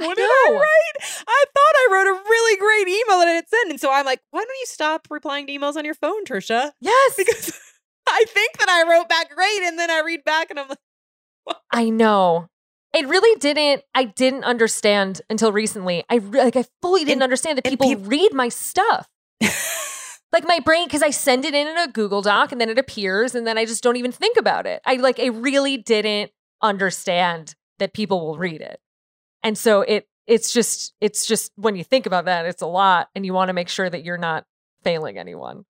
[0.01, 1.25] I what did I write?
[1.27, 3.71] I thought I wrote a really great email that I had sent.
[3.71, 6.71] And so I'm like, why don't you stop replying to emails on your phone, Trisha?
[6.81, 7.15] Yes.
[7.17, 7.59] Because
[8.09, 10.79] I think that I wrote back great and then I read back and I'm like,
[11.73, 12.49] I know.
[12.95, 13.83] It really didn't.
[13.95, 16.05] I didn't understand until recently.
[16.09, 16.57] I re- like.
[16.57, 19.07] I fully didn't And- understand that people peop- read my stuff.
[20.33, 22.79] like my brain, because I send it in in a Google Doc and then it
[22.79, 24.81] appears, and then I just don't even think about it.
[24.87, 25.21] I like.
[25.21, 26.31] I really didn't
[26.63, 28.81] understand that people will read it,
[29.43, 30.09] and so it.
[30.27, 30.95] It's just.
[31.01, 33.69] It's just when you think about that, it's a lot, and you want to make
[33.69, 34.45] sure that you're not
[34.83, 35.65] failing anyone.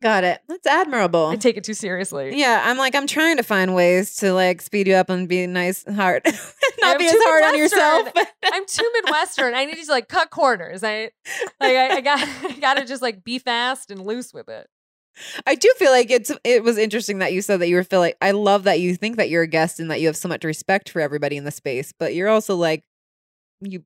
[0.00, 0.40] Got it.
[0.48, 1.26] That's admirable.
[1.26, 2.38] I take it too seriously.
[2.38, 5.46] yeah, I'm like, I'm trying to find ways to like speed you up and be
[5.46, 6.22] nice hard.
[6.80, 8.08] Not be as hard on yourself.
[8.44, 9.54] I'm too Midwestern.
[9.54, 10.84] I need to like cut corners.
[10.84, 11.10] I
[11.60, 14.68] like I, I got I gotta just like be fast and loose with it.
[15.46, 18.12] I do feel like it's it was interesting that you said that you were feeling
[18.22, 20.44] I love that you think that you're a guest and that you have so much
[20.44, 22.84] respect for everybody in the space, but you're also like
[23.60, 23.82] you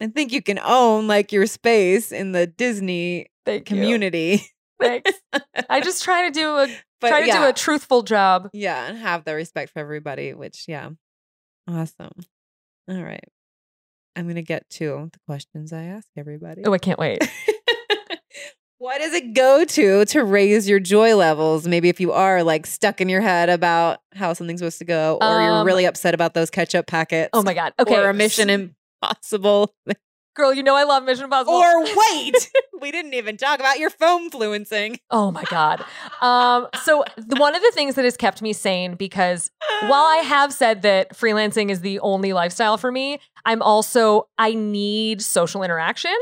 [0.00, 3.82] I think you can own like your space in the Disney Thank you.
[4.80, 5.12] Thanks.
[5.68, 6.68] I just try to do a
[7.00, 8.50] But try to yeah, do a truthful job.
[8.52, 10.90] yeah, and have the respect for everybody, which yeah.
[11.68, 12.10] Awesome.
[12.90, 13.22] All right.
[14.16, 16.62] I'm going to get to the questions I ask everybody.
[16.64, 17.22] Oh, I can't wait.
[18.78, 21.68] what does it go to to raise your joy levels?
[21.68, 25.18] Maybe if you are like stuck in your head about how something's supposed to go,
[25.20, 27.30] or you're Um, really upset about those ketchup packets.
[27.32, 27.74] Oh my god.
[27.78, 27.96] Okay.
[27.96, 28.50] Or a Mission
[29.02, 29.72] Impossible.
[30.38, 31.54] Girl, you know I love Mission Impossible.
[31.54, 31.82] or
[32.12, 32.50] wait,
[32.80, 35.00] we didn't even talk about your foam fluencing.
[35.10, 35.84] Oh my god.
[36.20, 39.50] Um so the, one of the things that has kept me sane because
[39.88, 44.54] while I have said that freelancing is the only lifestyle for me, I'm also I
[44.54, 46.16] need social interaction.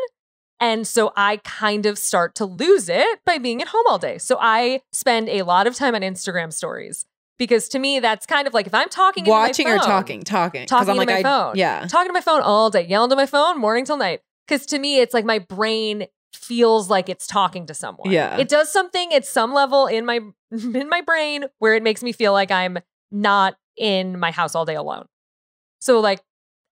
[0.61, 4.17] And so I kind of start to lose it by being at home all day.
[4.17, 7.05] So I spend a lot of time on Instagram stories
[7.39, 10.23] because to me that's kind of like if I'm talking Watching or phone- talking?
[10.23, 10.63] Talking.
[10.63, 11.57] 'Cause Talking I'm like, my I, phone.
[11.57, 11.87] Yeah.
[11.87, 14.21] talking to my phone all day, yelling to my phone morning till night.
[14.47, 18.11] Because to me, it's like my brain feels like it's talking to someone.
[18.13, 18.37] Yeah.
[18.39, 20.21] it does something at some level in my
[20.53, 22.79] in my brain where it makes me feel like I'm
[23.11, 25.07] not in my house all day alone.
[25.81, 26.21] So like,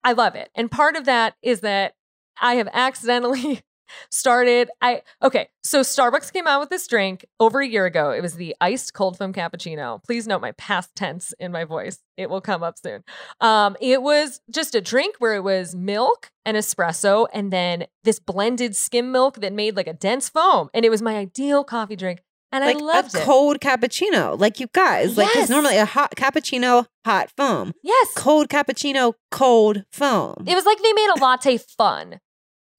[0.03, 1.93] I love it, and part of that is that
[2.39, 3.61] I have accidentally
[4.11, 8.11] started I okay, so Starbucks came out with this drink over a year ago.
[8.11, 10.03] It was the iced cold foam cappuccino.
[10.03, 11.99] Please note my past tense in my voice.
[12.17, 13.03] It will come up soon.
[13.41, 18.19] Um it was just a drink where it was milk and espresso and then this
[18.19, 21.95] blended skim milk that made like a dense foam and it was my ideal coffee
[21.95, 22.21] drink
[22.51, 23.23] and like I loved a it.
[23.25, 25.17] cold cappuccino, like you guys.
[25.17, 25.33] Like, Yes.
[25.35, 27.73] because normally a hot cappuccino, hot foam.
[27.83, 28.13] yes.
[28.15, 30.35] Cold cappuccino, cold foam.
[30.47, 32.19] It was like they made a latte fun.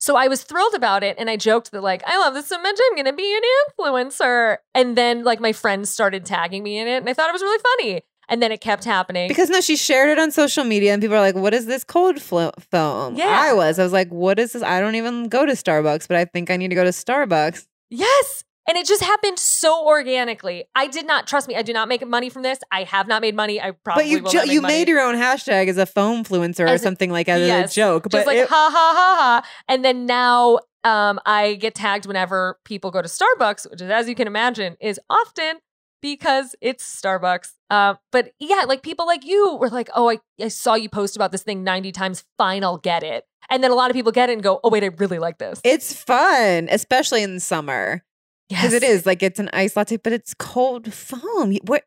[0.06, 2.62] So I was thrilled about it and I joked that like I love this so
[2.62, 3.42] much I'm going to be an
[3.76, 4.58] influencer.
[4.72, 7.42] And then like my friends started tagging me in it and I thought it was
[7.42, 8.02] really funny.
[8.28, 9.26] And then it kept happening.
[9.26, 11.84] Because no, she shared it on social media, and people are like, "What is this
[11.84, 13.26] cold flo- foam?" Yeah.
[13.28, 13.78] I was.
[13.78, 16.50] I was like, "What is this?" I don't even go to Starbucks, but I think
[16.50, 17.66] I need to go to Starbucks.
[17.88, 18.42] yes.
[18.68, 20.64] And it just happened so organically.
[20.74, 21.54] I did not trust me.
[21.54, 22.58] I do not make money from this.
[22.72, 23.60] I have not made money.
[23.60, 24.74] I probably but you will make you money.
[24.74, 27.72] made your own hashtag as a foam influencer or something like as yes.
[27.72, 28.04] a joke.
[28.04, 29.48] But just like it- ha ha ha ha.
[29.68, 34.08] And then now um, I get tagged whenever people go to Starbucks, which is as
[34.08, 35.58] you can imagine is often
[36.02, 37.52] because it's Starbucks.
[37.70, 41.16] Uh, but yeah, like people like you were like, oh, I, I saw you post
[41.16, 42.24] about this thing 90 times.
[42.38, 43.24] Fine, I'll get it.
[43.50, 45.38] And then a lot of people get it and go, oh, wait, I really like
[45.38, 45.60] this.
[45.64, 48.02] it's fun, especially in summer.
[48.48, 51.56] Because it is like it's an ice latte, but it's cold foam.
[51.64, 51.80] We're,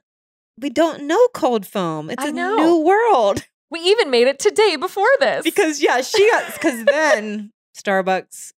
[0.58, 2.10] we don't know cold foam.
[2.10, 2.56] It's I a know.
[2.58, 3.46] new world.
[3.72, 5.44] We even made it today before this.
[5.44, 8.52] Because yeah, she got because then Starbucks.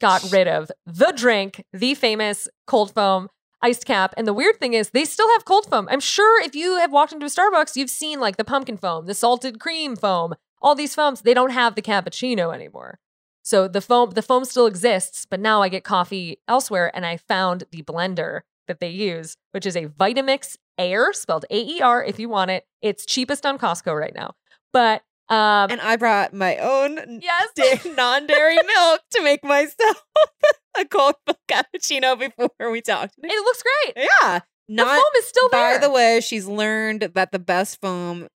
[0.00, 3.28] got rid of the drink, the famous cold foam
[3.60, 4.14] iced cap.
[4.16, 5.86] And the weird thing is, they still have cold foam.
[5.90, 9.04] I'm sure if you have walked into a Starbucks, you've seen like the pumpkin foam,
[9.04, 11.20] the salted cream foam, all these foams.
[11.20, 12.98] They don't have the cappuccino anymore.
[13.46, 17.16] So the foam, the foam still exists, but now I get coffee elsewhere, and I
[17.16, 22.02] found the blender that they use, which is a Vitamix Aer, spelled A E R,
[22.02, 22.64] if you want it.
[22.82, 24.32] It's cheapest on Costco right now,
[24.72, 30.04] but um, And I brought my own yes, da- non-dairy milk to make myself
[30.80, 31.14] a cold
[31.48, 33.14] cappuccino before we talked.
[33.22, 34.08] it looks great.
[34.22, 35.78] Yeah, the foam is still there.
[35.78, 38.26] By the way, she's learned that the best foam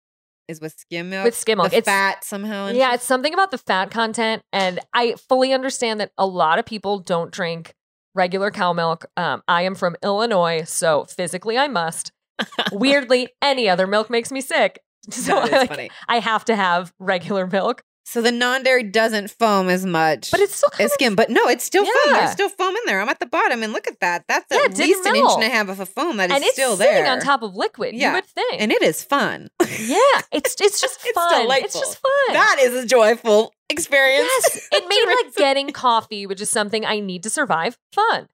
[0.51, 1.25] is with skim milk.
[1.25, 1.71] With skim milk.
[1.71, 2.69] the It's- fat somehow.
[2.69, 4.43] Yeah, it's something about the fat content.
[4.53, 7.75] And I fully understand that a lot of people don't drink
[8.15, 9.07] regular cow milk.
[9.17, 12.13] Um, I am from Illinois, so physically I must.
[12.73, 14.81] Weirdly, any other milk makes me sick.
[15.11, 15.91] So That is I, like, funny.
[16.09, 17.83] I have to have regular milk.
[18.11, 20.33] So the non-dairy doesn't foam as much.
[20.33, 21.15] But it's still kind as of skim.
[21.15, 22.13] But no, it's still foam.
[22.13, 23.01] There's still foam in there.
[23.01, 24.25] I'm at the bottom, and look at that.
[24.27, 26.43] That's Yeah, at least an inch and a half of a foam that is and
[26.43, 27.95] it's still sitting there on top of liquid.
[27.95, 28.09] Yeah.
[28.09, 28.61] You would think.
[28.61, 29.49] and it is fun.
[29.61, 31.33] yeah, it's it's just It's fun.
[31.35, 31.81] It's delightful.
[31.83, 32.35] just fun.
[32.35, 34.29] that is a joyful experience.
[34.43, 38.27] Yes, it made like getting coffee, which is something I need to survive, fun.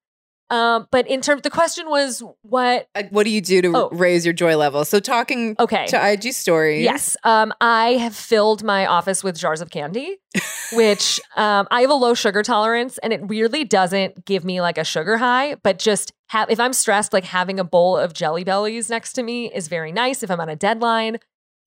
[0.48, 2.88] Um, but in terms, the question was what?
[2.94, 3.88] Uh, what do you do to Oh.
[3.90, 4.84] raise your joy level?
[4.84, 6.84] So talking Okay, to IG stories.
[6.84, 7.16] Yes.
[7.24, 10.18] Um, I have filled my office with jars of candy,
[10.72, 14.78] which um, I have a low sugar tolerance, and it weirdly doesn't give me like
[14.78, 15.56] a sugar high.
[15.56, 19.22] But just have if I'm stressed, like having a bowl of Jelly Bellies next to
[19.24, 20.22] me is very nice.
[20.22, 21.18] If I'm on a deadline,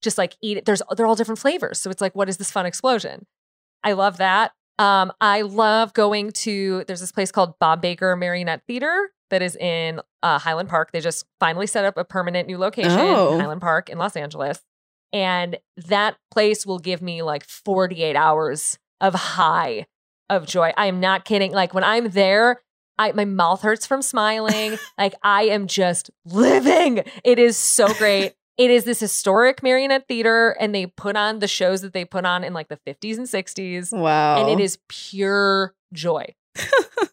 [0.02, 0.64] just like eat it.
[0.64, 3.26] There's they're all different flavors, so it's like, what is this fun explosion?
[3.84, 4.52] I love that.
[4.78, 6.84] Um, I love going to.
[6.86, 10.90] There's this place called Bob Baker Marionette Theater that is in uh, Highland Park.
[10.92, 13.34] They just finally set up a permanent new location Oh.
[13.34, 14.60] in Highland Park in Los Angeles.
[15.12, 19.86] And that place will give me like 48 hours of high
[20.28, 20.72] of joy.
[20.76, 21.52] I am not kidding.
[21.52, 22.62] Like when I'm there,
[22.98, 24.78] I my mouth hurts from smiling.
[24.98, 27.02] like I am just living.
[27.24, 28.34] It is so great.
[28.60, 32.26] It is this historic marionette theater, and they put on the shows that they put
[32.26, 33.98] on in like the 50s and 60s.
[33.98, 34.38] Wow.
[34.38, 36.34] And it is pure joy.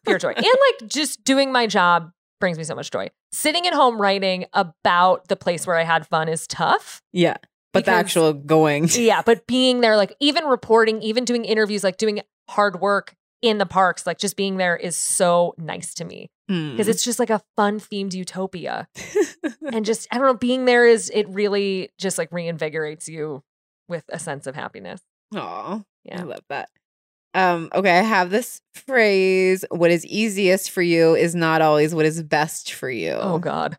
[0.06, 0.34] Pure joy.
[0.36, 3.10] And like just doing my job brings me so much joy.
[3.34, 7.02] Sitting at home writing about the place where I had fun is tough.
[7.12, 7.36] yeah.
[7.74, 8.88] But the actual going.
[8.92, 13.58] Yeah, but being there, like even reporting, even doing interviews, like doing hard work in
[13.60, 16.72] the parks, like just being there is so nice to me Hmm.
[16.72, 18.88] because it's just like a fun themed utopia.
[19.74, 23.44] and just, I don't know, being there is, it really just like reinvigorates you
[23.90, 25.02] with a sense of happiness.
[25.36, 25.82] Aw.
[26.06, 26.22] Yeah.
[26.22, 26.70] I love that.
[27.34, 32.06] Um, okay, I have this phrase what is easiest for you is not always what
[32.06, 33.12] is best for you.
[33.12, 33.78] Oh, God.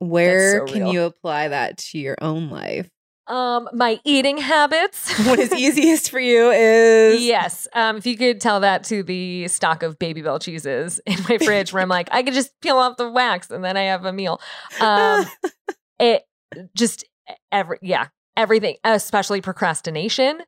[0.00, 0.92] Where so can real.
[0.92, 2.88] you apply that to your own life?
[3.28, 5.12] Um, my eating habits.
[5.28, 7.68] What is easiest for you is Yes.
[7.74, 11.72] Um, if you could tell that to the stock of Babybel cheeses in my fridge
[11.72, 14.12] where I'm like, I could just peel off the wax and then I have a
[14.12, 14.40] meal.
[14.80, 15.26] Um,
[15.98, 16.22] it
[16.74, 17.04] just
[17.52, 20.40] every yeah, everything, especially procrastination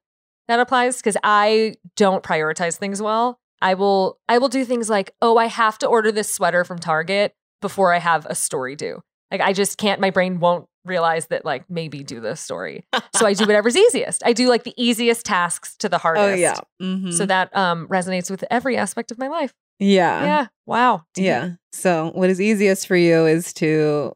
[0.49, 3.39] that applies because I don't prioritize things well.
[3.61, 6.79] I will I will do things like, oh, I have to order this sweater from
[6.79, 9.03] Target before I have a story due.
[9.31, 12.85] Like I just can't, my brain won't realize that like maybe do this story.
[13.15, 14.25] So I do whatever's easiest.
[14.25, 16.25] I do like the easiest tasks to the hardest.
[16.27, 16.55] Oh yeah.
[16.81, 17.13] Mhm.
[17.13, 19.53] So that um resonates with every aspect of my life.
[19.79, 20.25] yeah.
[20.25, 20.47] yeah.
[20.67, 21.05] Wow.
[21.15, 21.25] Deep.
[21.27, 21.51] Yeah.
[21.73, 24.13] So what is easiest for you is to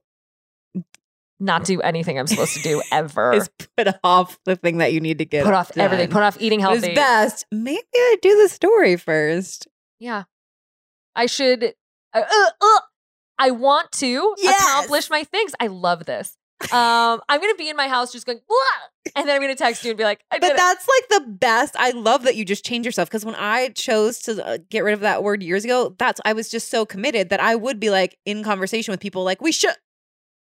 [1.41, 3.35] Not do anything I'm supposed to do ever.
[3.35, 6.09] is put off the thing that you need to get put off everything.
[6.09, 6.95] Put off eating healthy.
[6.95, 7.45] best.
[7.53, 9.66] Maybe I do the story first.
[9.99, 10.24] Yeah.
[11.16, 11.74] I should.
[12.15, 12.81] Uh, uh, uh,
[13.39, 14.62] I want to Yes!
[14.62, 15.53] accomplish my things.
[15.61, 16.36] I love this.
[16.72, 18.56] Um, I'm gonna be in my house just going, "Wah!"
[19.16, 20.56] and then I'm gonna text you and be like, But it.
[20.56, 21.74] that's like the best.
[21.78, 24.94] I love that you just change yourself because when I chose to uh, get rid
[24.94, 27.90] of that word years ago, that's I was just so committed that I would be
[27.90, 29.74] like in conversation with people like we should.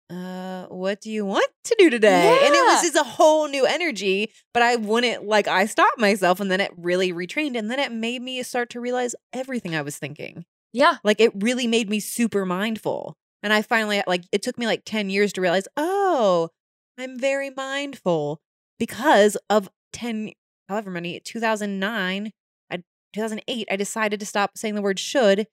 [0.10, 2.38] Uh, what do you want to do today?
[2.44, 4.34] And it was just a whole new energy.
[4.54, 7.92] But I wouldn't like I stopped myself, and then it really retrained, and then it
[7.94, 10.44] made me start to realize everything I was thinking.
[10.74, 13.16] yeah, Like it really made me super mindful.
[13.44, 16.50] And I finally uh, like it took me like 10 years to realize, "Oh,
[16.98, 18.42] I'm very mindful
[18.80, 20.32] because of 10
[20.70, 22.32] however many 2009,
[22.72, 25.48] I 2008 I decided to stop saying the word should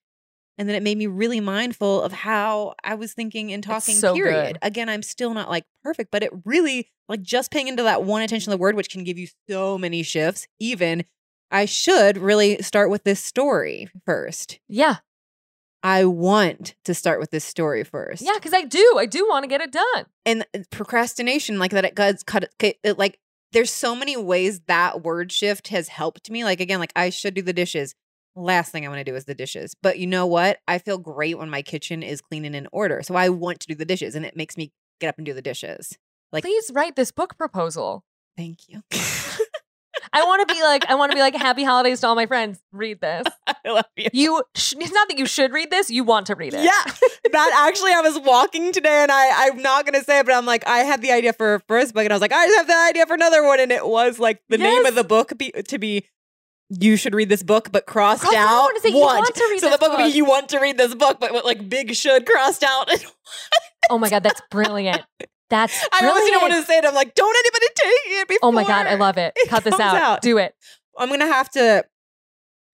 [0.59, 4.15] and then it made me really mindful of how I was thinking and talking so
[4.15, 4.55] period.
[4.55, 4.59] good.
[4.60, 8.23] Again, I'm still not like perfect, but it really like just paying into that one
[8.23, 10.48] attention to the word which can give you so many shifts.
[10.59, 11.05] Even
[11.52, 14.59] I should really start with this story first.
[14.69, 14.97] yeah,
[15.82, 18.22] I want to start with this story first.
[18.22, 18.32] yeah.
[18.34, 20.06] Because I do, I do want to get it done.
[20.26, 22.98] And uh, procrastination, like that, it cuts cut it, it.
[22.98, 23.18] Like,
[23.52, 26.44] there's so many ways that word shift has helped me.
[26.44, 27.94] Like, again, like I should do the dishes.
[28.36, 29.74] Last thing I want to do is the dishes.
[29.82, 30.59] But you know what?
[30.68, 33.02] I feel great when my kitchen is clean and in order.
[33.02, 35.32] So I want to do the dishes and it makes me get up and do
[35.32, 35.96] the dishes.
[36.32, 38.05] Like- Please write this book proposal.
[38.36, 38.82] Thank you.
[40.12, 42.26] I want to be like, I want to be like, happy holidays to all my
[42.26, 42.60] friends.
[42.72, 43.26] Read this.
[43.47, 44.09] I love you.
[44.12, 45.90] You, sh- it's not that you should read this.
[45.90, 46.62] You want to read it.
[46.64, 46.82] Yeah,
[47.32, 50.47] that actually, I was walking today, and I I'm not gonna say it, but I'm
[50.47, 52.66] like, I had the idea for a first book, and I was like, I have
[52.66, 55.51] the idea for another one, and it was like the name of the book be,
[55.51, 56.05] to be.
[56.70, 58.70] You should read this book, but crossed Crossed out.
[58.70, 60.59] out, is it you want to read so the book, would be you want to
[60.59, 62.90] read this book, but with like big should crossed out.
[63.90, 65.01] Oh my god, that's brilliant.
[65.50, 66.08] That's I brilliant.
[66.18, 66.84] almost didn't want to say it.
[66.84, 68.48] I'm like, don't anybody take it before.
[68.48, 69.32] Oh my god, I love it.
[69.36, 69.96] it Cut this out.
[69.96, 70.22] out.
[70.22, 70.54] Do it.
[70.98, 71.84] I'm gonna have to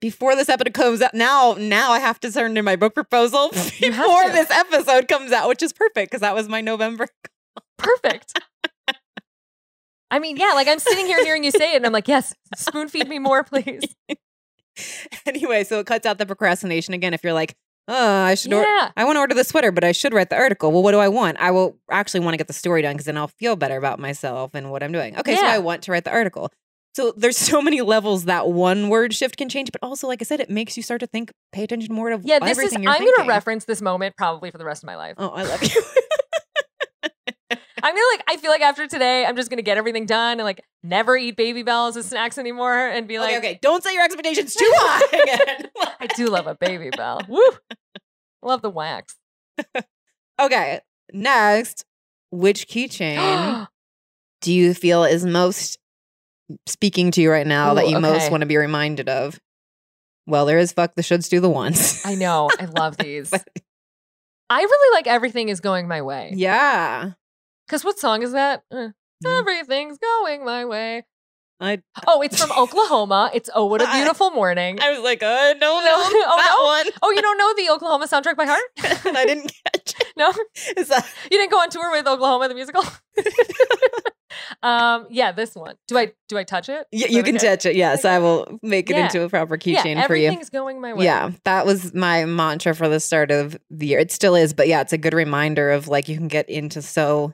[0.01, 1.14] before this episode comes out.
[1.14, 3.48] Now, now I have to turn in my book proposal
[3.80, 7.06] before this episode comes out, which is perfect because that was my November.
[7.78, 8.38] Perfect.
[10.10, 12.34] I mean, yeah, like I'm sitting here hearing you say it, and I'm like, yes,
[12.56, 13.82] spoon feed me more, please.
[15.26, 17.14] anyway, so it cuts out the procrastination again.
[17.14, 17.56] If you're like,
[17.89, 18.90] oh, I should, or- Yeah.
[18.97, 20.73] I want to order the sweater, but I should write the article.
[20.73, 21.39] Well, what do I want?
[21.40, 23.98] I will actually want to get the story done because then I'll feel better about
[23.98, 25.19] myself and what I'm doing.
[25.19, 26.51] Okay, so I want to write the article.
[26.97, 30.24] So there's so many levels that one word shift can change, but also, like I
[30.24, 32.73] said, it makes you start to think, pay attention more to Yeah, this is.
[32.73, 35.15] I'm going to reference this moment probably for the rest of my life.
[35.19, 35.82] Oh, I love you.
[37.85, 38.24] I'm gonna like.
[38.28, 41.36] I feel like after today, I'm just gonna get everything done and like never eat
[41.36, 45.69] Babybels as snacks anymore, and be like, okay, okay, don't set your expectations too high.
[46.01, 47.28] I do love a Babybel.
[47.28, 47.43] Woo!
[48.43, 49.16] Love the wax.
[50.40, 50.81] okay,
[51.12, 51.85] next,
[52.31, 53.69] which keychain
[54.40, 55.78] do you feel is most
[56.66, 59.39] speaking to you right now that Ooh, you most want to be reminded of?
[60.27, 62.01] Well, there is fuck the shoulds do the ones.
[62.02, 62.48] I know.
[62.59, 63.28] I love these.
[63.28, 63.47] But-
[64.48, 66.32] I really like everything is going my way.
[66.35, 67.12] yeah.
[67.66, 68.62] Because what song is that?
[68.70, 68.89] Uh,
[69.24, 69.41] Mm.
[69.41, 71.07] Everything's going my way.
[71.59, 73.31] I Oh, it's from Oklahoma.
[73.32, 74.78] It's Oh What a Beautiful Morning.
[74.82, 78.36] I was like, I don't know Oh, that Oh, you don't know the Oklahoma soundtrack
[78.36, 78.61] by heart?
[79.16, 80.12] I didn't catch it.
[80.16, 80.31] no,
[80.77, 82.82] Is that you didn't go on tour with Oklahoma the musical.
[84.62, 85.77] um, yeah, this one.
[85.89, 86.86] Do I do I touch it?
[86.93, 87.77] yeah, you can touch it.
[87.77, 89.05] Yes, I will make it Yeah.
[89.05, 90.27] into a proper Yeah, keychain for you.
[90.27, 91.05] everything's going my way.
[91.05, 94.01] Yeah, that was my mantra for the start of the year.
[94.01, 96.82] It still is, but yeah, it's a good reminder of like you can get into
[96.82, 97.32] so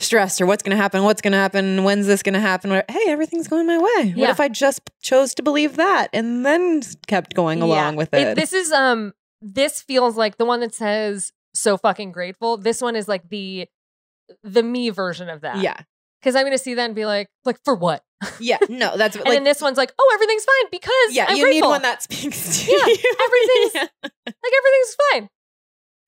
[0.00, 2.70] stressed or what's going to happen, what's going to happen, when's this going to happen?
[2.88, 4.12] Hey, everything's going my way.
[4.16, 8.36] What if I just chose to believe that and then kept going along with it?
[8.36, 9.12] This is um
[9.42, 12.56] this feels like the one that says so fucking grateful.
[12.56, 13.66] This one is like the
[14.42, 15.58] the me version of that.
[15.58, 15.80] yeah,
[16.20, 18.02] Because I'm gonna see that and be like, like for what?
[18.40, 21.36] yeah, no, that's And like then this one's like, oh, everything's fine because yeah, I'm
[21.36, 21.68] you grateful.
[21.70, 23.14] need one that speaks to Yeah, you.
[23.24, 24.10] everything's- yeah.
[24.26, 25.28] like everything's fine.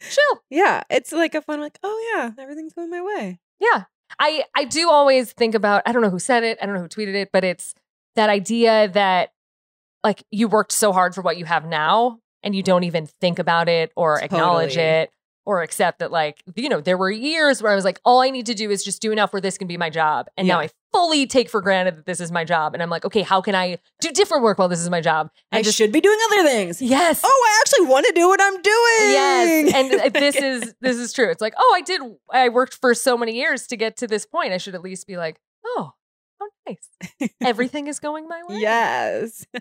[0.03, 0.43] Chill.
[0.51, 3.39] yeah, it's like a fun like oh yeah, everything's going my way.
[3.61, 3.85] Yeah.
[4.19, 6.83] I I do always think about I don't know who said it, I don't know
[6.83, 7.75] who tweeted it, but it's
[8.17, 9.33] that idea that
[10.03, 13.39] like you worked so hard for what you have now and you don't even think
[13.39, 14.87] about it or acknowledge Totally.
[14.87, 15.11] it
[15.51, 18.31] or accept that like you know there were years where i was like all i
[18.31, 20.61] need to do is just do enough where this can be my job and now
[20.61, 23.41] i fully take for granted that this is my job and i'm like okay how
[23.41, 26.19] can i do different work while this is my job I just should be doing
[26.31, 26.81] other things.
[26.81, 29.11] yes Oh, I actually want to do what I'm doing.
[29.19, 32.01] yes and uh, this is this is true it's like oh i did
[32.33, 35.07] i worked for so many years to get to this point i should at least
[35.09, 35.95] be like oh
[36.39, 39.45] how nice everything is going my way yes.
[39.55, 39.61] I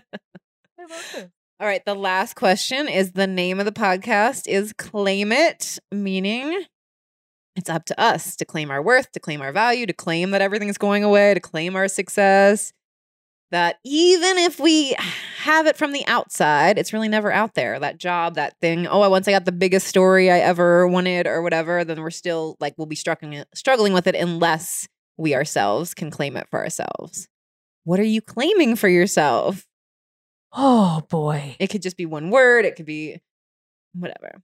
[0.88, 1.26] love this.
[1.60, 1.84] All right.
[1.84, 6.64] The last question is the name of the podcast is Claim It, meaning
[7.54, 10.40] it's up to us to claim our worth, to claim our value, to claim that
[10.40, 12.72] everything's going away, to claim our success.
[13.50, 14.96] That even if we
[15.40, 17.78] have it from the outside, it's really never out there.
[17.78, 18.86] That job, that thing.
[18.86, 21.84] Oh, I once I got the biggest story I ever wanted, or whatever.
[21.84, 24.88] Then we're still like we'll be struggling struggling with it unless
[25.18, 27.28] we ourselves can claim it for ourselves.
[27.84, 29.66] What are you claiming for yourself?
[30.52, 32.64] Oh boy It could just be one word.
[32.64, 33.20] It could be
[33.94, 34.40] whatever.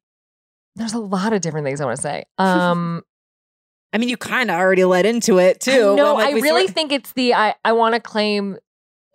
[0.75, 3.03] there's a lot of different things i want to say um
[3.93, 5.97] I mean, you kind of already led into it too.
[5.97, 8.59] No, but, like, I really think it's the I I want to claim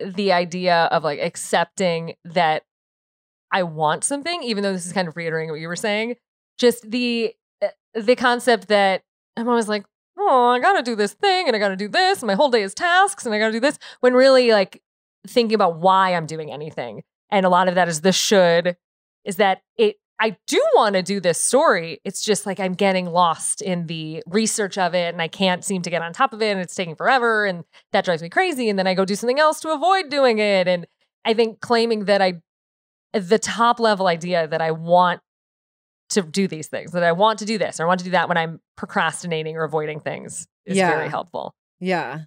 [0.00, 2.64] the idea of like accepting that
[3.52, 6.16] I want something, even though this is kind of reiterating what you were saying.
[6.58, 7.32] Just the
[7.62, 9.02] uh, the concept that
[9.36, 9.84] I'm always like,
[10.18, 12.62] oh, I gotta do this thing and I gotta do this, and my whole day
[12.62, 13.78] is tasks and I gotta do this.
[14.00, 14.82] When really like
[15.26, 18.76] thinking about why I'm doing anything, and a lot of that is the should,
[19.24, 19.96] is that it.
[20.20, 22.00] I do want to do this story.
[22.04, 25.82] It's just like I'm getting lost in the research of it and I can't seem
[25.82, 28.68] to get on top of it and it's taking forever and that drives me crazy.
[28.68, 30.68] And then I go do something else to avoid doing it.
[30.68, 30.86] And
[31.24, 32.34] I think claiming that I,
[33.12, 35.22] the top level idea that I want
[36.10, 38.12] to do these things, that I want to do this or I want to do
[38.12, 40.90] that when I'm procrastinating or avoiding things is Yeah.
[40.94, 41.52] very helpful.
[41.80, 42.20] Yeah.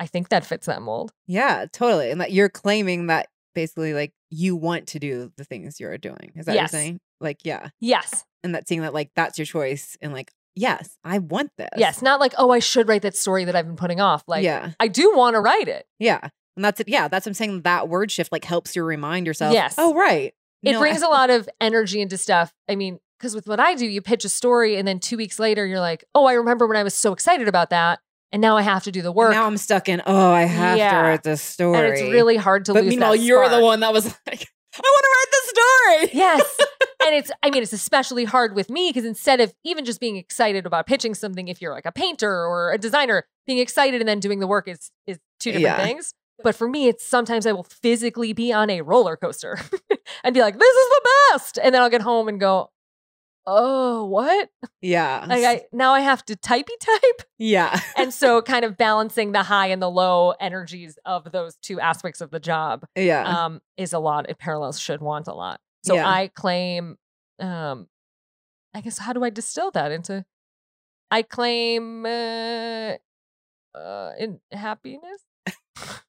[0.00, 1.12] I think that fits that mold.
[1.26, 2.10] Yeah, totally.
[2.10, 6.32] And that you're claiming that basically like you want to do the things you're doing.
[6.34, 7.00] Is that what you're saying?
[7.20, 7.68] Like, yeah.
[7.80, 8.24] Yes.
[8.42, 11.68] And that seeing that like that's your choice and like, yes, I want this.
[11.76, 12.00] Yes.
[12.00, 14.24] Not like, oh, I should write that story that I've been putting off.
[14.26, 14.72] Like, yeah.
[14.80, 15.86] I do want to write it.
[15.98, 16.28] Yeah.
[16.56, 16.88] And that's it.
[16.88, 17.08] Yeah.
[17.08, 17.62] That's what I'm saying.
[17.62, 19.50] That word shift like helps you remind yourself.
[19.50, 19.74] Oh, yes.
[19.76, 20.32] Oh, right.
[20.62, 22.54] it No, brings I- a lot of energy into stuff.
[22.68, 25.38] I mean, because with what I do, you pitch a story and then two weeks
[25.38, 27.98] later, you're like, oh, I remember when I was so excited about that.
[28.32, 29.32] And now I have to do the work.
[29.32, 30.90] Now I'm stuck in, oh, I have Yeah.
[30.90, 31.78] to write this story.
[31.78, 34.80] and it's really hard to But lose meanwhile, you're the one that was like, I
[34.82, 36.10] want to write the story.
[36.20, 36.56] Yes.
[37.04, 40.16] and it's, I mean, it's especially hard with me because instead of even just being
[40.16, 44.08] excited about pitching something, if you're like a painter or a designer, being excited and
[44.08, 45.84] then doing the work is is two different Yeah.
[45.84, 46.14] things.
[46.42, 49.58] But for me, it's sometimes I will physically be on a roller coaster
[50.24, 51.58] and be like, this is the best.
[51.62, 52.70] And then I'll get home and go,
[53.46, 54.48] oh, what?
[54.80, 55.24] Yeah.
[55.28, 57.22] Like I now I have to typey type.
[57.38, 57.80] yeah.
[57.96, 62.20] And so kind of balancing the high and the low energies of those two aspects
[62.20, 63.22] of the job Yeah.
[63.44, 64.28] um, is a lot.
[64.30, 65.60] It parallels should want a lot.
[65.84, 66.08] So Yeah.
[66.08, 66.96] I claim,
[67.38, 67.88] um,
[68.74, 70.24] I guess, how do I distill that into?
[71.10, 72.92] I claim uh,
[73.74, 75.22] uh, in happiness.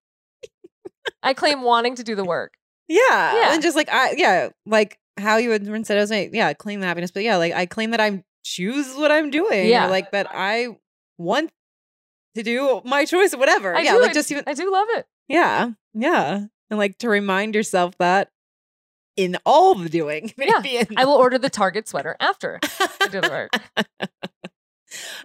[1.24, 2.54] I claim wanting to do the work.
[2.88, 3.00] Yeah.
[3.10, 3.54] Yeah.
[3.54, 6.80] And just like I yeah, like how you would said I was like, yeah, claim
[6.80, 7.12] the happiness.
[7.12, 9.68] But yeah, like I claim that I choose what I'm doing.
[9.68, 9.88] Yeah.
[9.88, 10.78] Or like that I
[11.18, 11.52] want
[12.36, 13.76] to do my choice, whatever.
[13.76, 13.94] I yeah.
[13.94, 15.06] do, Like I- just even I do love it.
[15.28, 15.72] Yeah.
[15.94, 16.46] Yeah.
[16.70, 18.30] And like to remind yourself that
[19.18, 20.34] in all the doing.
[20.38, 20.60] Yeah.
[20.64, 24.08] Maybe in I will order the Target sweater after I do the work.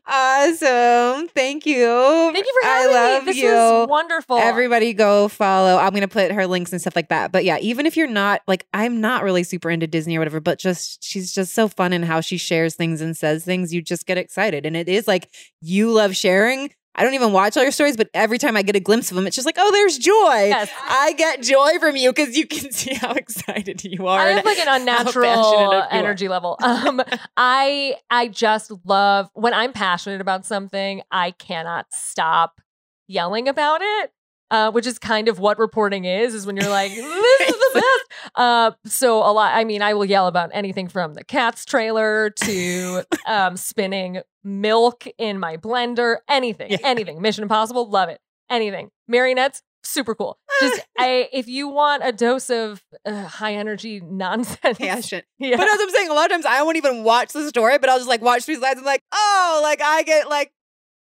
[0.06, 1.28] Awesome.
[1.28, 2.30] Thank you.
[2.32, 3.32] Thank you for having I love me.
[3.32, 3.48] This you.
[3.48, 4.38] was wonderful.
[4.38, 5.78] Everybody go follow.
[5.78, 7.32] I'm going to put her links and stuff like that.
[7.32, 10.40] But yeah, even if you're not like, I'm not really super into Disney or whatever,
[10.40, 13.72] but just she's just so fun in how she shares things and says things.
[13.72, 14.66] You just get excited.
[14.66, 15.30] And it is like
[15.60, 16.70] you love sharing.
[16.96, 19.16] I don't even watch all your stories, but every time I get a glimpse of
[19.16, 20.48] them, it's just like, oh, there's joy.
[20.48, 20.70] Yes.
[20.88, 24.18] I get joy from you because you can see how excited you are.
[24.18, 25.88] I have like an unnatural are.
[25.90, 26.56] energy level.
[26.62, 27.02] Um,
[27.36, 31.02] I I just love when I'm passionate about something.
[31.10, 32.60] I cannot stop
[33.06, 34.12] yelling about it.
[34.48, 37.70] Uh, which is kind of what reporting is, is when you're like, this is the
[37.74, 38.30] best.
[38.36, 42.30] Uh, so a lot, I mean, I will yell about anything from the Cats trailer
[42.30, 46.78] to um, spinning milk in my blender, anything, Yeah.
[46.84, 47.20] anything.
[47.20, 48.20] Mission Impossible, love it.
[48.48, 48.90] Anything.
[49.08, 50.38] Marionettes, super cool.
[50.60, 55.22] Just I, if you want a dose of uh, high energy nonsense, Passion.
[55.40, 55.56] yeah.
[55.56, 57.90] But as I'm saying, a lot of times I won't even watch the story, but
[57.90, 60.52] I'll just like watch these slides and like, oh, like I get like,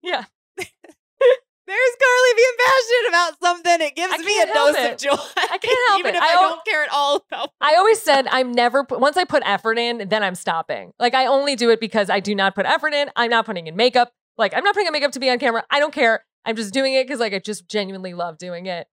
[0.03, 0.25] Yeah.
[1.65, 3.87] There's Carlye being passionate about something.
[3.87, 4.91] It gives me a dose it.
[4.93, 5.23] of joy.
[5.37, 6.17] I can't help even it.
[6.17, 7.51] if I I, don't care at all about.
[7.61, 10.91] I always said I'm never once I put effort in, then I'm stopping.
[10.99, 13.09] Like I only do it because I do not put effort in.
[13.15, 14.11] I'm not putting in makeup.
[14.37, 15.63] Like I'm not putting in makeup to be on camera.
[15.69, 16.25] I don't care.
[16.45, 18.87] I'm just doing it because like I just genuinely love doing it.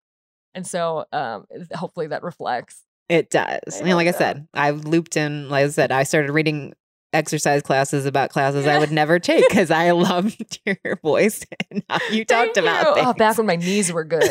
[0.54, 2.84] And so um hopefully that reflects.
[3.08, 3.80] It does.
[3.80, 5.48] I mean, like I said, I've looped in.
[5.48, 6.74] Like I said, I started reading
[7.12, 11.98] exercise classes about classes I would never take because I loved your voice and how
[12.10, 12.90] you talked Thank about you.
[12.90, 13.06] Oh, things.
[13.08, 14.30] Oh, back when my knees were good.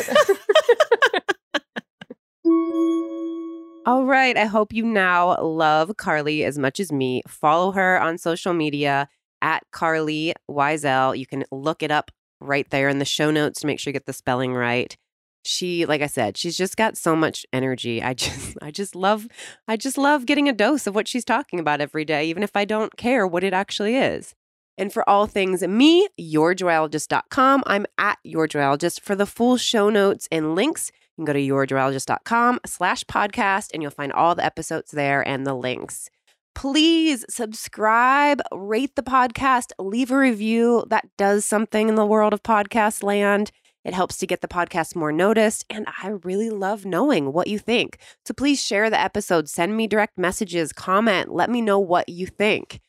[3.86, 4.36] All right.
[4.36, 7.22] I hope you now love Carlye as much as me.
[7.26, 9.08] Follow her on social media
[9.42, 11.16] at Carlye Wisel.
[11.18, 13.92] You can look it up right there in the show notes to make sure you
[13.92, 14.96] get the spelling right.
[15.44, 18.02] She, like I said, she's just got so much energy.
[18.02, 19.26] I just, I just love,
[19.66, 22.54] I just love getting a dose of what she's talking about every day, even if
[22.54, 24.34] I don't care what it actually is.
[24.78, 27.62] And for all things me, yourjoyologist.com.
[27.66, 30.90] I'm at yourjoyologist for the full show notes and links.
[31.16, 35.46] You can go to yourjoyologist.com slash podcast and you'll find all the episodes there and
[35.46, 36.08] the links.
[36.54, 40.84] Please subscribe, rate the podcast, leave a review.
[40.88, 43.50] That does something in the world of podcast land.
[43.84, 47.58] It helps to get the podcast more noticed, and I really love knowing what you
[47.58, 47.98] think.
[48.26, 52.26] So please share the episode, send me direct messages, comment, let me know what you
[52.26, 52.80] think.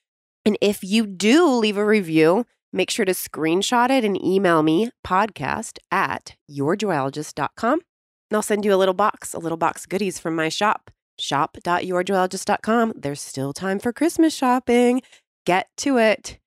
[0.45, 4.89] And if you do leave a review, make sure to screenshot it and email me
[5.05, 7.73] podcast at yourjoyologist.com.
[7.73, 12.93] And I'll send you a little box, a little box goodies from my shop, shop.yourjoyologist.com.
[12.95, 15.01] There's still time for Christmas shopping.
[15.45, 16.39] Get to it.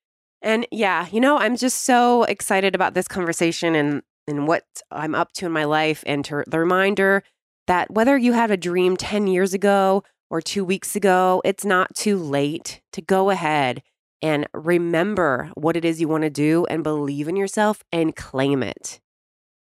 [0.42, 5.14] And yeah, you know, I'm just so excited about this conversation and, and what I'm
[5.14, 7.22] up to in my life and to, the reminder
[7.66, 11.94] that whether you had a dream 10 years ago or two weeks ago, it's not
[11.94, 13.82] too late to go ahead
[14.22, 18.62] and remember what it is you want to do and believe in yourself and claim
[18.62, 19.00] it.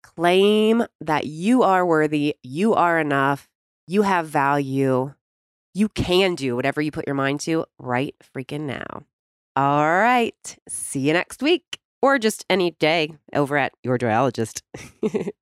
[0.03, 3.49] Claim that you are worthy, you are enough,
[3.87, 5.15] you have value,
[5.75, 9.05] you can do whatever you put your mind to right freaking now.
[9.57, 10.57] All right.
[10.69, 14.61] See you next week or just any day over at your joyologist.